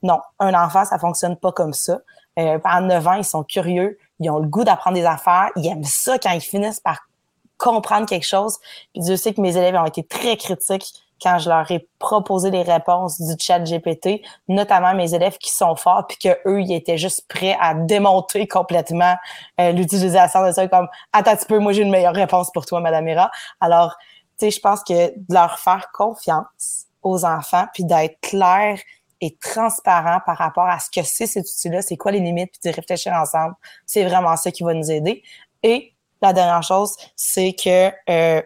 non 0.02 0.18
un 0.40 0.54
enfant 0.54 0.84
ça 0.84 0.98
fonctionne 0.98 1.36
pas 1.36 1.52
comme 1.52 1.72
ça. 1.72 2.00
Euh, 2.38 2.58
à 2.64 2.80
9 2.80 3.06
ans 3.06 3.14
ils 3.14 3.24
sont 3.24 3.44
curieux 3.44 3.98
ils 4.18 4.30
ont 4.30 4.38
le 4.38 4.48
goût 4.48 4.64
d'apprendre 4.64 4.96
des 4.96 5.04
affaires 5.04 5.50
ils 5.56 5.66
aiment 5.66 5.84
ça 5.84 6.18
quand 6.18 6.30
ils 6.30 6.40
finissent 6.40 6.80
par 6.80 7.08
comprendre 7.58 8.06
quelque 8.06 8.26
chose. 8.26 8.58
Puis 8.94 9.02
Dieu 9.02 9.16
sait 9.16 9.34
que 9.34 9.40
mes 9.40 9.56
élèves 9.56 9.74
ont 9.74 9.84
été 9.84 10.02
très 10.02 10.36
critiques 10.36 10.94
quand 11.22 11.38
je 11.38 11.48
leur 11.48 11.70
ai 11.70 11.88
proposé 11.98 12.50
les 12.50 12.62
réponses 12.62 13.20
du 13.20 13.34
chat 13.38 13.60
GPT, 13.60 14.22
notamment 14.48 14.94
mes 14.94 15.14
élèves 15.14 15.38
qui 15.38 15.50
sont 15.50 15.76
forts, 15.76 16.06
puis 16.06 16.18
que 16.18 16.38
eux, 16.46 16.60
ils 16.60 16.72
étaient 16.72 16.98
juste 16.98 17.26
prêts 17.28 17.56
à 17.60 17.74
démonter 17.74 18.46
complètement 18.46 19.14
euh, 19.60 19.72
l'utilisation 19.72 20.46
de 20.46 20.52
ça, 20.52 20.66
comme 20.68 20.88
«Attends 21.12 21.32
un 21.32 21.36
petit 21.36 21.46
peu, 21.46 21.58
moi 21.58 21.72
j'ai 21.72 21.82
une 21.82 21.90
meilleure 21.90 22.14
réponse 22.14 22.50
pour 22.52 22.66
toi, 22.66 22.80
Madame 22.80 23.04
Mira.» 23.04 23.30
Alors, 23.60 23.96
tu 24.38 24.46
sais, 24.46 24.50
je 24.50 24.60
pense 24.60 24.82
que 24.84 25.08
de 25.16 25.34
leur 25.34 25.58
faire 25.58 25.90
confiance 25.92 26.86
aux 27.02 27.24
enfants, 27.24 27.66
puis 27.72 27.84
d'être 27.84 28.20
clair 28.20 28.78
et 29.20 29.36
transparent 29.36 30.20
par 30.24 30.38
rapport 30.38 30.68
à 30.68 30.78
ce 30.78 30.90
que 30.90 31.04
c'est 31.04 31.26
cet 31.26 31.46
outil-là, 31.46 31.82
c'est 31.82 31.96
quoi 31.96 32.12
les 32.12 32.20
limites, 32.20 32.52
puis 32.52 32.70
de 32.70 32.74
réfléchir 32.74 33.12
ensemble, 33.12 33.54
c'est 33.84 34.04
vraiment 34.04 34.36
ça 34.36 34.52
qui 34.52 34.62
va 34.62 34.74
nous 34.74 34.90
aider. 34.90 35.22
Et 35.62 35.92
la 36.22 36.32
dernière 36.32 36.62
chose, 36.62 36.96
c'est 37.16 37.52
que... 37.52 37.90
Euh, 38.10 38.42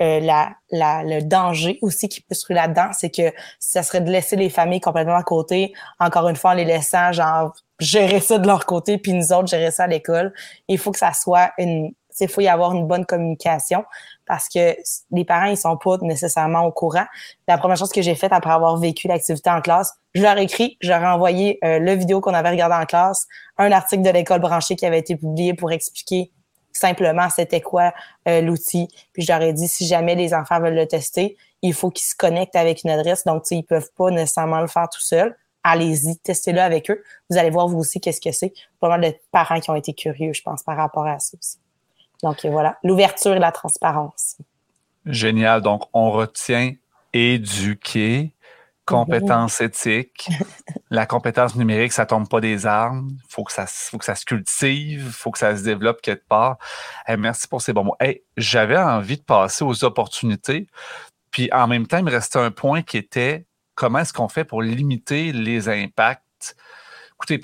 euh, 0.00 0.20
la, 0.20 0.50
la, 0.70 1.02
le 1.02 1.22
danger 1.22 1.78
aussi 1.82 2.08
qui 2.08 2.20
peut 2.20 2.34
se 2.34 2.42
trouver 2.42 2.56
là-dedans, 2.56 2.90
c'est 2.92 3.10
que 3.10 3.32
ça 3.58 3.82
serait 3.82 4.00
de 4.00 4.10
laisser 4.10 4.36
les 4.36 4.50
familles 4.50 4.80
complètement 4.80 5.16
à 5.16 5.22
côté, 5.22 5.72
encore 5.98 6.28
une 6.28 6.36
fois 6.36 6.50
en 6.50 6.54
les 6.54 6.64
laissant 6.64 7.12
genre 7.12 7.54
gérer 7.78 8.20
ça 8.20 8.38
de 8.38 8.46
leur 8.46 8.66
côté, 8.66 8.98
puis 8.98 9.12
nous 9.12 9.32
autres 9.32 9.48
gérer 9.48 9.70
ça 9.70 9.84
à 9.84 9.86
l'école. 9.86 10.32
Il 10.68 10.78
faut 10.78 10.92
que 10.92 10.98
ça 10.98 11.12
soit 11.12 11.52
une 11.58 11.92
il 12.20 12.28
faut 12.28 12.40
y 12.40 12.48
avoir 12.48 12.72
une 12.72 12.86
bonne 12.86 13.04
communication 13.04 13.84
parce 14.26 14.48
que 14.48 14.76
les 15.10 15.24
parents, 15.24 15.46
ils 15.46 15.56
sont 15.56 15.76
pas 15.76 15.98
nécessairement 16.02 16.62
au 16.62 16.72
courant. 16.72 17.04
La 17.46 17.58
première 17.58 17.76
chose 17.76 17.92
que 17.92 18.02
j'ai 18.02 18.14
faite 18.14 18.32
après 18.32 18.50
avoir 18.50 18.76
vécu 18.76 19.08
l'activité 19.08 19.50
en 19.50 19.60
classe, 19.60 19.92
je 20.14 20.22
leur 20.22 20.38
ai 20.38 20.42
écrit, 20.42 20.78
je 20.80 20.88
leur 20.88 21.02
ai 21.02 21.06
envoyé 21.06 21.58
euh, 21.64 21.78
le 21.78 21.92
vidéo 21.92 22.20
qu'on 22.20 22.34
avait 22.34 22.50
regardé 22.50 22.74
en 22.74 22.86
classe, 22.86 23.26
un 23.58 23.70
article 23.70 24.02
de 24.02 24.10
l'école 24.10 24.40
branchée 24.40 24.76
qui 24.76 24.86
avait 24.86 24.98
été 24.98 25.16
publié 25.16 25.54
pour 25.54 25.72
expliquer 25.72 26.32
simplement 26.76 27.28
c'était 27.30 27.60
quoi 27.60 27.92
euh, 28.28 28.40
l'outil? 28.40 28.88
Puis 29.12 29.22
je 29.22 29.32
leur 29.32 29.42
ai 29.42 29.52
dit, 29.52 29.68
si 29.68 29.86
jamais 29.86 30.14
les 30.14 30.34
enfants 30.34 30.60
veulent 30.60 30.74
le 30.74 30.86
tester, 30.86 31.36
il 31.62 31.74
faut 31.74 31.90
qu'ils 31.90 32.06
se 32.06 32.14
connectent 32.14 32.56
avec 32.56 32.84
une 32.84 32.90
adresse. 32.90 33.24
Donc, 33.24 33.44
ils 33.50 33.62
peuvent 33.62 33.90
pas 33.96 34.10
nécessairement 34.10 34.60
le 34.60 34.66
faire 34.66 34.88
tout 34.88 35.00
seuls. 35.00 35.36
Allez-y, 35.62 36.18
testez-le 36.18 36.60
avec 36.60 36.90
eux. 36.90 37.02
Vous 37.28 37.38
allez 37.38 37.50
voir 37.50 37.66
vous 37.66 37.78
aussi 37.78 38.00
qu'est-ce 38.00 38.20
que 38.20 38.30
c'est. 38.30 38.52
Pas 38.78 38.88
mal 38.88 39.00
de 39.00 39.14
parents 39.32 39.58
qui 39.58 39.70
ont 39.70 39.74
été 39.74 39.92
curieux, 39.94 40.32
je 40.32 40.42
pense, 40.42 40.62
par 40.62 40.76
rapport 40.76 41.06
à 41.06 41.18
ça 41.18 41.36
aussi. 41.40 41.58
Donc, 42.22 42.46
voilà, 42.46 42.78
l'ouverture 42.84 43.34
et 43.34 43.38
la 43.38 43.52
transparence. 43.52 44.36
Génial. 45.04 45.60
Donc, 45.62 45.82
on 45.92 46.10
retient 46.10 46.72
éduquer, 47.12 48.32
compétence 48.86 49.60
éthique. 49.60 50.28
la 50.90 51.04
compétence 51.04 51.56
numérique, 51.56 51.92
ça 51.92 52.06
tombe 52.06 52.28
pas 52.28 52.40
des 52.40 52.66
armes. 52.66 53.08
Il 53.10 53.20
faut, 53.28 53.44
que 53.44 53.52
ça, 53.52 53.66
faut 53.66 53.98
que 53.98 54.04
ça 54.04 54.14
se 54.14 54.24
cultive, 54.24 55.02
il 55.06 55.12
faut 55.12 55.30
que 55.30 55.38
ça 55.38 55.56
se 55.56 55.62
développe 55.62 56.00
quelque 56.00 56.26
part. 56.26 56.56
merci 57.18 57.48
pour 57.48 57.60
ces 57.60 57.72
bons 57.72 57.84
mots. 57.84 57.96
J'avais 58.36 58.78
envie 58.78 59.18
de 59.18 59.22
passer 59.22 59.64
aux 59.64 59.84
opportunités. 59.84 60.68
Puis 61.30 61.52
en 61.52 61.66
même 61.66 61.86
temps, 61.86 61.98
il 61.98 62.04
me 62.04 62.10
restait 62.10 62.38
un 62.38 62.50
point 62.50 62.82
qui 62.82 62.96
était 62.96 63.46
comment 63.74 63.98
est-ce 63.98 64.12
qu'on 64.12 64.28
fait 64.28 64.44
pour 64.44 64.62
limiter 64.62 65.32
les 65.32 65.68
impacts 65.68 66.25
écoutez, 67.16 67.40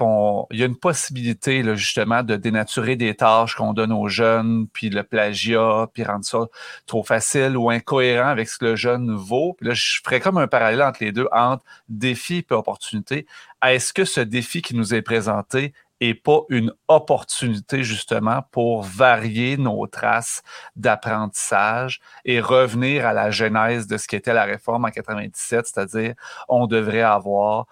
il 0.51 0.61
y 0.61 0.63
a 0.63 0.67
une 0.67 0.77
possibilité 0.77 1.63
là, 1.63 1.75
justement 1.75 2.23
de 2.23 2.37
dénaturer 2.37 2.97
des 2.97 3.15
tâches 3.15 3.55
qu'on 3.55 3.73
donne 3.73 3.93
aux 3.93 4.09
jeunes, 4.09 4.67
puis 4.69 4.91
le 4.91 5.03
plagiat, 5.03 5.89
puis 5.95 6.05
rendre 6.05 6.27
ça 6.27 6.47
trop 6.87 7.03
facile 7.03 7.57
ou 7.57 7.71
incohérent 7.71 8.29
avec 8.29 8.49
ce 8.49 8.59
que 8.59 8.67
le 8.67 8.77
jeune 8.77 9.15
vaut. 9.15 9.55
Puis 9.55 9.69
là, 9.69 9.75
je 9.75 10.01
ferais 10.05 10.21
comme 10.21 10.37
un 10.37 10.47
parallèle 10.47 10.83
entre 10.83 11.03
les 11.03 11.13
deux, 11.13 11.27
entre 11.33 11.65
défi 11.89 12.45
et 12.51 12.55
opportunité. 12.55 13.27
Est-ce 13.65 13.95
que 13.95 14.05
ce 14.05 14.21
défi 14.21 14.61
qui 14.61 14.77
nous 14.77 14.95
est 14.95 15.03
présenté 15.03 15.73
est 16.01 16.15
pas 16.15 16.41
une 16.49 16.73
opportunité 16.89 17.85
justement 17.85 18.43
pour 18.51 18.83
varier 18.83 19.57
nos 19.57 19.87
traces 19.87 20.43
d'apprentissage 20.77 22.01
et 22.25 22.41
revenir 22.41 23.07
à 23.07 23.13
la 23.13 23.31
genèse 23.31 23.87
de 23.87 23.97
ce 23.97 24.09
qu'était 24.09 24.35
la 24.35 24.45
réforme 24.45 24.85
en 24.85 24.91
97, 24.91 25.67
c'est-à-dire 25.67 26.15
on 26.49 26.67
devrait 26.67 27.03
avoir 27.03 27.67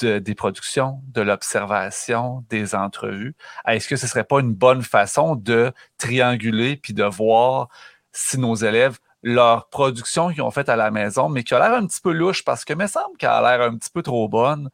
des 0.00 0.34
productions, 0.34 1.00
de 1.08 1.22
l'observation, 1.22 2.44
des 2.48 2.74
entrevues. 2.74 3.34
Est-ce 3.66 3.88
que 3.88 3.96
ce 3.96 4.06
ne 4.06 4.10
serait 4.10 4.24
pas 4.24 4.40
une 4.40 4.54
bonne 4.54 4.82
façon 4.82 5.36
de 5.36 5.72
trianguler 5.98 6.76
puis 6.76 6.92
de 6.92 7.04
voir 7.04 7.68
si 8.12 8.38
nos 8.38 8.54
élèves, 8.54 8.98
leur 9.22 9.68
production 9.68 10.30
qu'ils 10.30 10.42
ont 10.42 10.50
faite 10.50 10.68
à 10.68 10.76
la 10.76 10.90
maison, 10.90 11.28
mais 11.28 11.44
qui 11.44 11.54
a 11.54 11.58
l'air 11.58 11.72
un 11.72 11.86
petit 11.86 12.00
peu 12.00 12.12
louche 12.12 12.44
parce 12.44 12.64
que 12.64 12.74
me 12.74 12.86
semble 12.86 13.16
qu'elle 13.16 13.30
a 13.30 13.40
l'air 13.40 13.66
un 13.66 13.76
petit 13.76 13.90
peu 13.90 14.02
trop 14.02 14.28
bonne, 14.28 14.70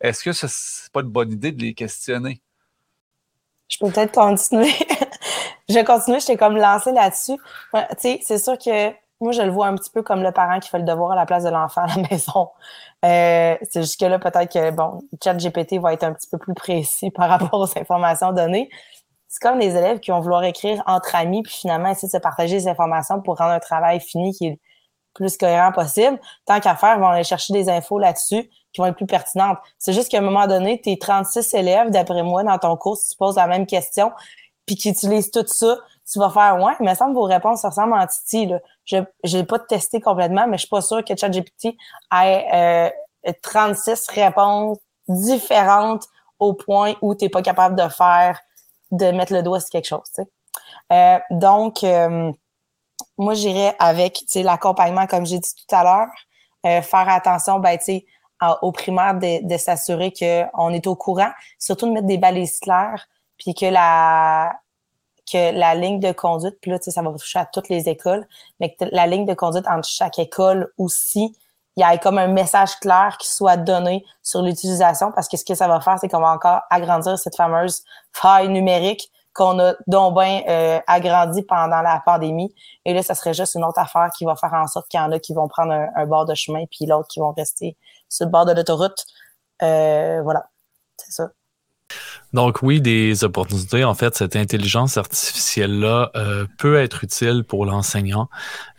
est-ce 0.00 0.24
que 0.24 0.32
ce 0.32 0.46
n'est 0.46 0.90
pas 0.92 1.00
une 1.00 1.08
bonne 1.08 1.32
idée 1.32 1.52
de 1.52 1.62
les 1.62 1.74
questionner? 1.74 2.42
Je 3.68 3.78
peux 3.78 3.90
peut-être 3.90 4.12
continuer. 4.12 4.72
je 5.68 5.84
continue, 5.84 6.20
je 6.20 6.26
t'ai 6.26 6.36
comme 6.36 6.56
lancé 6.56 6.92
là-dessus. 6.92 7.36
tu 7.72 7.80
sais, 7.98 8.20
c'est 8.22 8.38
sûr 8.38 8.58
que 8.58 8.90
moi, 9.22 9.32
je 9.32 9.42
le 9.42 9.50
vois 9.50 9.68
un 9.68 9.74
petit 9.76 9.90
peu 9.90 10.02
comme 10.02 10.22
le 10.22 10.32
parent 10.32 10.58
qui 10.58 10.68
fait 10.68 10.78
le 10.78 10.84
devoir 10.84 11.12
à 11.12 11.16
la 11.16 11.26
place 11.26 11.44
de 11.44 11.48
l'enfant 11.50 11.82
à 11.82 11.86
la 11.86 12.02
maison. 12.10 12.48
Euh, 13.04 13.56
c'est 13.62 13.82
jusque-là, 13.82 14.18
peut-être 14.18 14.52
que, 14.52 14.70
bon, 14.70 15.00
ChatGPT 15.22 15.78
va 15.78 15.92
être 15.92 16.04
un 16.04 16.12
petit 16.12 16.28
peu 16.28 16.38
plus 16.38 16.54
précis 16.54 17.10
par 17.10 17.28
rapport 17.28 17.60
aux 17.60 17.78
informations 17.78 18.32
données. 18.32 18.68
C'est 19.28 19.40
comme 19.40 19.58
les 19.58 19.76
élèves 19.76 20.00
qui 20.00 20.10
vont 20.10 20.20
vouloir 20.20 20.44
écrire 20.44 20.82
entre 20.86 21.14
amis, 21.14 21.42
puis 21.42 21.52
finalement 21.52 21.88
essayer 21.88 22.08
de 22.08 22.12
se 22.12 22.18
partager 22.18 22.56
les 22.56 22.68
informations 22.68 23.22
pour 23.22 23.38
rendre 23.38 23.52
un 23.52 23.60
travail 23.60 24.00
fini 24.00 24.34
qui 24.34 24.46
est 24.46 24.50
le 24.50 24.58
plus 25.14 25.36
cohérent 25.36 25.72
possible. 25.72 26.20
Tant 26.44 26.60
qu'à 26.60 26.74
faire, 26.74 26.96
ils 26.96 27.00
vont 27.00 27.08
aller 27.08 27.24
chercher 27.24 27.52
des 27.52 27.68
infos 27.70 27.98
là-dessus 27.98 28.50
qui 28.72 28.80
vont 28.80 28.86
être 28.86 28.96
plus 28.96 29.06
pertinentes. 29.06 29.58
C'est 29.78 29.92
juste 29.92 30.10
qu'à 30.10 30.18
un 30.18 30.22
moment 30.22 30.46
donné, 30.46 30.80
tes 30.80 30.98
36 30.98 31.54
élèves, 31.54 31.90
d'après 31.90 32.22
moi, 32.22 32.42
dans 32.42 32.58
ton 32.58 32.76
cours, 32.76 32.96
si 32.96 33.10
tu 33.10 33.16
poses 33.16 33.36
la 33.36 33.46
même 33.46 33.66
question, 33.66 34.12
puis 34.66 34.76
qui 34.76 34.90
utilisent 34.90 35.30
tout 35.30 35.46
ça, 35.46 35.78
tu 36.12 36.18
vas 36.18 36.30
faire 36.30 36.60
ouais, 36.60 36.74
il 36.80 36.88
me 36.88 36.94
semble 36.94 37.14
que 37.14 37.18
vos 37.18 37.24
réponses 37.24 37.64
ressemblent 37.64 37.94
en 37.94 38.06
Titi. 38.06 38.46
Là. 38.46 38.60
Je 38.84 39.36
n'ai 39.36 39.44
pas 39.44 39.58
testé 39.58 40.00
complètement, 40.00 40.46
mais 40.46 40.56
je 40.58 40.62
suis 40.62 40.68
pas 40.68 40.82
sûre 40.82 41.04
que 41.04 41.16
ChatGPT 41.16 41.76
ait 42.12 42.92
euh, 43.26 43.32
36 43.42 44.08
réponses 44.08 44.78
différentes 45.08 46.06
au 46.38 46.54
point 46.54 46.94
où 47.00 47.14
tu 47.14 47.24
n'es 47.24 47.28
pas 47.30 47.42
capable 47.42 47.76
de 47.76 47.88
faire, 47.88 48.40
de 48.90 49.10
mettre 49.12 49.32
le 49.32 49.42
doigt 49.42 49.60
sur 49.60 49.70
quelque 49.70 49.86
chose. 49.86 50.02
Euh, 50.92 51.18
donc, 51.30 51.84
euh, 51.84 52.32
moi, 53.16 53.34
j'irais 53.34 53.74
avec 53.78 54.24
l'accompagnement, 54.34 55.06
comme 55.06 55.24
j'ai 55.24 55.38
dit 55.38 55.54
tout 55.54 55.74
à 55.74 55.84
l'heure, 55.84 56.08
euh, 56.66 56.82
faire 56.82 57.08
attention 57.08 57.58
ben, 57.58 57.78
au 58.60 58.72
primaire 58.72 59.14
de, 59.14 59.46
de 59.46 59.56
s'assurer 59.56 60.12
qu'on 60.12 60.70
est 60.70 60.86
au 60.86 60.96
courant, 60.96 61.30
surtout 61.58 61.86
de 61.86 61.92
mettre 61.92 62.06
des 62.06 62.18
balises 62.18 62.58
claires, 62.58 63.06
puis 63.38 63.54
que 63.54 63.66
la, 63.66 64.52
que 65.32 65.52
la 65.52 65.74
ligne 65.74 66.00
de 66.00 66.12
conduite, 66.12 66.56
puis 66.60 66.70
là, 66.70 66.78
tu 66.78 66.84
sais, 66.84 66.90
ça 66.90 67.02
va 67.02 67.10
toucher 67.12 67.38
à 67.38 67.46
toutes 67.46 67.68
les 67.68 67.88
écoles, 67.88 68.26
mais 68.60 68.74
que 68.74 68.84
la 68.90 69.06
ligne 69.06 69.24
de 69.24 69.34
conduite 69.34 69.66
entre 69.66 69.88
chaque 69.88 70.18
école 70.18 70.72
aussi, 70.78 71.36
il 71.76 71.80
y 71.80 71.84
a 71.84 71.96
comme 71.98 72.18
un 72.18 72.28
message 72.28 72.76
clair 72.80 73.16
qui 73.18 73.28
soit 73.28 73.56
donné 73.56 74.04
sur 74.22 74.42
l'utilisation, 74.42 75.10
parce 75.12 75.28
que 75.28 75.36
ce 75.36 75.44
que 75.44 75.54
ça 75.54 75.68
va 75.68 75.80
faire, 75.80 75.98
c'est 75.98 76.08
qu'on 76.08 76.20
va 76.20 76.32
encore 76.32 76.60
agrandir 76.70 77.18
cette 77.18 77.36
fameuse 77.36 77.82
faille 78.12 78.48
numérique 78.48 79.10
qu'on 79.34 79.58
a 79.60 79.74
donc 79.86 80.14
bien 80.14 80.42
euh, 80.46 80.80
agrandi 80.86 81.42
pendant 81.42 81.80
la 81.80 82.02
pandémie. 82.04 82.54
Et 82.84 82.92
là, 82.92 83.02
ça 83.02 83.14
serait 83.14 83.34
juste 83.34 83.54
une 83.54 83.64
autre 83.64 83.78
affaire 83.78 84.10
qui 84.16 84.24
va 84.24 84.36
faire 84.36 84.52
en 84.52 84.66
sorte 84.66 84.88
qu'il 84.88 85.00
y 85.00 85.02
en 85.02 85.10
a 85.10 85.18
qui 85.18 85.32
vont 85.32 85.48
prendre 85.48 85.72
un, 85.72 86.06
bord 86.06 86.26
de 86.26 86.34
chemin, 86.34 86.64
puis 86.70 86.86
l'autre 86.86 87.08
qui 87.08 87.20
vont 87.20 87.32
rester 87.32 87.76
sur 88.08 88.26
le 88.26 88.30
bord 88.30 88.44
de 88.44 88.52
l'autoroute. 88.52 89.06
Euh, 89.62 90.20
voilà, 90.22 90.50
c'est 90.98 91.12
ça. 91.12 91.30
Donc 92.32 92.62
oui, 92.62 92.80
des 92.80 93.24
opportunités. 93.24 93.84
En 93.84 93.92
fait, 93.92 94.16
cette 94.16 94.36
intelligence 94.36 94.96
artificielle-là 94.96 96.10
euh, 96.16 96.46
peut 96.58 96.76
être 96.76 97.04
utile 97.04 97.44
pour 97.46 97.66
l'enseignant, 97.66 98.30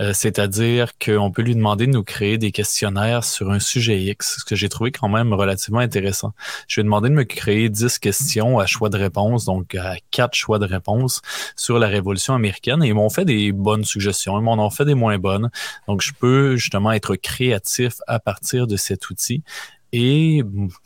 euh, 0.01 0.11
c'est-à-dire 0.13 0.97
qu'on 0.97 1.31
peut 1.31 1.43
lui 1.43 1.55
demander 1.55 1.85
de 1.85 1.91
nous 1.91 2.03
créer 2.03 2.39
des 2.39 2.51
questionnaires 2.51 3.23
sur 3.23 3.51
un 3.51 3.59
sujet 3.59 4.01
X, 4.01 4.37
ce 4.39 4.45
que 4.45 4.55
j'ai 4.55 4.69
trouvé 4.69 4.91
quand 4.91 5.07
même 5.07 5.33
relativement 5.33 5.79
intéressant. 5.79 6.33
Je 6.67 6.79
lui 6.79 6.81
ai 6.81 6.83
demandé 6.85 7.09
de 7.09 7.13
me 7.13 7.25
créer 7.25 7.69
10 7.69 7.99
questions 7.99 8.57
à 8.57 8.65
choix 8.65 8.89
de 8.89 8.97
réponse, 8.97 9.45
donc 9.45 9.75
à 9.75 9.97
quatre 10.09 10.33
choix 10.33 10.57
de 10.57 10.65
réponse 10.65 11.21
sur 11.55 11.77
la 11.77 11.87
Révolution 11.87 12.33
américaine, 12.33 12.81
ils 12.83 12.95
m'ont 12.95 13.11
fait 13.11 13.25
des 13.25 13.51
bonnes 13.51 13.83
suggestions, 13.83 14.39
ils 14.39 14.43
m'en 14.43 14.53
ont 14.53 14.71
fait 14.71 14.85
des 14.85 14.95
moins 14.95 15.19
bonnes. 15.19 15.51
Donc 15.87 16.01
je 16.01 16.11
peux 16.19 16.55
justement 16.55 16.91
être 16.91 17.15
créatif 17.15 17.97
à 18.07 18.19
partir 18.19 18.65
de 18.65 18.77
cet 18.77 19.11
outil 19.11 19.43
et 19.93 20.43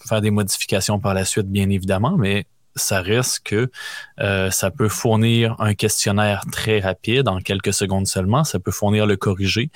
faire 0.08 0.22
des 0.22 0.32
modifications 0.32 1.00
par 1.00 1.16
la 1.16 1.26
suite, 1.26 1.48
bien 1.48 1.70
évidemment, 1.70 2.16
mais 2.18 2.46
ça 2.76 3.02
reste 3.02 3.40
que 3.44 3.72
euh, 4.20 4.52
ça 4.52 4.70
peut 4.70 4.90
fournir 4.90 5.56
un 5.60 5.74
questionnaire 5.74 6.44
très 6.52 6.80
rapide, 6.80 7.28
en 7.28 7.40
quelques 7.40 7.74
secondes 7.74 8.06
seulement. 8.06 8.44
Ça 8.44 8.60
peut 8.60 8.72
fournir 8.72 9.08
le 9.08 9.16
corrigé, 9.16 9.72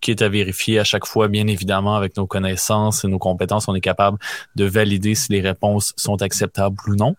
qui 0.00 0.10
est 0.10 0.22
à 0.22 0.28
vérifier 0.28 0.78
à 0.78 0.84
chaque 0.84 1.06
fois, 1.06 1.26
bien 1.26 1.46
évidemment, 1.46 1.96
avec 1.96 2.16
nos 2.16 2.26
connaissances 2.26 3.04
et 3.04 3.08
nos 3.08 3.18
compétences, 3.18 3.66
on 3.66 3.74
est 3.74 3.80
capable 3.80 4.18
de 4.54 4.64
valider 4.66 5.14
si 5.14 5.32
les 5.32 5.40
réponses 5.40 5.92
sont 5.96 6.22
acceptables 6.22 6.76
ou 6.86 6.94
non. 6.94 7.16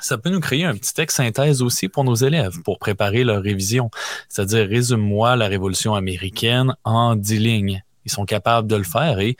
Ça 0.00 0.16
peut 0.16 0.30
nous 0.30 0.40
créer 0.40 0.64
un 0.64 0.74
petit 0.74 0.94
texte 0.94 1.18
synthèse 1.18 1.60
aussi 1.60 1.90
pour 1.90 2.04
nos 2.04 2.14
élèves, 2.14 2.62
pour 2.64 2.78
préparer 2.78 3.22
leur 3.22 3.42
révision. 3.42 3.90
C'est-à-dire, 4.30 4.66
résume-moi 4.66 5.36
la 5.36 5.46
Révolution 5.46 5.94
américaine 5.94 6.74
en 6.84 7.16
dix 7.16 7.38
lignes. 7.38 7.82
Ils 8.06 8.10
sont 8.10 8.24
capables 8.24 8.66
de 8.66 8.76
le 8.76 8.82
faire 8.82 9.20
et 9.20 9.36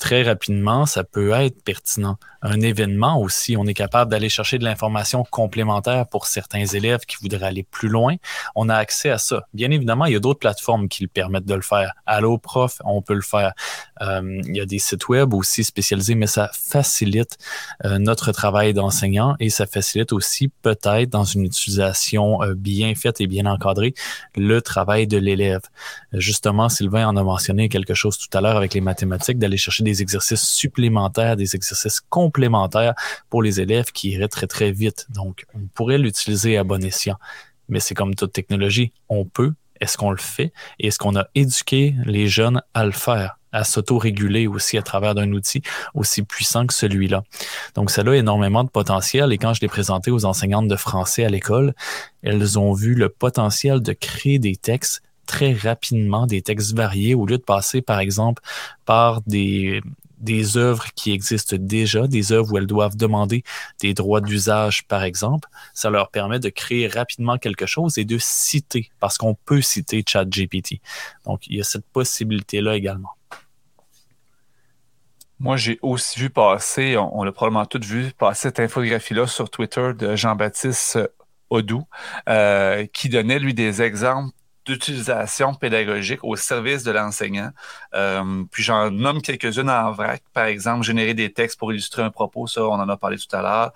très 0.00 0.22
rapidement, 0.22 0.86
ça 0.86 1.04
peut 1.04 1.30
être 1.32 1.62
pertinent. 1.62 2.16
Un 2.42 2.60
événement 2.62 3.20
aussi, 3.20 3.54
on 3.58 3.66
est 3.66 3.74
capable 3.74 4.10
d'aller 4.10 4.30
chercher 4.30 4.58
de 4.58 4.64
l'information 4.64 5.24
complémentaire 5.30 6.06
pour 6.06 6.26
certains 6.26 6.64
élèves 6.64 7.00
qui 7.00 7.16
voudraient 7.20 7.46
aller 7.46 7.66
plus 7.70 7.90
loin. 7.90 8.16
On 8.56 8.70
a 8.70 8.76
accès 8.76 9.10
à 9.10 9.18
ça. 9.18 9.42
Bien 9.52 9.70
évidemment, 9.70 10.06
il 10.06 10.14
y 10.14 10.16
a 10.16 10.20
d'autres 10.20 10.38
plateformes 10.38 10.88
qui 10.88 11.02
le 11.02 11.08
permettent 11.08 11.44
de 11.44 11.54
le 11.54 11.60
faire. 11.60 11.92
Allo 12.06 12.38
Prof, 12.38 12.80
on 12.84 13.02
peut 13.02 13.14
le 13.14 13.20
faire. 13.20 13.52
Euh, 14.00 14.40
il 14.46 14.56
y 14.56 14.60
a 14.60 14.64
des 14.64 14.78
sites 14.78 15.06
web 15.08 15.34
aussi 15.34 15.64
spécialisés, 15.64 16.14
mais 16.14 16.26
ça 16.26 16.50
facilite 16.54 17.36
euh, 17.84 17.98
notre 17.98 18.32
travail 18.32 18.72
d'enseignant 18.72 19.36
et 19.38 19.50
ça 19.50 19.66
facilite 19.66 20.14
aussi 20.14 20.48
peut-être 20.48 21.10
dans 21.10 21.24
une 21.24 21.44
utilisation 21.44 22.42
euh, 22.42 22.54
bien 22.54 22.94
faite 22.94 23.20
et 23.20 23.26
bien 23.26 23.44
encadrée 23.44 23.92
le 24.34 24.62
travail 24.62 25.06
de 25.06 25.18
l'élève. 25.18 25.60
Justement, 26.14 26.70
Sylvain 26.70 27.06
en 27.06 27.16
a 27.16 27.22
mentionné 27.22 27.68
quelque 27.68 27.92
chose 27.92 28.16
tout 28.16 28.34
à 28.36 28.40
l'heure 28.40 28.56
avec 28.56 28.72
les 28.72 28.80
mathématiques, 28.80 29.38
d'aller 29.38 29.58
chercher 29.58 29.84
des 29.84 29.89
exercices 30.02 30.46
supplémentaires, 30.46 31.36
des 31.36 31.54
exercices 31.56 32.00
complémentaires 32.00 32.94
pour 33.28 33.42
les 33.42 33.60
élèves 33.60 33.92
qui 33.92 34.10
iraient 34.10 34.28
très, 34.28 34.46
très 34.46 34.72
vite. 34.72 35.06
Donc, 35.10 35.44
on 35.54 35.60
pourrait 35.74 35.98
l'utiliser 35.98 36.56
à 36.56 36.64
bon 36.64 36.84
escient. 36.84 37.16
Mais 37.68 37.80
c'est 37.80 37.94
comme 37.94 38.14
toute 38.14 38.32
technologie, 38.32 38.92
on 39.08 39.24
peut, 39.24 39.54
est-ce 39.80 39.96
qu'on 39.96 40.10
le 40.10 40.18
fait? 40.18 40.52
Et 40.78 40.88
est-ce 40.88 40.98
qu'on 40.98 41.16
a 41.16 41.26
éduqué 41.34 41.94
les 42.04 42.28
jeunes 42.28 42.62
à 42.74 42.84
le 42.84 42.92
faire? 42.92 43.36
à 43.52 43.64
s'auto-réguler 43.64 44.46
aussi 44.46 44.78
à 44.78 44.82
travers 44.82 45.14
d'un 45.14 45.32
outil 45.32 45.62
aussi 45.94 46.22
puissant 46.22 46.66
que 46.66 46.74
celui-là? 46.74 47.24
Donc, 47.74 47.90
ça 47.90 48.02
a 48.02 48.14
énormément 48.14 48.64
de 48.64 48.68
potentiel 48.68 49.32
et 49.32 49.38
quand 49.38 49.54
je 49.54 49.60
l'ai 49.60 49.68
présenté 49.68 50.10
aux 50.10 50.24
enseignantes 50.24 50.68
de 50.68 50.76
français 50.76 51.24
à 51.24 51.28
l'école, 51.28 51.74
elles 52.22 52.58
ont 52.58 52.72
vu 52.72 52.94
le 52.94 53.08
potentiel 53.08 53.80
de 53.80 53.92
créer 53.92 54.38
des 54.38 54.54
textes 54.54 55.02
très 55.30 55.52
rapidement, 55.52 56.26
des 56.26 56.42
textes 56.42 56.74
variés, 56.74 57.14
au 57.14 57.24
lieu 57.24 57.38
de 57.38 57.42
passer, 57.44 57.82
par 57.82 58.00
exemple, 58.00 58.42
par 58.84 59.22
des, 59.22 59.80
des 60.18 60.56
œuvres 60.56 60.86
qui 60.96 61.12
existent 61.12 61.54
déjà, 61.56 62.08
des 62.08 62.32
œuvres 62.32 62.52
où 62.52 62.58
elles 62.58 62.66
doivent 62.66 62.96
demander 62.96 63.44
des 63.80 63.94
droits 63.94 64.20
d'usage, 64.20 64.88
par 64.88 65.04
exemple. 65.04 65.48
Ça 65.72 65.88
leur 65.88 66.10
permet 66.10 66.40
de 66.40 66.48
créer 66.48 66.88
rapidement 66.88 67.38
quelque 67.38 67.64
chose 67.64 67.96
et 67.96 68.04
de 68.04 68.18
citer, 68.18 68.90
parce 68.98 69.18
qu'on 69.18 69.36
peut 69.36 69.62
citer 69.62 70.02
ChatGPT. 70.04 70.80
Donc, 71.24 71.46
il 71.46 71.58
y 71.58 71.60
a 71.60 71.64
cette 71.64 71.86
possibilité-là 71.86 72.74
également. 72.74 73.10
Moi, 75.38 75.56
j'ai 75.56 75.78
aussi 75.80 76.18
vu 76.18 76.28
passer, 76.28 76.96
on, 76.96 77.22
l'a 77.22 77.30
probablement 77.30 77.66
tous 77.66 77.86
vu, 77.86 78.10
passer 78.18 78.48
cette 78.48 78.58
infographie-là 78.58 79.28
sur 79.28 79.48
Twitter 79.48 79.92
de 79.96 80.16
Jean-Baptiste 80.16 80.98
Odou, 81.50 81.84
euh, 82.28 82.84
qui 82.92 83.08
donnait, 83.08 83.38
lui, 83.38 83.54
des 83.54 83.80
exemples 83.80 84.34
d'utilisation 84.66 85.54
pédagogique 85.54 86.20
au 86.22 86.36
service 86.36 86.82
de 86.82 86.90
l'enseignant. 86.90 87.50
Euh, 87.94 88.44
puis 88.50 88.62
j'en 88.62 88.90
nomme 88.90 89.22
quelques-unes 89.22 89.70
en 89.70 89.92
vrac. 89.92 90.22
Par 90.32 90.44
exemple, 90.44 90.84
générer 90.84 91.14
des 91.14 91.32
textes 91.32 91.58
pour 91.58 91.72
illustrer 91.72 92.02
un 92.02 92.10
propos, 92.10 92.46
ça, 92.46 92.62
on 92.62 92.74
en 92.74 92.88
a 92.88 92.96
parlé 92.96 93.16
tout 93.18 93.34
à 93.34 93.42
l'heure. 93.42 93.72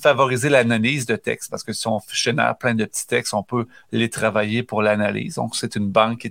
Favoriser 0.00 0.48
l'analyse 0.48 1.06
de 1.06 1.16
textes, 1.16 1.50
parce 1.50 1.64
que 1.64 1.72
si 1.72 1.86
on 1.88 2.00
génère 2.12 2.56
plein 2.56 2.74
de 2.74 2.84
petits 2.84 3.06
textes, 3.06 3.34
on 3.34 3.42
peut 3.42 3.66
les 3.92 4.10
travailler 4.10 4.62
pour 4.62 4.82
l'analyse. 4.82 5.36
Donc, 5.36 5.56
c'est 5.56 5.76
une 5.76 5.88
banque 5.88 6.18
qui 6.18 6.28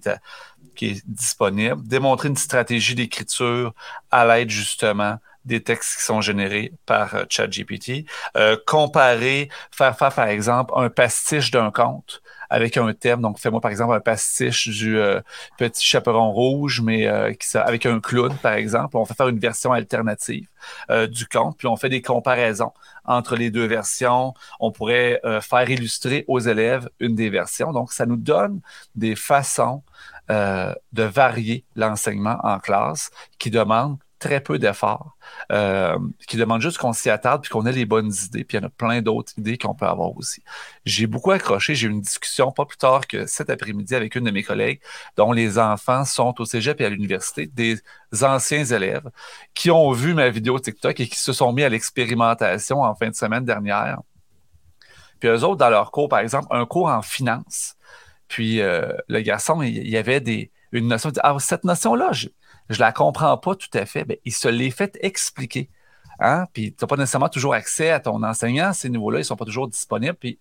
est, 0.86 1.08
disponible. 1.08 1.82
Démontrer 1.88 2.30
une 2.30 2.38
stratégie 2.38 2.93
d'écriture 2.93 3.74
à 4.12 4.26
l'aide, 4.26 4.51
justement, 4.51 5.18
des 5.43 5.64
textes 5.64 5.97
qui 5.97 6.03
sont 6.03 6.22
générés 6.22 6.74
par 6.86 7.16
euh, 7.16 7.24
ChatGPT. 7.30 8.05
Euh, 8.36 8.58
comparer, 8.68 9.49
faire 9.72 9.97
faire, 9.97 10.14
par 10.14 10.28
exemple, 10.28 10.74
un 10.76 10.89
pastiche 10.89 11.51
d'un 11.51 11.72
conte 11.72 12.22
avec 12.50 12.78
un 12.78 12.93
thème. 12.93 13.22
Donc, 13.22 13.39
fais-moi 13.39 13.62
par 13.62 13.72
exemple 13.72 13.93
un 13.93 14.00
pastiche 14.00 14.68
du 14.68 14.98
euh, 14.98 15.22
petit 15.58 15.86
chaperon 15.86 16.32
rouge, 16.32 16.82
mais 16.82 17.08
euh, 17.08 17.34
avec 17.56 17.86
un 17.86 18.00
clown, 18.00 18.34
par 18.41 18.54
exemple. 18.54 18.98
On 18.98 19.06
fait 19.06 19.14
faire 19.14 19.28
une 19.28 19.39
version 19.39 19.72
alternative 19.72 20.48
euh, 20.89 21.08
du 21.08 21.26
conte, 21.28 21.58
puis 21.58 21.68
on 21.68 21.76
fait 21.76 21.89
des 21.89 22.02
comparaisons 22.02 22.72
entre 23.06 23.36
les 23.36 23.52
deux 23.52 23.66
versions. 23.66 24.34
On 24.60 24.72
pourrait 24.72 25.22
faire 25.41 25.70
illustrer 25.70 26.26
aux 26.28 26.39
élèves 26.39 26.89
une 27.00 27.16
des 27.16 27.30
versions. 27.30 27.72
Donc, 27.72 27.93
ça 27.93 28.06
nous 28.06 28.18
donne 28.18 28.60
des 28.95 29.16
façons 29.16 29.84
de 30.30 31.04
varier 31.04 31.64
l'enseignement 31.78 32.38
en 32.43 32.60
classe 32.60 33.12
qui 33.39 33.50
demandent 33.50 33.98
très 34.20 34.41
peu 34.41 34.57
d'efforts, 34.59 35.18
euh, 35.51 35.97
qui 36.28 36.38
demandent 36.38 36.61
juste 36.61 36.78
qu'on 36.78 36.93
s'y 36.93 37.09
attarde 37.09 37.41
puis 37.41 37.49
qu'on 37.49 37.65
ait 37.65 37.72
les 37.72 37.86
bonnes 37.86 38.11
idées. 38.26 38.43
Puis 38.43 38.57
il 38.57 38.61
y 38.61 38.63
en 38.63 38.68
a 38.68 38.70
plein 38.70 39.01
d'autres 39.01 39.34
idées 39.38 39.57
qu'on 39.57 39.76
peut 39.76 39.86
avoir 39.86 40.15
aussi. 40.18 40.41
J'ai 40.86 41.07
beaucoup 41.07 41.32
accroché. 41.32 41.76
J'ai 41.76 41.88
eu 41.88 41.91
une 41.91 42.01
discussion 42.01 42.51
pas 42.51 42.65
plus 42.65 42.78
tard 42.78 43.07
que 43.07 43.26
cet 43.26 43.49
après-midi 43.49 43.95
avec 43.95 44.15
une 44.15 44.24
de 44.26 44.32
mes 44.32 44.43
collègues 44.43 44.82
dont 45.15 45.32
les 45.32 45.59
enfants 45.59 46.05
sont 46.05 46.34
au 46.39 46.45
cégep 46.45 46.82
et 46.82 46.86
à 46.86 46.89
l'université, 46.89 47.47
des 47.47 47.80
anciens 48.22 48.65
élèves 48.65 49.09
qui 49.53 49.70
ont 49.72 49.91
vu 49.91 50.13
ma 50.13 50.30
vidéo 50.30 50.59
TikTok 50.59 50.99
et 50.99 51.07
qui 51.07 51.20
se 51.20 51.34
sont 51.34 51.51
mis 51.53 51.63
à 51.63 51.70
l'expérimentation 51.70 52.82
en 52.82 52.95
fin 52.95 53.09
de 53.09 53.15
semaine 53.15 53.45
dernière. 53.45 53.99
Puis 55.20 55.30
eux 55.30 55.43
autres, 55.43 55.57
dans 55.57 55.70
leur 55.70 55.91
cours, 55.91 56.09
par 56.09 56.20
exemple, 56.20 56.47
un 56.51 56.65
cours 56.65 56.89
en 56.89 57.01
finance. 57.01 57.76
Puis 58.28 58.61
euh, 58.61 58.91
le 59.07 59.22
garçon, 59.22 59.61
il 59.61 59.88
y 59.88 59.97
avait 59.97 60.20
des, 60.20 60.51
une 60.72 60.88
notion, 60.88 61.11
de, 61.11 61.20
ah, 61.24 61.36
cette 61.39 61.63
notion-là, 61.63 62.11
je 62.70 62.80
la 62.80 62.91
comprends 62.91 63.38
pas 63.38 63.55
tout 63.55 63.70
à 63.74 63.86
fait, 63.86 64.05
ben, 64.05 64.18
il 64.26 64.34
se 64.34 64.47
l'est 64.47 64.72
fait 64.72 64.97
expliquer. 65.01 65.70
Hein? 66.20 66.45
Puis 66.53 66.74
tu 66.74 66.84
n'as 66.84 66.88
pas 66.88 66.95
nécessairement 66.95 67.30
toujours 67.30 67.53
accès 67.53 67.91
à 67.91 67.99
ton 67.99 68.24
enseignant, 68.24 68.74
ces 68.74 68.89
niveaux-là, 68.89 69.20
ils 69.20 69.22
ne 69.22 69.26
sont 69.26 69.36
pas 69.36 69.45
toujours 69.45 69.68
disponibles. 69.68 70.15
Puis 70.15 70.39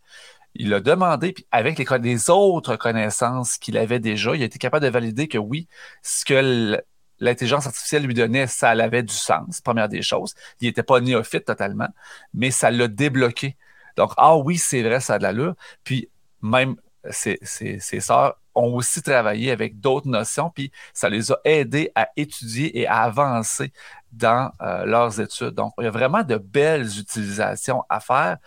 il 0.54 0.72
a 0.72 0.80
demandé, 0.80 1.32
puis 1.32 1.46
avec 1.50 1.78
les, 1.78 2.30
autres 2.30 2.76
connaissances 2.76 3.58
qu'il 3.58 3.76
avait 3.76 4.00
déjà, 4.00 4.34
il 4.34 4.42
a 4.42 4.46
été 4.46 4.58
capable 4.58 4.84
de 4.84 4.90
valider 4.90 5.28
que 5.28 5.38
oui, 5.38 5.68
ce 6.02 6.24
que 6.24 6.80
l'intelligence 7.20 7.66
artificielle 7.66 8.04
lui 8.04 8.14
donnait, 8.14 8.46
ça 8.46 8.70
avait 8.70 9.02
du 9.02 9.14
sens, 9.14 9.60
première 9.60 9.88
des 9.88 10.02
choses. 10.02 10.34
Il 10.60 10.66
n'était 10.66 10.82
pas 10.82 11.00
néophyte 11.00 11.44
totalement, 11.44 11.88
mais 12.34 12.50
ça 12.50 12.70
l'a 12.70 12.88
débloqué. 12.88 13.56
Donc, 13.96 14.12
ah 14.16 14.36
oui, 14.36 14.58
c'est 14.58 14.82
vrai, 14.82 15.00
ça 15.00 15.14
a 15.14 15.18
de 15.18 15.22
l'allure. 15.22 15.54
Puis 15.84 16.10
même 16.42 16.76
ses, 17.10 18.00
sœurs 18.00 18.36
ont 18.54 18.74
aussi 18.74 19.02
travaillé 19.02 19.50
avec 19.50 19.80
d'autres 19.80 20.08
notions, 20.08 20.50
puis 20.50 20.72
ça 20.94 21.08
les 21.08 21.30
a 21.30 21.38
aidés 21.44 21.90
à 21.94 22.08
étudier 22.16 22.78
et 22.78 22.86
à 22.86 23.02
avancer 23.02 23.72
dans 24.12 24.50
euh, 24.62 24.86
leurs 24.86 25.20
études. 25.20 25.50
Donc, 25.50 25.72
il 25.78 25.84
y 25.84 25.88
a 25.88 25.90
vraiment 25.90 26.22
de 26.22 26.36
belles 26.36 26.88
utilisations 26.98 27.84
à 27.88 28.00
faire. 28.00 28.38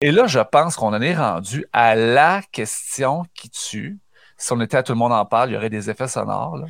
Et 0.00 0.12
là, 0.12 0.26
je 0.26 0.40
pense 0.40 0.76
qu'on 0.76 0.94
en 0.94 1.00
est 1.00 1.16
rendu 1.16 1.66
à 1.72 1.94
la 1.94 2.42
question 2.52 3.24
qui 3.34 3.50
tue. 3.50 3.98
Si 4.36 4.52
on 4.52 4.60
était 4.60 4.76
à 4.76 4.82
tout 4.82 4.92
le 4.92 4.98
monde 4.98 5.12
en 5.12 5.24
parle, 5.24 5.50
il 5.50 5.54
y 5.54 5.56
aurait 5.56 5.70
des 5.70 5.88
effets 5.88 6.08
sonores 6.08 6.60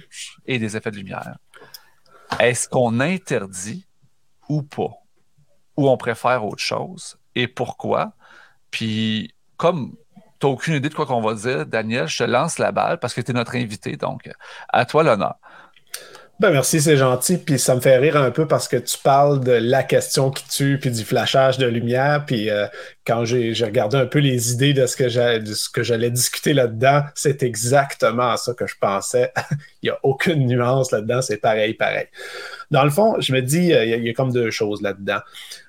et 0.47 0.59
des 0.59 0.77
effets 0.77 0.93
de 0.93 0.97
lumière. 0.97 1.37
Est-ce 2.39 2.69
qu'on 2.69 3.01
interdit 3.01 3.87
ou 4.49 4.63
pas? 4.63 4.93
Ou 5.77 5.89
on 5.89 5.97
préfère 5.97 6.45
autre 6.45 6.63
chose? 6.63 7.19
Et 7.35 7.49
pourquoi? 7.49 8.13
Puis, 8.71 9.35
comme 9.57 9.97
tu 10.39 10.47
n'as 10.47 10.53
aucune 10.53 10.75
idée 10.75 10.89
de 10.89 10.95
quoi 10.95 11.07
qu'on 11.07 11.21
va 11.21 11.35
dire, 11.35 11.67
Daniel, 11.67 12.07
je 12.07 12.19
te 12.19 12.25
lance 12.25 12.59
la 12.59 12.73
balle 12.73 12.99
parce 12.99 13.15
que 13.15 13.21
tu 13.21 13.31
es 13.31 13.35
notre 13.35 13.57
invité. 13.57 13.97
Donc, 13.97 14.31
à 14.69 14.85
toi 14.85 15.03
l'honneur. 15.03 15.37
Ben 16.39 16.51
merci, 16.51 16.83
c'est 16.83 16.99
gentil. 16.99 17.39
Puis 17.39 17.59
ça 17.59 17.75
me 17.75 17.81
fait 17.81 17.97
rire 17.97 18.19
un 18.19 18.31
peu 18.31 18.47
parce 18.47 18.69
que 18.69 18.77
tu 18.77 18.99
parles 18.99 19.41
de 19.43 19.53
la 19.53 19.83
question 19.83 20.31
qui 20.31 20.47
tue, 20.47 20.79
puis 20.79 20.91
du 20.91 21.03
flashage 21.03 21.57
de 21.57 21.67
lumière. 21.67 22.27
Puis 22.27 22.51
euh, 22.51 22.67
quand 23.07 23.25
j'ai 23.25 23.55
regardé 23.65 23.97
un 23.97 24.05
peu 24.05 24.19
les 24.19 24.53
idées 24.53 24.75
de 24.75 24.85
ce 24.85 24.97
que 24.97 25.09
j'allais 25.83 26.11
discuter 26.11 26.53
là-dedans, 26.53 27.05
c'est 27.15 27.43
exactement 27.43 28.37
ça 28.37 28.53
que 28.53 28.67
je 28.67 28.75
pensais. 28.79 29.33
il 29.83 29.87
n'y 29.87 29.91
a 29.91 29.99
aucune 30.03 30.47
nuance 30.47 30.93
là-dedans, 30.93 31.23
c'est 31.23 31.39
pareil, 31.39 31.73
pareil. 31.73 32.09
Dans 32.71 32.85
le 32.85 32.91
fond, 32.91 33.19
je 33.19 33.33
me 33.33 33.41
dis, 33.41 33.73
euh, 33.73 33.87
il 33.87 34.05
y, 34.05 34.11
a 34.11 34.13
comme 34.13 34.33
deux 34.33 34.51
choses 34.51 34.83
là-dedans. 34.83 35.21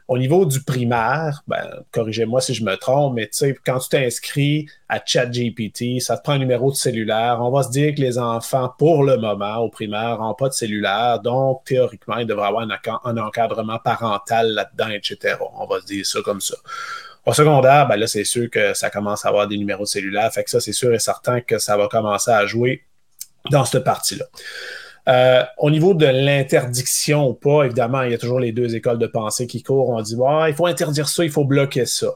Au 0.08 0.18
niveau 0.18 0.46
du 0.46 0.64
primaire, 0.64 1.44
ben, 1.48 1.84
corrigez-moi 1.92 2.40
si 2.40 2.54
je 2.54 2.64
me 2.64 2.76
trompe, 2.76 3.16
mais 3.16 3.30
quand 3.66 3.80
tu 3.80 3.90
t'inscris 3.90 4.68
à 4.88 5.02
ChatGPT, 5.06 6.00
ça 6.00 6.18
te 6.18 6.24
prend 6.24 6.34
un 6.34 6.38
numéro 6.38 6.72
de 6.72 6.78
cellulaire. 6.78 7.40
On 7.42 7.52
va 7.52 7.64
se 7.64 7.70
dire 7.72 7.94
que 7.94 8.00
les 8.00 8.18
enfants, 8.18 8.74
pour 8.78 9.04
le 9.04 9.18
moment, 9.18 9.58
au 9.58 9.70
primaire, 9.70 10.20
n'ont 10.20 10.34
pas 10.34 10.48
de 10.48 10.54
cellulaire, 10.54 11.20
donc 11.20 11.66
théoriquement, 11.66 12.18
ils 12.20 12.26
devraient 12.26 12.48
avoir 12.48 12.66
un, 13.04 13.18
encadrement 13.18 13.80
parental 13.80 14.54
là-dedans, 14.54 14.90
etc. 14.90 15.36
On 15.56 15.66
va 15.66 15.82
se 15.82 15.86
dire 15.86 16.06
ça 16.06 16.22
comme 16.24 16.40
ça. 16.40 16.56
Au 17.26 17.34
secondaire, 17.34 17.90
ben 17.90 17.98
là, 17.98 18.08
c'est 18.08 18.24
sûr 18.24 18.50
que 18.50 18.74
ça 18.74 18.90
commence 18.90 19.26
à 19.26 19.30
avoir 19.30 19.50
des 19.50 19.58
numéros 19.58 19.84
de 19.84 19.90
cellulaire. 19.90 20.32
Fait 20.32 20.46
que 20.46 20.50
ça, 20.50 20.62
c'est 20.62 20.72
sûr 20.72 20.94
et 20.94 21.00
certain 21.00 21.42
que 21.42 21.58
ça 21.58 21.76
va 21.76 21.90
commencer 21.90 22.32
à 22.32 22.46
jouer 22.46 22.86
dans 23.52 23.66
cette 23.66 23.84
partie-là. 23.84 24.26
Euh, 25.08 25.44
au 25.58 25.72
niveau 25.72 25.94
de 25.94 26.06
l'interdiction 26.06 27.30
ou 27.30 27.34
pas, 27.34 27.64
évidemment, 27.64 28.02
il 28.02 28.12
y 28.12 28.14
a 28.14 28.18
toujours 28.18 28.40
les 28.40 28.52
deux 28.52 28.76
écoles 28.76 29.00
de 29.00 29.08
pensée 29.08 29.48
qui 29.48 29.64
courent. 29.64 29.90
On 29.90 30.02
dit, 30.02 30.16
il 30.48 30.54
faut 30.54 30.66
interdire 30.66 31.08
ça, 31.08 31.24
il 31.24 31.32
faut 31.32 31.46
bloquer 31.46 31.86
ça. 31.86 32.08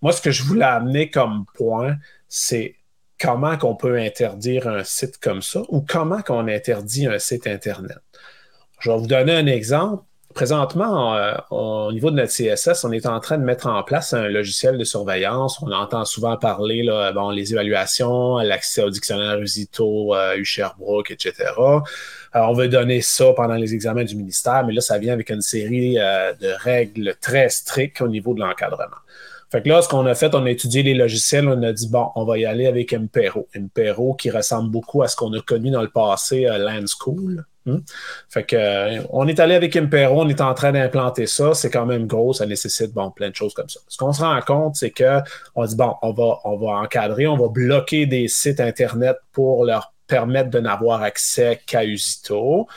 Moi, 0.00 0.12
ce 0.12 0.20
que 0.20 0.30
je 0.30 0.44
voulais 0.44 0.64
amener 0.64 1.10
comme 1.10 1.44
point, 1.54 1.96
c'est 2.28 2.76
comment 3.20 3.56
qu'on 3.56 3.74
peut 3.74 3.98
interdire 3.98 4.68
un 4.68 4.84
site 4.84 5.18
comme 5.18 5.42
ça 5.42 5.62
ou 5.68 5.80
comment 5.80 6.22
qu'on 6.22 6.46
interdit 6.46 7.06
un 7.06 7.18
site 7.18 7.46
Internet. 7.46 7.98
Je 8.78 8.90
vais 8.90 8.98
vous 8.98 9.06
donner 9.06 9.34
un 9.34 9.46
exemple 9.46 10.04
présentement, 10.36 11.16
euh, 11.16 11.32
au 11.50 11.90
niveau 11.92 12.10
de 12.10 12.16
notre 12.16 12.30
CSS, 12.30 12.84
on 12.84 12.92
est 12.92 13.06
en 13.06 13.18
train 13.20 13.38
de 13.38 13.42
mettre 13.42 13.66
en 13.66 13.82
place 13.82 14.12
un 14.12 14.28
logiciel 14.28 14.76
de 14.76 14.84
surveillance. 14.84 15.60
On 15.62 15.72
entend 15.72 16.04
souvent 16.04 16.36
parler, 16.36 16.82
là, 16.82 17.10
bon, 17.12 17.30
les 17.30 17.54
évaluations, 17.54 18.36
l'accès 18.36 18.82
au 18.84 18.90
dictionnaire 18.90 19.40
Usito, 19.40 20.14
euh, 20.14 20.36
etc. 20.36 21.32
Alors, 22.32 22.50
on 22.50 22.52
veut 22.52 22.68
donner 22.68 23.00
ça 23.00 23.32
pendant 23.34 23.54
les 23.54 23.72
examens 23.72 24.04
du 24.04 24.14
ministère, 24.14 24.64
mais 24.66 24.74
là, 24.74 24.82
ça 24.82 24.98
vient 24.98 25.14
avec 25.14 25.30
une 25.30 25.40
série 25.40 25.98
euh, 25.98 26.34
de 26.34 26.48
règles 26.62 27.16
très 27.22 27.48
strictes 27.48 28.02
au 28.02 28.08
niveau 28.08 28.34
de 28.34 28.40
l'encadrement. 28.40 29.00
Fait 29.50 29.62
que 29.62 29.70
là, 29.70 29.80
ce 29.80 29.88
qu'on 29.88 30.04
a 30.04 30.14
fait, 30.14 30.34
on 30.34 30.44
a 30.44 30.50
étudié 30.50 30.82
les 30.82 30.94
logiciels, 30.94 31.48
on 31.48 31.62
a 31.62 31.72
dit, 31.72 31.88
bon, 31.88 32.10
on 32.14 32.26
va 32.26 32.36
y 32.36 32.44
aller 32.44 32.66
avec 32.66 32.92
Impero. 32.92 33.48
Impero 33.56 34.14
qui 34.14 34.30
ressemble 34.30 34.70
beaucoup 34.70 35.02
à 35.02 35.08
ce 35.08 35.16
qu'on 35.16 35.32
a 35.32 35.40
connu 35.40 35.70
dans 35.70 35.82
le 35.82 35.88
passé 35.88 36.42
Land 36.42 36.84
School. 37.00 37.46
Hmm? 37.66 37.78
Fait 38.28 38.44
que, 38.44 38.56
euh, 38.56 39.02
on 39.10 39.26
est 39.26 39.40
allé 39.40 39.56
avec 39.56 39.74
Impero, 39.74 40.22
on 40.22 40.28
est 40.28 40.40
en 40.40 40.54
train 40.54 40.70
d'implanter 40.70 41.26
ça. 41.26 41.52
C'est 41.52 41.70
quand 41.70 41.84
même 41.84 42.06
gros, 42.06 42.32
ça 42.32 42.46
nécessite 42.46 42.92
bon, 42.92 43.10
plein 43.10 43.28
de 43.28 43.34
choses 43.34 43.54
comme 43.54 43.68
ça. 43.68 43.80
Ce 43.88 43.98
qu'on 43.98 44.12
se 44.12 44.22
rend 44.22 44.40
compte, 44.40 44.76
c'est 44.76 44.92
qu'on 44.92 45.64
dit 45.64 45.76
bon, 45.76 45.96
on 46.00 46.12
va, 46.12 46.38
on 46.44 46.56
va 46.56 46.78
encadrer, 46.78 47.26
on 47.26 47.36
va 47.36 47.48
bloquer 47.48 48.06
des 48.06 48.28
sites 48.28 48.60
Internet 48.60 49.16
pour 49.32 49.64
leur 49.64 49.92
permettre 50.06 50.50
de 50.50 50.60
n'avoir 50.60 51.02
accès 51.02 51.60
qu'à 51.66 51.84
Usito. 51.84 52.68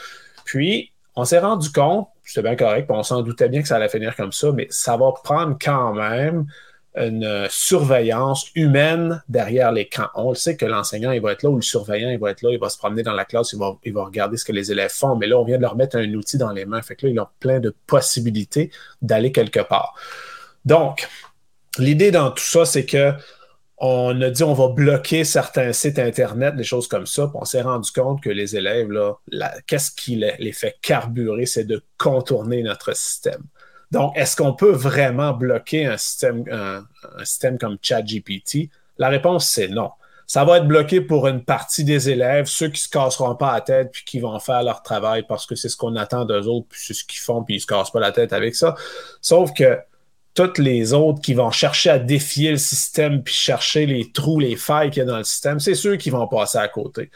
Puis, 0.44 0.92
on 1.16 1.24
s'est 1.24 1.40
rendu 1.40 1.72
compte, 1.72 2.08
c'était 2.24 2.42
bien 2.42 2.56
correct, 2.56 2.90
on 2.90 3.04
s'en 3.04 3.22
doutait 3.22 3.50
bien 3.50 3.62
que 3.62 3.68
ça 3.68 3.76
allait 3.76 3.90
finir 3.90 4.16
comme 4.16 4.32
ça, 4.32 4.52
mais 4.52 4.68
ça 4.72 4.98
va 4.98 5.12
prendre 5.24 5.56
quand 5.62 5.94
même 5.94 6.48
une 7.00 7.47
surveillance 7.50 8.52
humaine 8.56 9.24
derrière 9.30 9.72
l'écran. 9.72 10.08
On 10.16 10.30
le 10.30 10.36
sait 10.36 10.58
que 10.58 10.66
l'enseignant, 10.66 11.12
il 11.12 11.22
va 11.22 11.32
être 11.32 11.43
là, 11.43 11.50
ou 11.50 11.56
le 11.56 11.62
surveillant, 11.62 12.10
il 12.10 12.20
va 12.20 12.32
être 12.32 12.41
là, 12.41 12.50
il 12.52 12.60
va 12.60 12.70
se 12.70 12.78
promener 12.78 13.04
dans 13.04 13.14
la 13.14 13.26
classe, 13.26 13.54
il 13.54 13.60
va, 13.60 14.04
regarder 14.04 14.38
ce 14.38 14.43
que 14.43 14.52
les 14.52 14.72
élèves 14.72 14.91
font, 14.91 15.16
mais 15.16 15.28
là, 15.28 15.39
on 15.39 15.45
vient 15.45 15.58
de 15.58 15.62
leur 15.62 15.76
mettre 15.76 15.95
un 15.97 16.14
outil 16.14 16.38
dans 16.38 16.52
les 16.52 16.66
mains. 16.66 16.82
Fait 16.82 16.95
que 16.95 17.06
là, 17.06 17.14
ils 17.14 17.20
ont 17.20 17.28
plein 17.39 17.60
de 17.60 17.74
possibilités 17.88 18.72
d'aller 19.02 19.32
quelque 19.32 19.62
part. 19.62 19.95
Donc, 20.66 21.08
l'idée 21.78 22.12
dans 22.12 22.32
tout 22.32 22.43
ça, 22.43 22.66
c'est 22.66 22.86
que 22.86 23.14
on 23.82 24.22
a 24.22 24.30
dit 24.30 24.43
on 24.43 24.54
va 24.54 24.68
bloquer 24.68 25.24
certains 25.24 25.72
sites 25.72 26.00
Internet, 26.00 26.58
des 26.58 26.66
choses 26.66 26.89
comme 26.89 27.06
ça. 27.06 27.28
Puis 27.28 27.38
on 27.39 27.45
s'est 27.45 27.62
rendu 27.62 27.89
compte 27.91 28.22
que 28.22 28.30
les 28.30 28.58
élèves, 28.58 28.89
qu'est-ce 29.68 29.91
qui 29.91 30.18
les 30.18 30.52
fait 30.52 30.76
carburer, 30.82 31.45
c'est 31.45 31.64
de 31.64 31.82
contourner 31.97 32.62
notre 32.62 32.93
système. 32.93 33.41
Donc, 33.92 34.16
est-ce 34.16 34.36
qu'on 34.36 34.54
peut 34.54 34.72
vraiment 34.72 35.34
bloquer 35.34 35.86
un 35.86 35.98
système, 35.98 36.46
comme 37.60 37.78
ChatGPT? 37.82 38.70
La 38.98 39.10
réponse, 39.10 39.50
c'est 39.50 39.68
non. 39.68 39.92
Ça 40.28 40.44
va 40.46 40.58
être 40.58 40.68
bloqué 40.68 41.02
pour 41.02 41.28
une 41.28 41.44
partie 41.44 41.84
des 41.84 42.12
élèves, 42.12 42.46
ceux 42.46 42.68
qui 42.68 42.74
ne 42.74 42.78
se 42.78 42.90
casseront 42.90 43.34
pas 43.34 43.54
la 43.54 43.62
tête 43.62 43.90
puis 43.92 44.04
qui 44.06 44.20
vont 44.20 44.38
faire 44.40 44.62
leur 44.62 44.84
travail 44.84 45.24
parce 45.28 45.48
que 45.48 45.56
c'est 45.56 45.70
ce 45.70 45.76
qu'on 45.76 45.96
attend 45.96 46.24
d'eux 46.24 46.46
autres, 46.46 46.68
puis 46.70 46.80
c'est 46.84 46.94
ce 46.94 47.04
qu'ils 47.04 47.20
font, 47.20 47.44
puis 47.44 47.56
ils 47.56 47.58
ne 47.58 47.62
se 47.62 47.66
cassent 47.66 47.90
pas 47.90 48.00
la 48.00 48.12
tête 48.12 48.32
avec 48.32 48.54
ça. 48.54 48.76
Sauf 49.22 49.52
que 49.54 49.80
toutes 50.36 50.60
les 50.60 50.94
autres 50.94 51.20
qui 51.20 51.34
vont 51.34 51.50
chercher 51.50 51.90
à 51.90 51.98
défier 51.98 52.52
le 52.52 52.58
système 52.58 53.24
puis 53.24 53.34
chercher 53.34 53.88
les 53.88 54.12
trous, 54.12 54.40
les 54.40 54.56
failles 54.56 54.92
qu'il 54.92 55.00
y 55.00 55.04
a 55.04 55.06
dans 55.06 55.18
le 55.18 55.24
système, 55.24 55.60
c'est 55.60 55.74
ceux 55.74 55.96
qui 55.96 56.12
vont 56.12 56.28
passer 56.28 56.60
à 56.60 56.68
côté. 56.68 57.10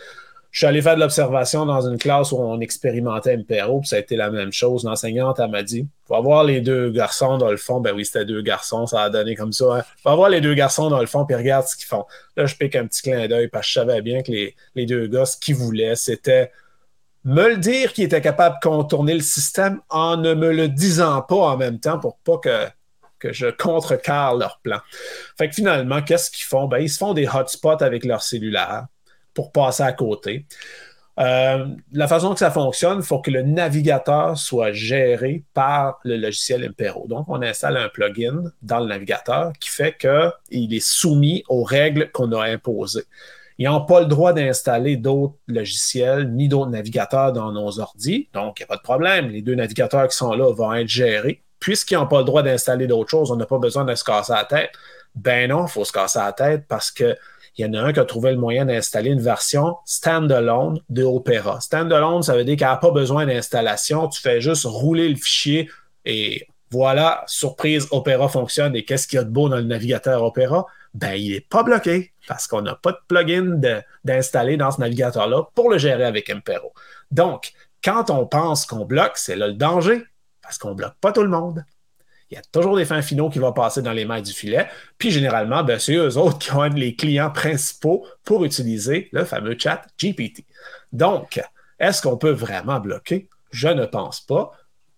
Je 0.53 0.59
suis 0.59 0.67
allé 0.67 0.83
faire 0.83 0.93
de 0.93 0.99
l'observation 0.99 1.65
dans 1.65 1.81
une 1.89 1.97
classe 1.97 2.31
où 2.31 2.37
on 2.37 2.59
expérimentait 2.59 3.37
MPRO, 3.37 3.79
puis 3.79 3.89
ça 3.89 3.95
a 3.95 3.99
été 3.99 4.15
la 4.15 4.29
même 4.29 4.53
chose. 4.53 4.83
L'enseignante, 4.83 5.39
elle 5.39 5.49
m'a 5.49 5.63
dit 5.63 5.87
va 6.07 6.19
voir 6.19 6.43
les 6.43 6.61
deux 6.61 6.91
garçons 6.91 7.39
dans 7.39 7.49
le 7.49 7.57
fond. 7.57 7.79
Ben 7.79 7.91
oui, 7.95 8.05
c'était 8.05 8.23
deux 8.23 8.43
garçons, 8.43 8.85
ça 8.85 9.01
a 9.01 9.09
donné 9.09 9.35
comme 9.35 9.51
ça. 9.51 9.77
Hein. 9.77 9.83
Va 10.05 10.13
voir 10.13 10.29
les 10.29 10.41
deux 10.41 10.53
garçons 10.53 10.91
dans 10.91 10.99
le 10.99 11.07
fond, 11.07 11.25
puis 11.25 11.35
regarde 11.35 11.65
ce 11.65 11.75
qu'ils 11.75 11.87
font. 11.87 12.05
Là, 12.37 12.45
je 12.45 12.55
pique 12.55 12.75
un 12.75 12.85
petit 12.85 13.01
clin 13.01 13.27
d'œil, 13.27 13.47
parce 13.47 13.65
que 13.65 13.69
je 13.69 13.79
savais 13.79 14.03
bien 14.03 14.21
que 14.21 14.31
les, 14.31 14.85
deux 14.85 15.07
gars, 15.07 15.25
ce 15.25 15.37
qu'ils 15.37 15.55
voulaient, 15.55 15.95
c'était 15.95 16.51
me 17.25 17.49
le 17.49 17.57
dire 17.57 17.91
qu'ils 17.91 18.03
étaient 18.03 18.21
capables 18.21 18.57
de 18.63 18.69
contourner 18.69 19.15
le 19.15 19.21
système 19.21 19.81
en 19.89 20.17
ne 20.17 20.35
me 20.35 20.51
le 20.51 20.67
disant 20.67 21.23
pas 21.23 21.35
en 21.35 21.57
même 21.57 21.79
temps 21.79 21.97
pour 21.97 22.17
pas 22.17 22.37
que, 22.37 22.67
que 23.17 23.33
je 23.33 23.47
contrecarre 23.47 24.35
leur 24.35 24.59
plan. 24.59 24.81
Fait 25.35 25.49
que 25.49 25.55
finalement, 25.55 26.03
qu'est-ce 26.03 26.29
qu'ils 26.29 26.45
font? 26.45 26.67
Ben, 26.67 26.77
ils 26.77 26.91
se 26.91 26.99
font 26.99 27.15
des 27.15 27.27
hotspots 27.27 27.81
avec 27.81 28.05
leur 28.05 28.21
cellulaire 28.21 28.85
pour 29.33 29.51
passer 29.51 29.83
à 29.83 29.93
côté. 29.93 30.45
Euh, 31.19 31.67
la 31.91 32.07
façon 32.07 32.33
que 32.33 32.39
ça 32.39 32.49
fonctionne, 32.49 32.97
il 32.99 33.03
faut 33.03 33.19
que 33.19 33.29
le 33.29 33.43
navigateur 33.43 34.37
soit 34.37 34.71
géré 34.71 35.43
par 35.53 35.99
le 36.03 36.17
logiciel 36.17 36.63
Impero. 36.63 37.05
Donc, 37.07 37.25
on 37.27 37.41
installe 37.41 37.77
un 37.77 37.89
plugin 37.89 38.51
dans 38.63 38.79
le 38.79 38.87
navigateur 38.87 39.53
qui 39.59 39.69
fait 39.69 39.95
qu'il 39.95 40.73
est 40.73 40.85
soumis 40.85 41.43
aux 41.49 41.63
règles 41.63 42.09
qu'on 42.11 42.31
a 42.31 42.43
imposées. 42.45 43.05
Ils 43.59 43.69
n'ont 43.69 43.85
pas 43.85 43.99
le 43.99 44.07
droit 44.07 44.33
d'installer 44.33 44.97
d'autres 44.97 45.35
logiciels 45.47 46.31
ni 46.31 46.47
d'autres 46.47 46.71
navigateurs 46.71 47.31
dans 47.31 47.51
nos 47.51 47.79
ordis. 47.79 48.27
Donc, 48.33 48.59
il 48.59 48.63
n'y 48.63 48.65
a 48.65 48.67
pas 48.67 48.77
de 48.77 48.81
problème. 48.81 49.29
Les 49.29 49.43
deux 49.43 49.53
navigateurs 49.53 50.07
qui 50.07 50.17
sont 50.17 50.33
là 50.33 50.51
vont 50.51 50.73
être 50.73 50.87
gérés. 50.87 51.43
Puisqu'ils 51.59 51.95
n'ont 51.95 52.07
pas 52.07 52.19
le 52.19 52.25
droit 52.25 52.41
d'installer 52.41 52.87
d'autres 52.87 53.11
choses, 53.11 53.31
on 53.31 53.35
n'a 53.35 53.45
pas 53.45 53.59
besoin 53.59 53.85
de 53.85 53.93
se 53.93 54.03
casser 54.03 54.33
la 54.33 54.43
tête. 54.43 54.71
Ben 55.15 55.49
non, 55.49 55.67
il 55.67 55.69
faut 55.69 55.85
se 55.85 55.91
casser 55.91 56.19
la 56.19 56.33
tête 56.33 56.65
parce 56.67 56.91
que 56.91 57.15
il 57.57 57.65
y 57.65 57.69
en 57.69 57.73
a 57.73 57.81
un 57.81 57.93
qui 57.93 57.99
a 57.99 58.05
trouvé 58.05 58.31
le 58.31 58.37
moyen 58.37 58.65
d'installer 58.65 59.11
une 59.11 59.21
version 59.21 59.77
standalone 59.85 60.79
de 60.89 61.03
Opera. 61.03 61.61
Standalone, 61.61 62.23
ça 62.23 62.35
veut 62.35 62.43
dire 62.43 62.55
qu'il 62.57 62.65
n'y 62.65 62.73
a 62.73 62.77
pas 62.77 62.91
besoin 62.91 63.25
d'installation. 63.25 64.07
Tu 64.07 64.21
fais 64.21 64.41
juste 64.41 64.65
rouler 64.65 65.07
le 65.07 65.15
fichier 65.15 65.69
et 66.05 66.47
voilà, 66.71 67.23
surprise, 67.27 67.87
Opera 67.91 68.27
fonctionne. 68.27 68.75
Et 68.75 68.83
qu'est-ce 68.83 69.07
qu'il 69.07 69.17
y 69.17 69.19
a 69.19 69.23
de 69.23 69.29
beau 69.29 69.49
dans 69.49 69.57
le 69.57 69.63
navigateur 69.63 70.23
Opera? 70.23 70.65
Ben, 70.95 71.13
il 71.13 71.33
n'est 71.33 71.41
pas 71.41 71.61
bloqué 71.61 72.13
parce 72.27 72.47
qu'on 72.47 72.61
n'a 72.61 72.75
pas 72.75 72.91
de 72.91 72.99
plugin 73.07 73.59
d'installer 74.03 74.57
dans 74.57 74.71
ce 74.71 74.81
navigateur-là 74.81 75.43
pour 75.53 75.69
le 75.69 75.77
gérer 75.77 76.05
avec 76.05 76.29
Impero. 76.31 76.73
Donc, 77.11 77.53
quand 77.83 78.09
on 78.09 78.25
pense 78.25 78.65
qu'on 78.65 78.85
bloque, 78.85 79.17
c'est 79.17 79.35
là 79.35 79.47
le 79.47 79.53
danger 79.53 80.03
parce 80.41 80.57
qu'on 80.57 80.69
ne 80.69 80.75
bloque 80.75 80.95
pas 80.99 81.11
tout 81.11 81.23
le 81.23 81.29
monde 81.29 81.63
il 82.33 82.37
y 82.37 82.39
a 82.39 82.41
toujours 82.51 82.75
des 82.75 82.85
fins 82.85 83.03
finaux 83.03 83.29
qui 83.29 83.37
vont 83.37 83.53
passer 83.53 83.83
dans 83.83 83.91
les 83.91 84.05
mailles 84.05 84.23
du 84.23 84.33
filet. 84.33 84.67
Puis 84.97 85.11
généralement, 85.11 85.63
ben, 85.63 85.77
c'est 85.77 85.93
eux 85.93 86.17
autres 86.17 86.39
qui 86.39 86.49
être 86.49 86.73
les 86.73 86.95
clients 86.95 87.29
principaux 87.29 88.07
pour 88.23 88.43
utiliser 88.43 89.09
le 89.11 89.23
fameux 89.23 89.55
chat 89.57 89.85
GPT. 89.99 90.43
Donc, 90.91 91.39
est-ce 91.77 92.01
qu'on 92.01 92.17
peut 92.17 92.31
vraiment 92.31 92.79
bloquer? 92.79 93.29
Je 93.51 93.67
ne 93.67 93.85
pense 93.85 94.19
pas. 94.19 94.51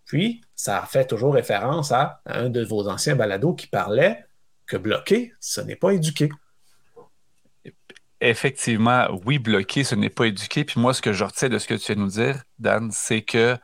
Puis, 0.06 0.42
ça 0.56 0.82
fait 0.90 1.06
toujours 1.06 1.34
référence 1.34 1.92
à 1.92 2.22
un 2.26 2.48
de 2.48 2.64
vos 2.64 2.88
anciens 2.88 3.18
balados 3.18 3.54
qui 3.54 3.68
parlait 3.68 4.26
que 4.66 4.78
bloquer, 4.78 5.34
ce 5.42 5.60
n'est 5.60 5.76
pas 5.76 5.92
éduquer. 5.92 6.30
Effectivement, 8.22 9.08
oui, 9.26 9.40
bloquer, 9.40 9.84
ce 9.84 9.96
n'est 9.96 10.10
pas 10.10 10.28
éduquer. 10.28 10.64
Puis 10.64 10.80
moi, 10.80 10.94
ce 10.94 11.02
que 11.02 11.12
je 11.12 11.26
retiens 11.26 11.50
de 11.50 11.60
ce 11.60 11.68
que 11.68 11.74
tu 11.74 11.88
viens 11.88 11.96
de 11.96 12.02
nous 12.02 12.08
dire, 12.08 12.44
Dan, 12.60 12.92
c'est 12.94 13.24
que 13.24 13.58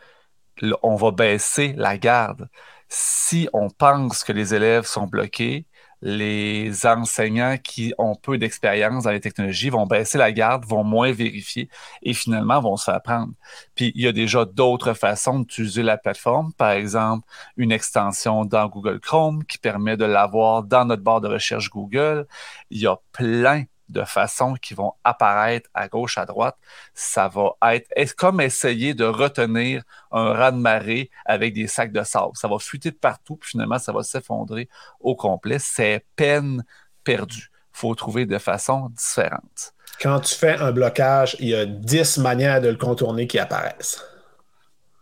on 0.84 0.96
va 0.96 1.12
baisser 1.12 1.74
la 1.78 1.98
garde 1.98 2.50
si 2.94 3.48
on 3.54 3.70
pense 3.70 4.26
que 4.26 4.34
les 4.34 4.54
élèves 4.54 4.86
sont 4.86 5.08
bloqués, 5.08 5.66
les 6.02 6.86
enseignants 6.86 7.58
qui 7.58 7.94
ont 7.98 8.16
peu 8.16 8.38
d'expérience 8.38 9.06
dans 9.06 9.12
les 9.12 9.22
technologies 9.22 9.70
vont 9.70 9.86
baisser 9.86 10.18
la 10.18 10.34
garde, 10.34 10.66
vont 10.66 10.84
moins 10.84 11.14
vérifier 11.14 11.70
et 12.02 12.14
finalement 12.14 12.60
vont 12.60 12.76
se 12.76 12.86
faire 12.86 13.02
prendre. 13.02 13.32
Puis 13.76 13.94
il 13.96 14.02
y 14.02 14.08
a 14.08 14.12
déjà 14.12 14.44
d'autres 14.44 14.94
façons 14.94 15.40
d'utiliser 15.40 15.84
la 15.84 15.98
plateforme, 15.98 16.52
par 16.54 16.72
exemple 16.72 17.26
une 17.56 17.72
extension 17.72 18.44
dans 18.44 18.68
Google 18.68 19.00
Chrome 19.00 19.46
qui 19.46 19.58
permet 19.58 19.96
de 19.96 20.06
l'avoir 20.06 20.64
dans 20.64 20.84
notre 20.84 21.04
barre 21.04 21.22
de 21.22 21.30
recherche 21.30 21.70
Google. 21.70 22.28
Il 22.72 22.82
y 22.82 22.88
a 22.88 22.98
plein 23.14 23.64
de 23.92 24.04
façons 24.04 24.56
qui 24.56 24.74
vont 24.74 24.94
apparaître 25.04 25.70
à 25.74 25.88
gauche, 25.88 26.18
à 26.18 26.26
droite. 26.26 26.58
Ça 26.94 27.28
va 27.28 27.56
être 27.96 28.16
comme 28.16 28.42
essayer 28.42 28.94
de 28.94 29.06
retenir 29.06 29.84
un 30.12 30.34
raz 30.34 30.52
de 30.52 30.58
marée 30.58 31.10
avec 31.26 31.54
des 31.54 31.68
sacs 31.68 31.92
de 31.92 32.04
sable. 32.04 32.32
Ça 32.36 32.48
va 32.48 32.58
fuiter 32.60 32.92
de 32.92 32.96
partout, 32.96 33.36
puis 33.36 33.52
finalement, 33.52 33.80
ça 33.80 33.92
va 33.92 34.04
s'effondrer 34.04 34.70
au 35.00 35.16
complet. 35.16 35.58
C'est 35.60 36.06
peine 36.16 36.64
perdue. 37.04 37.52
Il 37.74 37.80
faut 37.80 37.96
trouver 37.96 38.26
de 38.26 38.38
façons 38.38 38.90
différentes. 38.90 39.74
Quand 40.02 40.20
tu 40.20 40.36
fais 40.36 40.58
un 40.58 40.72
blocage, 40.72 41.36
il 41.40 41.50
y 41.50 41.56
a 41.56 41.66
10 41.66 42.18
manières 42.18 42.60
de 42.60 42.70
le 42.70 42.76
contourner 42.76 43.28
qui 43.28 43.38
apparaissent. 43.38 44.04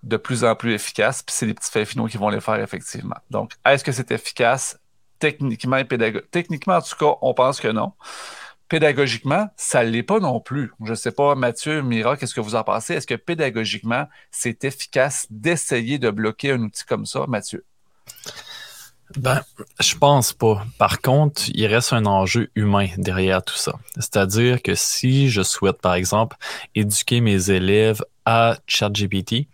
De 0.04 0.18
plus 0.18 0.44
en 0.44 0.56
plus 0.56 0.74
efficace, 0.74 1.24
puis 1.24 1.36
c'est 1.36 1.46
les 1.46 1.54
petits 1.54 1.72
faits 1.72 1.88
finaux 1.88 2.08
qui 2.08 2.18
vont 2.18 2.30
les 2.30 2.42
faire 2.42 2.60
effectivement. 2.60 3.18
Donc, 3.30 3.54
est-ce 3.66 3.84
que 3.84 3.92
c'est 3.92 4.12
efficace? 4.12 4.80
Techniquement 5.20 5.78
et 5.78 5.84
pédagogiquement. 5.84 6.30
Techniquement, 6.32 6.76
en 6.76 6.82
tout 6.82 6.96
cas, 6.96 7.18
on 7.22 7.34
pense 7.34 7.60
que 7.60 7.68
non 7.68 7.92
pédagogiquement, 8.70 9.50
ça 9.58 9.84
ne 9.84 9.90
l'est 9.90 10.04
pas 10.04 10.20
non 10.20 10.40
plus. 10.40 10.72
Je 10.84 10.92
ne 10.92 10.96
sais 10.96 11.12
pas, 11.12 11.36
Mathieu, 11.36 11.82
Mira, 11.82 12.16
qu'est-ce 12.16 12.36
que 12.36 12.42
vous 12.42 12.56
en 12.56 12.64
pensez? 12.64 12.94
Est-ce 12.94 13.08
que 13.08 13.16
pédagogiquement, 13.16 14.08
c'est 14.32 14.64
efficace 14.64 15.26
d'essayer 15.30 15.98
de 15.98 16.10
bloquer 16.12 16.52
un 16.52 16.62
outil 16.62 16.86
comme 16.86 17.06
ça, 17.06 17.26
Mathieu? 17.28 17.66
Ben, 19.18 19.42
je 19.80 19.96
pense 19.96 20.34
pas. 20.34 20.64
Par 20.78 21.02
contre, 21.02 21.42
il 21.48 21.66
reste 21.66 21.94
un 21.94 22.06
enjeu 22.06 22.52
humain 22.54 22.88
derrière 22.98 23.44
tout 23.44 23.56
ça. 23.56 23.74
C'est-à-dire 23.96 24.62
que 24.62 24.76
si 24.76 25.30
je 25.30 25.42
souhaite, 25.42 25.82
par 25.82 25.96
exemple, 25.96 26.38
éduquer 26.76 27.20
mes 27.20 27.50
élèves 27.50 28.04
à 28.26 28.58
ChatGPT, 28.68 29.48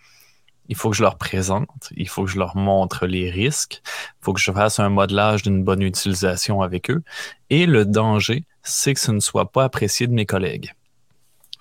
il 0.67 0.75
faut 0.75 0.89
que 0.89 0.95
je 0.97 1.03
leur 1.03 1.17
présente, 1.17 1.89
il 1.95 2.09
faut 2.09 2.25
que 2.25 2.31
je 2.31 2.37
leur 2.37 2.57
montre 2.57 3.05
les 3.05 3.29
risques, 3.29 3.81
il 3.85 4.25
faut 4.25 4.33
que 4.33 4.41
je 4.41 4.51
fasse 4.51 4.79
un 4.79 4.89
modelage 4.89 5.43
d'une 5.43 5.63
bonne 5.63 5.83
utilisation 5.83 6.61
avec 6.61 6.89
eux. 6.89 7.03
Et 7.49 7.65
le 7.65 7.85
danger, 7.85 8.43
c'est 8.65 8.93
que 8.93 8.99
ce 8.99 9.11
ne 9.11 9.19
soit 9.19 9.51
pas 9.51 9.63
apprécié 9.63 10.07
de 10.07 10.13
mes 10.13 10.25
collègues. 10.25 10.73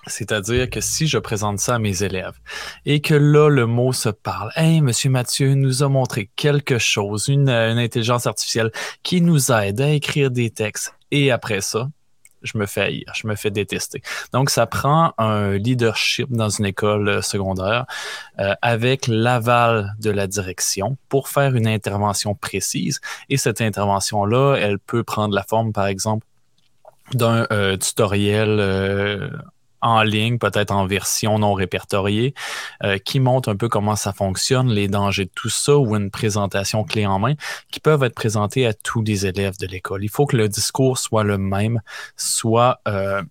C'est-à-dire 0.06 0.68
que 0.68 0.80
si 0.80 1.06
je 1.06 1.18
présente 1.18 1.60
ça 1.60 1.76
à 1.76 1.78
mes 1.78 2.02
élèves 2.02 2.38
et 2.84 3.00
que 3.00 3.14
là, 3.14 3.48
le 3.48 3.66
mot 3.66 3.92
se 3.92 4.08
parle, 4.08 4.50
Hey, 4.54 4.80
monsieur 4.80 5.10
Mathieu 5.10 5.54
nous 5.54 5.82
a 5.82 5.88
montré 5.88 6.30
quelque 6.36 6.78
chose, 6.78 7.28
une, 7.28 7.48
une 7.48 7.78
intelligence 7.78 8.26
artificielle 8.26 8.70
qui 9.02 9.20
nous 9.22 9.50
aide 9.50 9.80
à 9.80 9.90
écrire 9.90 10.30
des 10.30 10.50
textes. 10.50 10.94
Et 11.10 11.30
après 11.30 11.60
ça, 11.60 11.88
je 12.44 12.58
me 12.58 12.66
fais 12.66 12.82
haïr, 12.82 13.12
je 13.14 13.26
me 13.26 13.34
fais 13.34 13.50
détester. 13.50 14.02
Donc, 14.32 14.50
ça 14.50 14.66
prend 14.66 15.14
un 15.18 15.52
leadership 15.52 16.30
dans 16.30 16.50
une 16.50 16.66
école 16.66 17.08
euh, 17.08 17.22
secondaire 17.22 17.86
euh, 18.38 18.54
avec 18.62 19.06
l'aval 19.08 19.94
de 19.98 20.10
la 20.10 20.26
direction 20.26 20.96
pour 21.08 21.28
faire 21.28 21.56
une 21.56 21.66
intervention 21.66 22.34
précise. 22.34 23.00
Et 23.30 23.38
cette 23.38 23.60
intervention-là, 23.60 24.56
elle 24.56 24.78
peut 24.78 25.02
prendre 25.02 25.34
la 25.34 25.42
forme, 25.42 25.72
par 25.72 25.86
exemple, 25.86 26.26
d'un 27.12 27.46
euh, 27.52 27.76
tutoriel 27.76 28.60
en 29.84 30.02
ligne, 30.02 30.38
peut-être 30.38 30.70
en 30.70 30.86
version 30.86 31.38
non 31.38 31.52
répertoriée, 31.52 32.34
euh, 32.82 32.98
qui 32.98 33.20
montre 33.20 33.50
un 33.50 33.56
peu 33.56 33.68
comment 33.68 33.96
ça 33.96 34.12
fonctionne, 34.12 34.70
les 34.70 34.88
dangers 34.88 35.26
de 35.26 35.30
tout 35.34 35.50
ça, 35.50 35.76
ou 35.76 35.94
une 35.94 36.10
présentation 36.10 36.84
clé 36.84 37.06
en 37.06 37.18
main, 37.18 37.34
qui 37.70 37.80
peuvent 37.80 38.02
être 38.02 38.14
présentées 38.14 38.66
à 38.66 38.72
tous 38.72 39.02
les 39.02 39.26
élèves 39.26 39.58
de 39.58 39.66
l'école. 39.66 40.02
Il 40.02 40.08
faut 40.08 40.24
que 40.26 40.36
le 40.36 40.48
discours 40.48 40.98
soit 40.98 41.22
le 41.22 41.36
même, 41.36 41.82
soit 42.16 42.80
euh, 42.88 43.22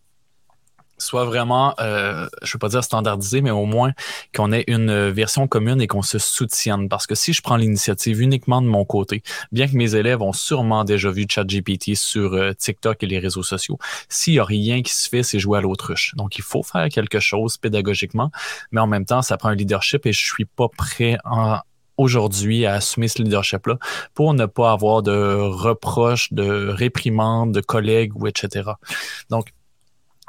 soit 1.03 1.25
vraiment, 1.25 1.73
euh, 1.79 2.27
je 2.41 2.49
ne 2.49 2.53
veux 2.53 2.59
pas 2.59 2.69
dire 2.69 2.83
standardisé, 2.83 3.41
mais 3.41 3.51
au 3.51 3.65
moins 3.65 3.91
qu'on 4.35 4.51
ait 4.51 4.63
une 4.67 5.09
version 5.09 5.47
commune 5.47 5.81
et 5.81 5.87
qu'on 5.87 6.01
se 6.01 6.19
soutienne. 6.19 6.89
Parce 6.89 7.07
que 7.07 7.15
si 7.15 7.33
je 7.33 7.41
prends 7.41 7.57
l'initiative 7.57 8.21
uniquement 8.21 8.61
de 8.61 8.67
mon 8.67 8.85
côté, 8.85 9.23
bien 9.51 9.67
que 9.67 9.75
mes 9.75 9.95
élèves 9.95 10.21
ont 10.21 10.33
sûrement 10.33 10.83
déjà 10.83 11.11
vu 11.11 11.25
ChatGPT 11.29 11.95
sur 11.95 12.33
euh, 12.33 12.53
TikTok 12.53 13.03
et 13.03 13.07
les 13.07 13.19
réseaux 13.19 13.43
sociaux, 13.43 13.77
s'il 14.09 14.33
n'y 14.33 14.39
a 14.39 14.45
rien 14.45 14.81
qui 14.81 14.93
se 14.93 15.09
fait, 15.09 15.23
c'est 15.23 15.39
jouer 15.39 15.59
à 15.59 15.61
l'autruche. 15.61 16.13
Donc, 16.15 16.37
il 16.37 16.43
faut 16.43 16.63
faire 16.63 16.87
quelque 16.89 17.19
chose 17.19 17.57
pédagogiquement, 17.57 18.31
mais 18.71 18.81
en 18.81 18.87
même 18.87 19.05
temps, 19.05 19.21
ça 19.21 19.37
prend 19.37 19.49
un 19.49 19.55
leadership 19.55 20.05
et 20.05 20.13
je 20.13 20.25
suis 20.25 20.45
pas 20.45 20.67
prêt 20.69 21.17
aujourd'hui 21.97 22.65
à 22.65 22.73
assumer 22.73 23.07
ce 23.07 23.21
leadership-là 23.21 23.77
pour 24.13 24.33
ne 24.33 24.45
pas 24.45 24.71
avoir 24.71 25.03
de 25.03 25.35
reproches, 25.35 26.33
de 26.33 26.69
réprimandes, 26.69 27.51
de 27.51 27.61
collègues 27.61 28.15
ou 28.15 28.27
etc. 28.27 28.71
Donc, 29.29 29.53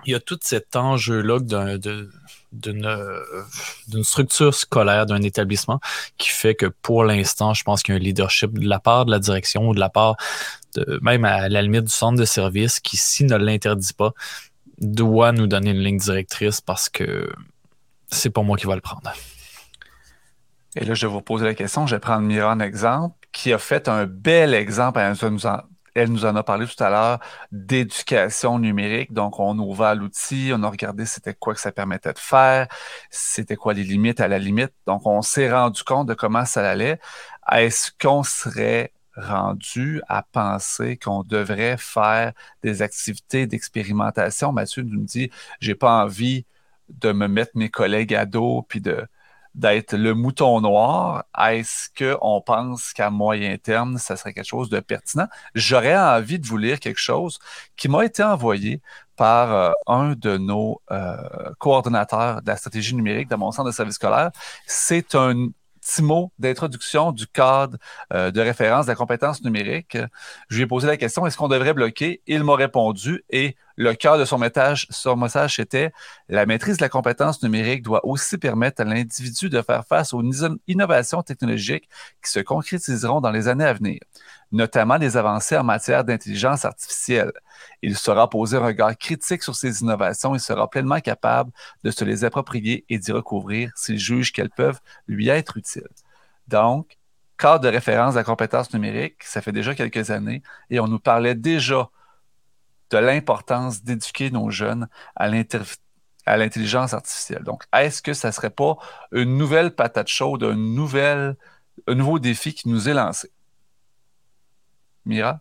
il 0.06 0.12
y 0.12 0.14
a 0.14 0.20
tout 0.20 0.38
cet 0.40 0.76
enjeu-là 0.76 1.38
d'une 2.52 4.04
structure 4.04 4.54
scolaire, 4.54 5.06
d'un 5.06 5.22
établissement, 5.22 5.80
qui 6.18 6.28
fait 6.28 6.54
que 6.54 6.66
pour 6.66 7.04
l'instant, 7.04 7.54
je 7.54 7.64
pense 7.64 7.82
qu'il 7.82 7.94
y 7.94 7.96
a 7.96 8.00
un 8.00 8.02
leadership 8.02 8.58
de 8.58 8.68
la 8.68 8.78
part 8.78 9.06
de 9.06 9.10
la 9.10 9.18
direction 9.18 9.68
ou 9.68 9.74
de 9.74 9.80
la 9.80 9.88
part 9.88 10.16
de, 10.74 10.98
même 11.02 11.24
à 11.24 11.48
la 11.48 11.62
limite 11.62 11.84
du 11.84 11.92
centre 11.92 12.18
de 12.18 12.24
service 12.24 12.80
qui, 12.80 12.96
s'il 12.96 13.26
ne 13.26 13.36
l'interdit 13.36 13.92
pas, 13.92 14.12
doit 14.78 15.32
nous 15.32 15.46
donner 15.46 15.70
une 15.70 15.80
ligne 15.80 15.98
directrice 15.98 16.60
parce 16.60 16.88
que 16.88 17.32
c'est 18.08 18.30
pas 18.30 18.42
moi 18.42 18.56
qui 18.56 18.66
va 18.66 18.74
le 18.74 18.80
prendre. 18.80 19.12
Et 20.76 20.84
là, 20.84 20.94
je 20.94 21.06
vais 21.06 21.12
vous 21.12 21.20
poser 21.20 21.44
la 21.44 21.54
question. 21.54 21.86
Je 21.86 21.94
vais 21.94 22.00
prendre 22.00 22.22
Mira 22.22 22.52
en 22.52 22.60
exemple, 22.60 23.16
qui 23.32 23.52
a 23.52 23.58
fait 23.58 23.88
un 23.88 24.06
bel 24.06 24.54
exemple. 24.54 24.98
à 24.98 25.12
nous 25.12 25.46
en, 25.46 25.60
elle 25.94 26.10
nous 26.10 26.24
en 26.24 26.36
a 26.36 26.42
parlé 26.42 26.66
tout 26.66 26.82
à 26.82 26.90
l'heure 26.90 27.20
d'éducation 27.52 28.58
numérique. 28.58 29.12
Donc, 29.12 29.38
on 29.38 29.58
a 29.58 29.62
ouvert 29.62 29.94
l'outil, 29.94 30.50
on 30.54 30.62
a 30.62 30.68
regardé 30.68 31.06
c'était 31.06 31.34
quoi 31.34 31.54
que 31.54 31.60
ça 31.60 31.72
permettait 31.72 32.12
de 32.12 32.18
faire, 32.18 32.68
c'était 33.10 33.56
quoi 33.56 33.74
les 33.74 33.84
limites 33.84 34.20
à 34.20 34.28
la 34.28 34.38
limite. 34.38 34.72
Donc, 34.86 35.06
on 35.06 35.22
s'est 35.22 35.52
rendu 35.52 35.82
compte 35.84 36.08
de 36.08 36.14
comment 36.14 36.44
ça 36.44 36.68
allait. 36.68 36.98
Est-ce 37.50 37.92
qu'on 38.00 38.22
serait 38.22 38.92
rendu 39.16 40.02
à 40.08 40.22
penser 40.22 40.96
qu'on 40.96 41.22
devrait 41.22 41.76
faire 41.78 42.32
des 42.62 42.82
activités 42.82 43.46
d'expérimentation? 43.46 44.52
Mathieu 44.52 44.82
nous 44.82 45.04
dit, 45.04 45.30
j'ai 45.60 45.74
pas 45.74 46.02
envie 46.02 46.44
de 46.88 47.12
me 47.12 47.28
mettre 47.28 47.52
mes 47.54 47.70
collègues 47.70 48.14
à 48.14 48.26
dos 48.26 48.62
puis 48.68 48.80
de 48.80 49.06
d'être 49.54 49.96
le 49.96 50.14
mouton 50.14 50.60
noir, 50.60 51.24
est-ce 51.38 51.88
qu'on 51.96 52.40
pense 52.40 52.92
qu'à 52.92 53.10
moyen 53.10 53.56
terme, 53.56 53.98
ça 53.98 54.16
serait 54.16 54.32
quelque 54.32 54.46
chose 54.46 54.68
de 54.68 54.80
pertinent? 54.80 55.28
J'aurais 55.54 55.96
envie 55.96 56.38
de 56.38 56.46
vous 56.46 56.56
lire 56.56 56.80
quelque 56.80 57.00
chose 57.00 57.38
qui 57.76 57.88
m'a 57.88 58.04
été 58.04 58.22
envoyé 58.22 58.80
par 59.16 59.52
euh, 59.52 59.72
un 59.86 60.14
de 60.14 60.36
nos 60.36 60.80
euh, 60.90 61.16
coordonnateurs 61.58 62.42
de 62.42 62.48
la 62.48 62.56
stratégie 62.56 62.94
numérique 62.94 63.28
de 63.28 63.36
mon 63.36 63.52
centre 63.52 63.70
de 63.70 63.74
service 63.74 63.94
scolaire. 63.94 64.30
C'est 64.66 65.14
un 65.14 65.48
petit 65.84 66.02
mot 66.02 66.32
d'introduction 66.38 67.12
du 67.12 67.26
cadre 67.26 67.76
euh, 68.12 68.30
de 68.30 68.40
référence 68.40 68.86
de 68.86 68.90
la 68.90 68.96
compétence 68.96 69.42
numérique. 69.42 69.98
Je 70.48 70.56
lui 70.56 70.62
ai 70.64 70.66
posé 70.66 70.86
la 70.86 70.96
question, 70.96 71.26
est-ce 71.26 71.36
qu'on 71.36 71.48
devrait 71.48 71.74
bloquer? 71.74 72.22
Il 72.26 72.42
m'a 72.42 72.56
répondu 72.56 73.24
et 73.30 73.56
le 73.76 73.92
cœur 73.94 74.18
de 74.18 74.24
son 74.24 74.38
message, 74.38 74.86
son 74.90 75.16
message 75.16 75.58
était 75.58 75.92
la 76.28 76.46
maîtrise 76.46 76.76
de 76.76 76.82
la 76.82 76.88
compétence 76.88 77.42
numérique 77.42 77.82
doit 77.82 78.06
aussi 78.06 78.38
permettre 78.38 78.80
à 78.82 78.84
l'individu 78.84 79.48
de 79.48 79.62
faire 79.62 79.84
face 79.84 80.14
aux 80.14 80.22
innovations 80.68 81.22
technologiques 81.22 81.88
qui 82.22 82.30
se 82.30 82.40
concrétiseront 82.40 83.20
dans 83.20 83.30
les 83.30 83.48
années 83.48 83.64
à 83.64 83.72
venir, 83.72 83.98
notamment 84.52 84.96
les 84.96 85.16
avancées 85.16 85.56
en 85.56 85.64
matière 85.64 86.04
d'intelligence 86.04 86.64
artificielle. 86.64 87.32
Il 87.82 87.96
saura 87.96 88.28
poser 88.30 88.56
un 88.56 88.64
regard 88.64 88.96
critique 88.96 89.42
sur 89.42 89.54
ces 89.54 89.82
innovations 89.82 90.34
et 90.34 90.38
sera 90.38 90.68
pleinement 90.68 91.00
capable 91.00 91.50
de 91.82 91.90
se 91.90 92.04
les 92.04 92.24
approprier 92.24 92.84
et 92.88 92.98
d'y 92.98 93.12
recouvrir 93.12 93.70
s'il 93.76 93.98
juge 93.98 94.32
qu'elles 94.32 94.50
peuvent 94.50 94.80
lui 95.06 95.28
être 95.28 95.56
utiles. 95.56 95.88
Donc, 96.48 96.98
cadre 97.36 97.64
de 97.64 97.68
référence 97.68 98.14
de 98.14 98.18
la 98.18 98.24
compétence 98.24 98.72
numérique, 98.72 99.22
ça 99.22 99.40
fait 99.40 99.52
déjà 99.52 99.74
quelques 99.74 100.10
années 100.10 100.42
et 100.70 100.80
on 100.80 100.88
nous 100.88 101.00
parlait 101.00 101.34
déjà 101.34 101.90
de 102.90 102.98
l'importance 102.98 103.82
d'éduquer 103.82 104.30
nos 104.30 104.50
jeunes 104.50 104.88
à 105.16 105.28
l'intelligence 105.28 106.94
artificielle. 106.94 107.42
Donc, 107.42 107.64
est-ce 107.72 108.02
que 108.02 108.14
ça 108.14 108.28
ne 108.28 108.32
serait 108.32 108.50
pas 108.50 108.76
une 109.12 109.36
nouvelle 109.36 109.74
patate 109.74 110.08
chaude, 110.08 110.44
un, 110.44 111.34
un 111.86 111.94
nouveau 111.94 112.18
défi 112.18 112.54
qui 112.54 112.68
nous 112.68 112.88
est 112.88 112.94
lancé? 112.94 113.30
Mira? 115.04 115.40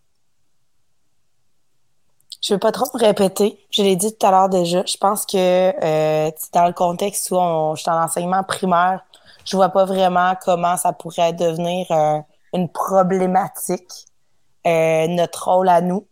Je 2.43 2.53
vais 2.53 2.59
pas 2.59 2.73
trop 2.73 2.85
me 2.93 2.99
répéter. 2.99 3.57
Je 3.71 3.83
l'ai 3.83 3.95
dit 3.95 4.15
tout 4.15 4.25
à 4.25 4.31
l'heure 4.31 4.49
déjà. 4.49 4.83
Je 4.85 4.97
pense 4.97 5.25
que 5.25 5.37
euh, 5.37 6.31
dans 6.53 6.67
le 6.67 6.73
contexte 6.73 7.31
où 7.31 7.35
on, 7.37 7.75
je 7.75 7.81
suis 7.81 7.89
en 7.89 8.03
enseignement 8.03 8.43
primaire, 8.43 9.01
je 9.45 9.55
vois 9.55 9.69
pas 9.69 9.85
vraiment 9.85 10.33
comment 10.43 10.75
ça 10.75 10.91
pourrait 10.91 11.31
devenir 11.33 11.87
euh, 11.91 12.19
une 12.53 12.69
problématique. 12.69 14.07
Euh, 14.65 15.07
notre 15.07 15.49
rôle 15.49 15.67
à 15.67 15.81
nous, 15.81 16.07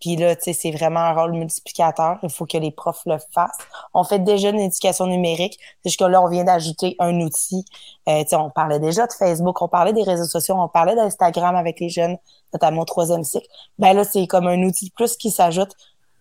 puis 0.00 0.16
là, 0.16 0.36
tu 0.36 0.44
sais, 0.44 0.52
c'est 0.52 0.70
vraiment 0.70 1.00
un 1.00 1.12
rôle 1.12 1.32
multiplicateur. 1.32 2.18
Il 2.22 2.30
faut 2.30 2.46
que 2.46 2.56
les 2.56 2.70
profs 2.70 3.02
le 3.06 3.16
fassent. 3.32 3.58
On 3.94 4.04
fait 4.04 4.20
déjà 4.20 4.50
une 4.50 4.60
éducation 4.60 5.06
numérique. 5.06 5.58
Que 5.84 6.04
là, 6.04 6.22
on 6.22 6.28
vient 6.28 6.44
d'ajouter 6.44 6.94
un 6.98 7.20
outil. 7.20 7.64
Euh, 8.08 8.22
tu 8.22 8.28
sais, 8.28 8.36
on 8.36 8.50
parlait 8.50 8.78
déjà 8.78 9.06
de 9.06 9.12
Facebook, 9.12 9.60
on 9.62 9.68
parlait 9.68 9.92
des 9.92 10.02
réseaux 10.02 10.26
sociaux, 10.26 10.54
on 10.56 10.68
parlait 10.68 10.94
d'Instagram 10.94 11.56
avec 11.56 11.80
les 11.80 11.88
jeunes, 11.88 12.16
notamment 12.52 12.82
au 12.82 12.84
troisième 12.84 13.24
cycle. 13.24 13.46
Ben 13.78 13.94
là, 13.94 14.04
c'est 14.04 14.26
comme 14.26 14.46
un 14.46 14.62
outil 14.62 14.88
de 14.88 14.94
plus 14.94 15.16
qui 15.16 15.30
s'ajoute 15.30 15.72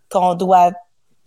qu'on 0.09 0.35
doit 0.35 0.71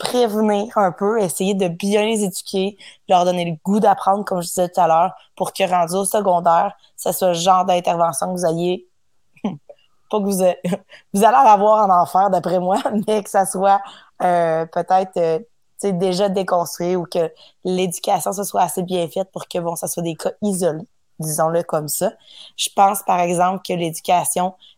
prévenir 0.00 0.76
un 0.78 0.92
peu, 0.92 1.20
essayer 1.20 1.54
de 1.54 1.68
bien 1.68 2.06
les 2.06 2.24
éduquer, 2.24 2.78
leur 3.08 3.24
donner 3.26 3.44
le 3.44 3.56
goût 3.64 3.80
d'apprendre, 3.80 4.24
comme 4.24 4.40
je 4.40 4.48
disais 4.48 4.68
tout 4.68 4.80
à 4.80 4.88
l'heure, 4.88 5.12
pour 5.36 5.52
que 5.52 5.62
rendu 5.68 5.94
au 5.94 6.04
secondaire, 6.06 6.72
ça 6.96 7.12
soit 7.12 7.28
le 7.28 7.34
genre 7.34 7.66
d'intervention 7.66 8.34
que 8.34 8.40
vous 8.40 8.46
ayez 8.46 8.88
pas 9.44 10.18
que 10.18 10.24
vous, 10.24 10.38
vous 11.14 11.24
allez 11.24 11.36
avoir 11.36 11.88
en 11.88 12.02
enfer, 12.02 12.30
d'après 12.30 12.58
moi, 12.58 12.78
mais 13.06 13.22
que 13.22 13.30
ça 13.30 13.44
soit 13.44 13.80
euh, 14.22 14.64
peut-être 14.66 15.16
euh, 15.18 15.38
déjà 15.92 16.30
déconstruit 16.30 16.96
ou 16.96 17.04
que 17.04 17.30
l'éducation 17.64 18.32
se 18.32 18.44
soit 18.44 18.62
assez 18.62 18.82
bien 18.82 19.06
faite 19.08 19.30
pour 19.32 19.48
que 19.48 19.58
bon, 19.58 19.76
ça 19.76 19.86
soit 19.86 20.02
des 20.02 20.14
cas 20.14 20.32
isolés, 20.40 20.88
disons-le 21.18 21.62
comme 21.62 21.88
ça. 21.88 22.12
Je 22.56 22.70
pense, 22.74 23.02
par 23.02 23.20
exemple, 23.20 23.60
que 23.66 23.74
l'éducation, 23.74 24.48
euh, 24.48 24.69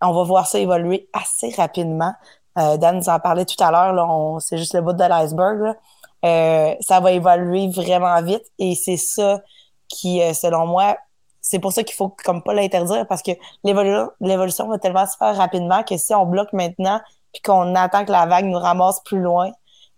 on 0.00 0.12
va 0.12 0.24
voir 0.24 0.46
ça 0.46 0.58
évoluer 0.58 1.08
assez 1.12 1.50
rapidement. 1.56 2.12
Dan 2.56 2.96
nous 2.96 3.08
en 3.08 3.18
parlait 3.18 3.46
tout 3.46 3.62
à 3.62 3.70
l'heure, 3.70 4.40
c'est 4.40 4.58
juste 4.58 4.74
le 4.74 4.82
bout 4.82 4.92
de 4.92 5.04
l'iceberg. 5.04 5.74
ça 6.22 7.00
va 7.00 7.12
évoluer 7.12 7.68
vraiment 7.68 8.20
vite 8.22 8.44
et 8.58 8.74
c'est 8.74 8.98
ça 8.98 9.40
qui, 9.88 10.20
selon 10.34 10.66
moi, 10.66 10.96
c'est 11.42 11.58
pour 11.58 11.72
ça 11.72 11.82
qu'il 11.82 11.94
faut 11.94 12.14
comme 12.24 12.42
pas 12.42 12.54
l'interdire 12.54 13.06
parce 13.06 13.22
que 13.22 13.32
l'évolution 13.64 14.68
va 14.68 14.78
tellement 14.78 15.06
se 15.06 15.16
faire 15.16 15.36
rapidement 15.36 15.82
que 15.82 15.96
si 15.96 16.14
on 16.14 16.24
bloque 16.24 16.52
maintenant 16.52 17.00
puis 17.32 17.42
qu'on 17.42 17.74
attend 17.74 18.04
que 18.04 18.12
la 18.12 18.26
vague 18.26 18.44
nous 18.44 18.58
ramasse 18.58 19.00
plus 19.00 19.20
loin, 19.20 19.50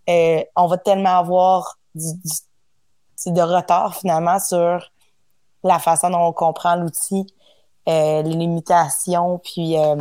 euh, 0.09 0.42
on 0.57 0.66
va 0.66 0.78
tellement 0.78 1.18
avoir 1.18 1.78
du, 1.94 2.09
de 3.26 3.40
retard 3.40 3.94
finalement 3.94 4.38
sur 4.38 4.90
la 5.62 5.78
façon 5.78 6.11
dont 6.11 6.26
on 6.26 6.32
comprend 6.32 6.76
l'outil, 6.76 7.26
euh, 7.26 7.34
les 7.87 8.22
limitations, 8.22 9.41
puis 9.43 9.78
euh, 9.78 9.97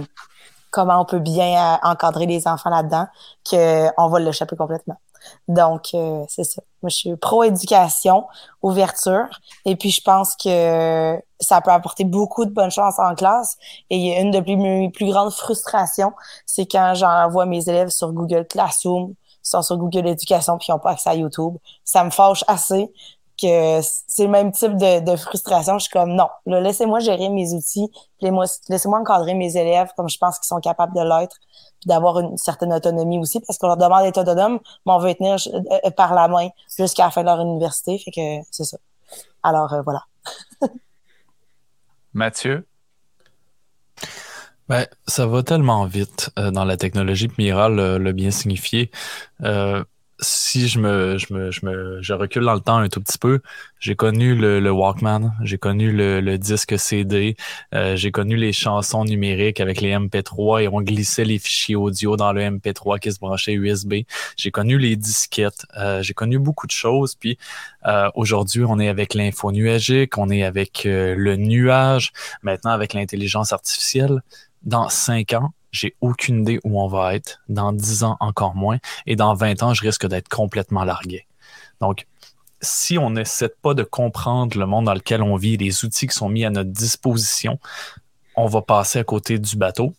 comment 0.72 1.02
on 1.02 1.06
peut 1.06 1.20
bien 1.20 1.80
encadrer 1.84 2.26
les 2.26 2.48
enfants 2.48 2.70
là-dedans, 2.70 3.08
qu'on 3.50 4.08
va 4.08 4.20
l'échapper 4.20 4.56
complètement. 4.56 4.98
Donc, 5.48 5.90
euh, 5.94 6.24
c'est 6.28 6.44
ça. 6.44 6.62
Moi, 6.82 6.90
je 6.90 6.96
suis 6.96 7.16
pro-éducation, 7.16 8.26
ouverture. 8.62 9.28
Et 9.66 9.76
puis, 9.76 9.92
je 9.92 10.02
pense 10.02 10.36
que 10.36 11.22
ça 11.40 11.62
peut 11.62 11.72
apporter 11.72 12.04
beaucoup 12.04 12.46
de 12.46 12.52
bonnes 12.52 12.72
choses 12.72 12.96
en 12.98 13.16
classe. 13.16 13.58
Et 13.90 14.20
une 14.20 14.32
de 14.32 14.40
mes 14.40 14.90
plus 14.90 15.10
grandes 15.10 15.32
frustrations, 15.32 16.14
c'est 16.46 16.66
quand 16.66 16.94
j'envoie 16.96 17.46
mes 17.46 17.68
élèves 17.70 17.90
sur 17.90 18.12
Google 18.12 18.46
Classroom, 18.48 19.14
sont 19.42 19.62
sur 19.62 19.78
Google 19.78 20.08
Éducation, 20.08 20.58
puis 20.58 20.68
ils 20.70 20.72
n'ont 20.72 20.80
pas 20.80 20.92
accès 20.92 21.10
à 21.10 21.16
YouTube. 21.16 21.58
Ça 21.84 22.04
me 22.04 22.10
fâche 22.10 22.44
assez 22.48 22.92
que 23.48 23.86
c'est 24.08 24.24
le 24.24 24.30
même 24.30 24.52
type 24.52 24.76
de, 24.78 25.16
frustration. 25.16 25.78
Je 25.78 25.84
suis 25.84 25.92
comme, 25.92 26.16
non, 26.16 26.28
laissez-moi 26.46 27.00
gérer 27.00 27.30
mes 27.30 27.54
outils, 27.54 27.92
laissez-moi 28.22 29.00
encadrer 29.00 29.34
mes 29.34 29.56
élèves 29.58 29.92
comme 29.96 30.10
je 30.10 30.18
pense 30.18 30.40
qu'ils 30.40 30.48
sont 30.48 30.60
capables 30.60 30.96
de 30.96 31.02
l'être 31.02 31.38
d'avoir 31.86 32.20
une 32.20 32.38
certaine 32.38 32.74
autonomie 32.74 33.20
aussi, 33.20 33.40
parce 33.42 33.58
qu'on 33.58 33.68
leur 33.68 33.78
demande 33.78 34.04
d'être 34.04 34.18
autonome, 34.18 34.60
mais 34.86 34.94
on 34.94 35.00
veut 35.00 35.08
les 35.08 35.16
tenir 35.16 35.38
euh, 35.54 35.90
par 35.92 36.14
la 36.14 36.28
main 36.28 36.48
jusqu'à 36.78 37.06
la 37.06 37.12
fin 37.12 37.22
de 37.22 37.28
leur 37.28 37.42
université. 37.42 37.98
Fait 37.98 38.12
que 38.12 38.48
c'est 38.52 38.64
ça. 38.64 38.78
Alors, 39.44 39.74
euh, 39.74 39.82
voilà. 39.82 40.04
Mathieu? 42.14 42.66
Ben, 44.70 44.88
ça 45.08 45.26
va 45.28 45.44
tellement 45.44 45.86
vite 45.86 46.30
euh, 46.40 46.52
dans 46.52 46.64
la 46.64 46.78
technologie, 46.78 47.28
puis 47.28 47.46
Mira 47.46 47.68
l'a 47.70 48.14
bien 48.14 48.32
signifié 48.32 48.92
si 50.24 50.68
je 50.68 50.80
me, 50.80 51.18
je 51.18 51.34
me, 51.34 51.52
je 51.52 51.66
me, 51.66 52.02
je 52.02 52.14
recule 52.14 52.44
dans 52.44 52.54
le 52.54 52.60
temps 52.60 52.78
un 52.78 52.90
tout 52.90 53.02
petit 53.02 53.18
peu, 53.18 53.42
j'ai 53.80 53.96
connu 53.96 54.36
le, 54.36 54.72
Walkman, 54.72 55.34
j'ai 55.44 55.58
connu 55.58 55.92
le, 55.92 56.38
disque 56.38 56.80
CD, 56.80 57.36
euh, 57.76 57.96
j'ai 57.96 58.12
connu 58.12 58.36
les 58.36 58.54
chansons 58.54 59.06
numériques 59.06 59.60
avec 59.60 59.82
les 59.82 59.94
MP3 59.94 60.64
et 60.64 60.68
on 60.68 60.82
glissait 60.82 61.26
les 61.26 61.38
fichiers 61.38 61.76
audio 61.76 62.18
dans 62.18 62.34
le 62.34 62.42
MP3 62.42 63.00
qui 63.00 63.12
se 63.12 63.20
branchait 63.20 63.54
USB. 63.54 63.96
J'ai 64.38 64.52
connu 64.52 64.78
les 64.78 64.96
disquettes, 64.96 65.66
euh, 65.78 66.02
j'ai 66.02 66.14
connu 66.14 66.40
beaucoup 66.40 66.66
de 66.66 66.72
choses. 66.72 67.16
Puis 67.16 67.38
euh, 67.86 68.10
aujourd'hui, 68.16 68.64
on 68.68 68.80
est 68.80 68.90
avec 68.90 69.14
l'info 69.14 69.52
nuagique, 69.52 70.18
on 70.18 70.30
est 70.30 70.44
avec 70.44 70.84
le 70.86 71.36
nuage, 71.36 72.12
maintenant 72.42 72.72
avec 72.72 72.94
l'intelligence 72.94 73.54
artificielle. 73.54 74.22
Dans 74.64 74.88
cinq 74.88 75.34
ans, 75.34 75.54
j'ai 75.74 75.96
aucune 76.00 76.42
idée 76.42 76.60
où 76.64 76.82
on 76.82 76.88
va 76.88 77.16
être. 77.16 77.42
Dans 77.50 77.74
10 77.74 78.04
ans, 78.04 78.18
encore 78.22 78.56
moins. 78.56 78.78
Et 79.06 79.18
dans 79.18 79.34
20 79.34 79.64
ans, 79.64 79.74
je 79.74 79.82
risque 79.82 80.08
d'être 80.08 80.30
complètement 80.30 80.86
largué. 80.86 81.28
Donc, 81.82 82.06
si 82.62 82.98
on 82.98 83.10
n'essaie 83.10 83.50
pas 83.62 83.74
de 83.74 83.84
comprendre 83.84 84.58
le 84.58 84.66
monde 84.66 84.86
dans 84.86 84.94
lequel 84.94 85.22
on 85.22 85.36
vit, 85.36 85.58
les 85.58 85.84
outils 85.84 86.08
qui 86.08 86.16
sont 86.16 86.30
mis 86.30 86.46
à 86.46 86.50
notre 86.50 86.70
disposition, 86.70 87.60
on 88.38 88.46
va 88.46 88.62
passer 88.62 89.00
à 89.00 89.04
côté 89.04 89.38
du 89.40 89.58
bateau. 89.58 89.94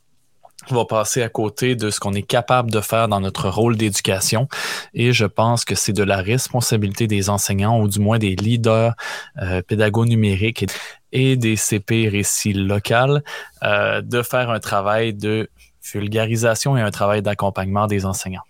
On 0.71 0.77
va 0.77 0.87
passer 0.87 1.23
à 1.23 1.29
côté 1.29 1.77
de 1.77 1.91
ce 1.91 2.01
qu'on 2.01 2.15
est 2.15 2.23
capable 2.23 2.71
de 2.71 2.81
faire 2.81 3.09
dans 3.09 3.21
notre 3.21 3.51
rôle 3.51 3.77
d'éducation. 3.77 4.49
Et 4.95 5.13
je 5.13 5.27
pense 5.27 5.65
que 5.65 5.75
c'est 5.75 5.93
de 5.93 6.03
la 6.03 6.19
responsabilité 6.19 7.07
des 7.07 7.29
enseignants, 7.29 7.81
ou 7.81 7.89
du 7.89 7.99
moins 7.99 8.19
des 8.19 8.35
leaders 8.35 8.95
euh, 9.43 9.61
pédagogues 9.61 10.09
numériques 10.09 10.65
et 11.13 11.37
des 11.37 11.57
CP 11.57 12.09
récits 12.09 12.55
locales, 12.55 13.23
euh, 13.63 14.01
de 14.01 14.23
faire 14.23 14.49
un 14.51 14.61
travail 14.61 15.13
de 15.13 15.51
vulgarisation 15.93 16.77
et 16.77 16.81
un 16.81 16.91
travail 16.91 17.23
d'accompagnement 17.23 17.87
des 17.87 18.07
enseignants. 18.07 18.43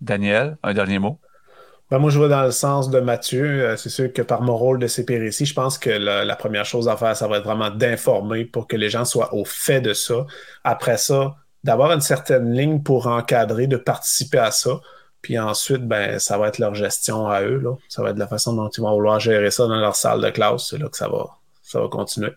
Daniel, 0.00 0.58
un 0.62 0.74
dernier 0.74 0.98
mot? 0.98 1.18
Ben 1.90 1.98
moi, 1.98 2.10
je 2.10 2.18
vais 2.18 2.28
dans 2.28 2.42
le 2.42 2.50
sens 2.50 2.90
de 2.90 2.98
Mathieu. 2.98 3.44
Euh, 3.44 3.76
c'est 3.76 3.90
sûr 3.90 4.12
que 4.12 4.22
par 4.22 4.42
mon 4.42 4.56
rôle 4.56 4.78
de 4.78 4.86
CPRC, 4.86 5.44
je 5.44 5.54
pense 5.54 5.78
que 5.78 5.90
la, 5.90 6.36
première 6.36 6.64
chose 6.64 6.88
à 6.88 6.96
faire, 6.96 7.16
ça 7.16 7.28
va 7.28 7.38
être 7.38 7.44
vraiment 7.44 7.70
d'informer 7.70 8.44
pour 8.44 8.66
que 8.66 8.76
les 8.76 8.88
gens 8.88 9.04
soient 9.04 9.34
au 9.34 9.44
fait 9.44 9.80
de 9.80 9.92
ça. 9.92 10.26
Après 10.64 10.96
ça, 10.96 11.36
d'avoir 11.62 11.92
une 11.92 12.00
certaine 12.00 12.52
ligne 12.52 12.82
pour 12.82 13.06
encadrer, 13.06 13.66
de 13.66 13.76
participer 13.76 14.38
à 14.38 14.50
ça. 14.50 14.80
Puis 15.20 15.38
ensuite, 15.38 15.86
ben, 15.86 16.18
ça 16.18 16.36
va 16.36 16.48
être 16.48 16.58
leur 16.58 16.74
gestion 16.74 17.28
à 17.28 17.42
eux. 17.42 17.58
Là. 17.58 17.76
Ça 17.88 18.02
va 18.02 18.10
être 18.10 18.18
la 18.18 18.28
façon 18.28 18.54
dont 18.54 18.68
ils 18.68 18.80
vont 18.80 18.92
vouloir 18.92 19.20
gérer 19.20 19.50
ça 19.50 19.66
dans 19.66 19.76
leur 19.76 19.96
salle 19.96 20.20
de 20.20 20.30
classe. 20.30 20.68
C'est 20.70 20.78
là 20.78 20.88
que 20.88 20.96
ça 20.96 21.08
va, 21.08 21.26
ça 21.62 21.80
va 21.80 21.88
continuer. 21.88 22.32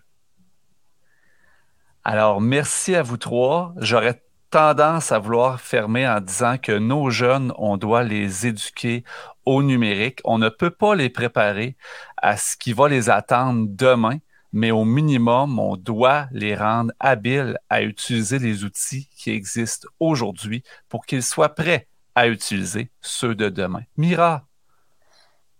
Alors, 2.10 2.40
merci 2.40 2.94
à 2.94 3.02
vous 3.02 3.18
trois. 3.18 3.74
J'aurais 3.76 4.22
tendance 4.48 5.12
à 5.12 5.18
vouloir 5.18 5.60
fermer 5.60 6.08
en 6.08 6.22
disant 6.22 6.56
que 6.56 6.72
nos 6.72 7.10
jeunes, 7.10 7.52
on 7.58 7.76
doit 7.76 8.02
les 8.02 8.46
éduquer 8.46 9.04
au 9.44 9.62
numérique. 9.62 10.20
On 10.24 10.38
ne 10.38 10.48
peut 10.48 10.70
pas 10.70 10.94
les 10.94 11.10
préparer 11.10 11.76
à 12.16 12.38
ce 12.38 12.56
qui 12.56 12.72
va 12.72 12.88
les 12.88 13.10
attendre 13.10 13.66
demain, 13.68 14.16
mais 14.54 14.70
au 14.70 14.86
minimum, 14.86 15.58
on 15.58 15.76
doit 15.76 16.28
les 16.32 16.56
rendre 16.56 16.94
habiles 16.98 17.58
à 17.68 17.82
utiliser 17.82 18.38
les 18.38 18.64
outils 18.64 19.10
qui 19.14 19.30
existent 19.32 19.86
aujourd'hui 20.00 20.62
pour 20.88 21.04
qu'ils 21.04 21.22
soient 21.22 21.54
prêts 21.54 21.88
à 22.14 22.28
utiliser 22.28 22.90
ceux 23.02 23.34
de 23.34 23.50
demain. 23.50 23.82
Mira, 23.98 24.47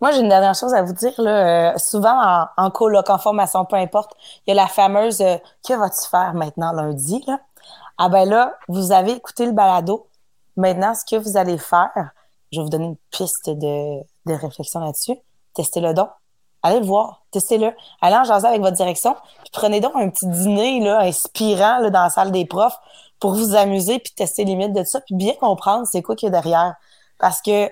moi, 0.01 0.12
j'ai 0.12 0.20
une 0.20 0.28
dernière 0.28 0.55
chose 0.55 0.74
à 0.74 0.82
vous 0.82 0.92
dire. 0.92 1.14
Là. 1.18 1.72
Euh, 1.72 1.78
souvent, 1.78 2.14
en, 2.14 2.46
en 2.57 2.70
coloc, 2.70 3.11
en 3.11 3.18
formation, 3.18 3.64
peu 3.64 3.76
importe, 3.76 4.12
il 4.46 4.51
y 4.51 4.53
a 4.53 4.55
la 4.55 4.68
fameuse 4.68 5.20
euh, 5.20 5.36
Que 5.66 5.74
vas-tu 5.74 6.09
faire 6.09 6.34
maintenant 6.34 6.72
lundi? 6.72 7.22
Là? 7.26 7.40
Ah 7.99 8.09
ben 8.09 8.28
là, 8.28 8.55
vous 8.68 8.92
avez 8.92 9.12
écouté 9.12 9.44
le 9.44 9.53
balado. 9.53 10.07
Maintenant, 10.57 10.94
ce 10.94 11.05
que 11.05 11.20
vous 11.20 11.36
allez 11.36 11.59
faire, 11.59 12.12
je 12.53 12.61
vais 12.61 12.64
vous 12.64 12.70
donner 12.70 12.86
une 12.86 12.96
piste 13.11 13.51
de, 13.51 14.01
de 14.26 14.34
réflexion 14.34 14.80
là-dessus. 14.80 15.16
Testez 15.55 15.80
le 15.80 15.94
don. 15.94 16.09
Allez 16.62 16.80
le 16.80 16.86
voir, 16.86 17.22
testez-le. 17.30 17.72
Allez 18.01 18.16
en 18.16 18.24
jaser 18.24 18.46
avec 18.46 18.61
votre 18.61 18.76
direction. 18.76 19.14
Puis 19.42 19.51
prenez 19.53 19.80
donc 19.80 19.92
un 19.94 20.09
petit 20.11 20.26
dîner 20.26 20.80
là, 20.80 21.01
inspirant 21.01 21.78
là, 21.78 21.90
dans 21.90 22.03
la 22.03 22.11
salle 22.11 22.32
des 22.32 22.46
profs 22.46 22.78
pour 23.20 23.34
vous 23.34 23.57
amuser 23.57 23.99
puis 23.99 24.12
tester 24.12 24.44
les 24.44 24.53
limites 24.53 24.72
de 24.72 24.84
ça, 24.84 25.01
puis 25.01 25.14
bien 25.14 25.34
comprendre 25.34 25.86
c'est 25.90 26.03
quoi 26.03 26.14
qu'il 26.14 26.26
y 26.26 26.28
a 26.28 26.32
derrière. 26.32 26.74
Parce 27.18 27.42
que 27.42 27.68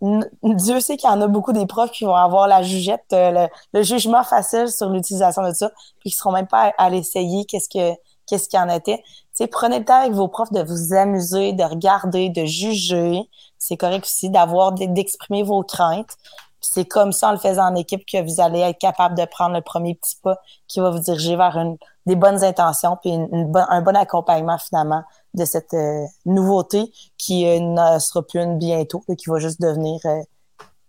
Dieu 0.00 0.80
sait 0.80 0.96
qu'il 0.96 1.08
y 1.08 1.12
en 1.12 1.20
a 1.22 1.26
beaucoup 1.26 1.52
des 1.52 1.66
profs 1.66 1.90
qui 1.90 2.04
vont 2.04 2.14
avoir 2.14 2.46
la 2.48 2.62
jugette, 2.62 3.04
euh, 3.12 3.46
le, 3.72 3.82
jugement 3.82 4.22
facile 4.22 4.68
sur 4.68 4.90
l'utilisation 4.90 5.42
de 5.42 5.52
ça, 5.52 5.70
puis 6.00 6.10
qui 6.10 6.16
seront 6.16 6.32
même 6.32 6.46
pas 6.46 6.72
à, 6.76 6.90
l'essayer, 6.90 7.46
qu'est-ce 7.46 7.68
que 7.68 7.96
qu'est-ce 8.26 8.48
qu'il 8.48 8.58
en 8.58 8.68
était. 8.68 9.02
sais, 9.32 9.46
prenez 9.46 9.78
le 9.78 9.84
temps 9.84 10.00
avec 10.00 10.12
vos 10.12 10.28
profs 10.28 10.52
de 10.52 10.62
vous 10.62 10.94
amuser, 10.94 11.52
de 11.52 11.62
regarder, 11.62 12.28
de 12.28 12.44
juger. 12.44 13.20
C'est 13.58 13.76
correct 13.76 14.04
aussi 14.04 14.30
d'avoir 14.30 14.72
d'exprimer 14.72 15.44
vos 15.44 15.62
craintes. 15.62 16.16
C'est 16.60 16.86
comme 16.86 17.12
ça, 17.12 17.28
en 17.28 17.32
le 17.32 17.38
faisant 17.38 17.70
en 17.70 17.76
équipe, 17.76 18.04
que 18.04 18.20
vous 18.22 18.40
allez 18.40 18.60
être 18.60 18.78
capable 18.78 19.16
de 19.16 19.24
prendre 19.24 19.54
le 19.54 19.62
premier 19.62 19.94
petit 19.94 20.16
pas 20.22 20.38
qui 20.66 20.80
va 20.80 20.90
vous 20.90 20.98
diriger 20.98 21.36
vers 21.36 21.56
une, 21.56 21.76
des 22.06 22.16
bonnes 22.16 22.42
intentions 22.42 22.96
puis 23.00 23.12
un 23.12 23.82
bon 23.82 23.96
accompagnement 23.96 24.58
finalement 24.58 25.04
de 25.36 25.44
cette 25.44 25.74
euh, 25.74 26.06
nouveauté 26.24 26.92
qui 27.18 27.46
euh, 27.46 27.60
ne 27.60 27.98
sera 27.98 28.22
plus 28.22 28.40
une 28.40 28.58
bientôt, 28.58 29.04
qui 29.16 29.30
va 29.30 29.38
juste 29.38 29.60
devenir 29.60 30.00
euh, 30.06 30.22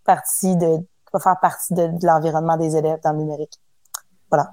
partie 0.04 0.56
de, 0.56 0.78
va 1.12 1.20
faire 1.20 1.36
partie 1.40 1.74
de, 1.74 1.86
de 1.86 2.06
l'environnement 2.06 2.56
des 2.56 2.76
élèves 2.76 2.98
dans 3.04 3.12
le 3.12 3.18
numérique. 3.18 3.60
Voilà. 4.30 4.52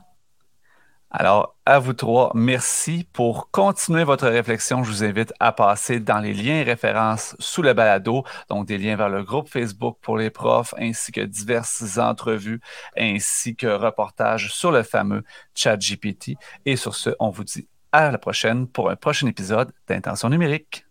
Alors, 1.17 1.55
à 1.65 1.79
vous 1.79 1.93
trois, 1.93 2.31
merci. 2.35 3.07
Pour 3.13 3.49
continuer 3.49 4.03
votre 4.03 4.27
réflexion, 4.27 4.83
je 4.83 4.91
vous 4.91 5.03
invite 5.05 5.33
à 5.39 5.53
passer 5.53 6.01
dans 6.01 6.19
les 6.19 6.33
liens 6.33 6.55
et 6.55 6.63
références 6.63 7.37
sous 7.39 7.61
le 7.61 7.73
balado, 7.73 8.25
donc 8.49 8.67
des 8.67 8.77
liens 8.77 8.97
vers 8.97 9.07
le 9.07 9.23
groupe 9.23 9.47
Facebook 9.47 9.97
pour 10.01 10.17
les 10.17 10.29
profs, 10.29 10.73
ainsi 10.77 11.13
que 11.13 11.21
diverses 11.21 11.97
entrevues, 11.99 12.59
ainsi 12.97 13.55
que 13.55 13.67
reportages 13.67 14.51
sur 14.53 14.71
le 14.71 14.83
fameux 14.83 15.23
chat 15.53 15.77
GPT. 15.77 16.35
Et 16.65 16.75
sur 16.75 16.95
ce, 16.95 17.11
on 17.19 17.29
vous 17.29 17.45
dit 17.45 17.65
à 18.03 18.11
la 18.11 18.17
prochaine 18.17 18.67
pour 18.67 18.89
un 18.89 18.95
prochain 18.95 19.27
épisode 19.27 19.71
d'Intention 19.87 20.29
numérique. 20.29 20.85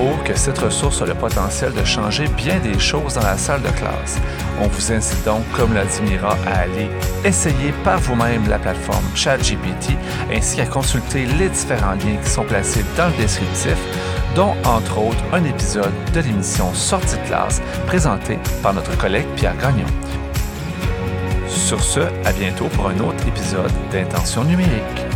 Oh, 0.00 0.16
que 0.24 0.34
cette 0.34 0.58
ressource 0.58 1.02
a 1.02 1.06
le 1.06 1.14
potentiel 1.14 1.72
de 1.74 1.84
changer 1.84 2.26
bien 2.28 2.58
des 2.60 2.78
choses 2.78 3.14
dans 3.14 3.22
la 3.22 3.36
salle 3.36 3.62
de 3.62 3.68
classe. 3.68 4.18
On 4.60 4.66
vous 4.66 4.92
incite 4.92 5.24
donc, 5.24 5.42
comme 5.52 5.74
l'a 5.74 5.84
dit 5.84 6.02
Mira, 6.02 6.36
à 6.46 6.60
aller 6.60 6.88
essayer 7.24 7.72
par 7.84 7.98
vous-même 7.98 8.48
la 8.48 8.58
plateforme 8.58 9.04
ChatGPT 9.14 9.96
ainsi 10.32 10.56
qu'à 10.56 10.66
consulter 10.66 11.26
les 11.26 11.50
différents 11.50 11.92
liens 11.92 12.16
qui 12.22 12.30
sont 12.30 12.44
placés 12.44 12.84
dans 12.96 13.08
le 13.08 13.16
descriptif, 13.16 13.76
dont 14.34 14.54
entre 14.64 14.98
autres 14.98 15.24
un 15.32 15.44
épisode 15.44 15.92
de 16.14 16.20
l'émission 16.20 16.72
Sortie 16.72 17.18
de 17.18 17.26
classe 17.26 17.60
présenté 17.86 18.38
par 18.62 18.72
notre 18.72 18.96
collègue 18.98 19.28
Pierre 19.36 19.56
Gagnon. 19.58 19.86
Sur 21.54 21.82
ce, 21.82 22.00
à 22.24 22.32
bientôt 22.32 22.68
pour 22.68 22.88
un 22.88 22.98
autre 23.00 23.26
épisode 23.28 23.70
d'Intention 23.90 24.44
numérique. 24.44 25.11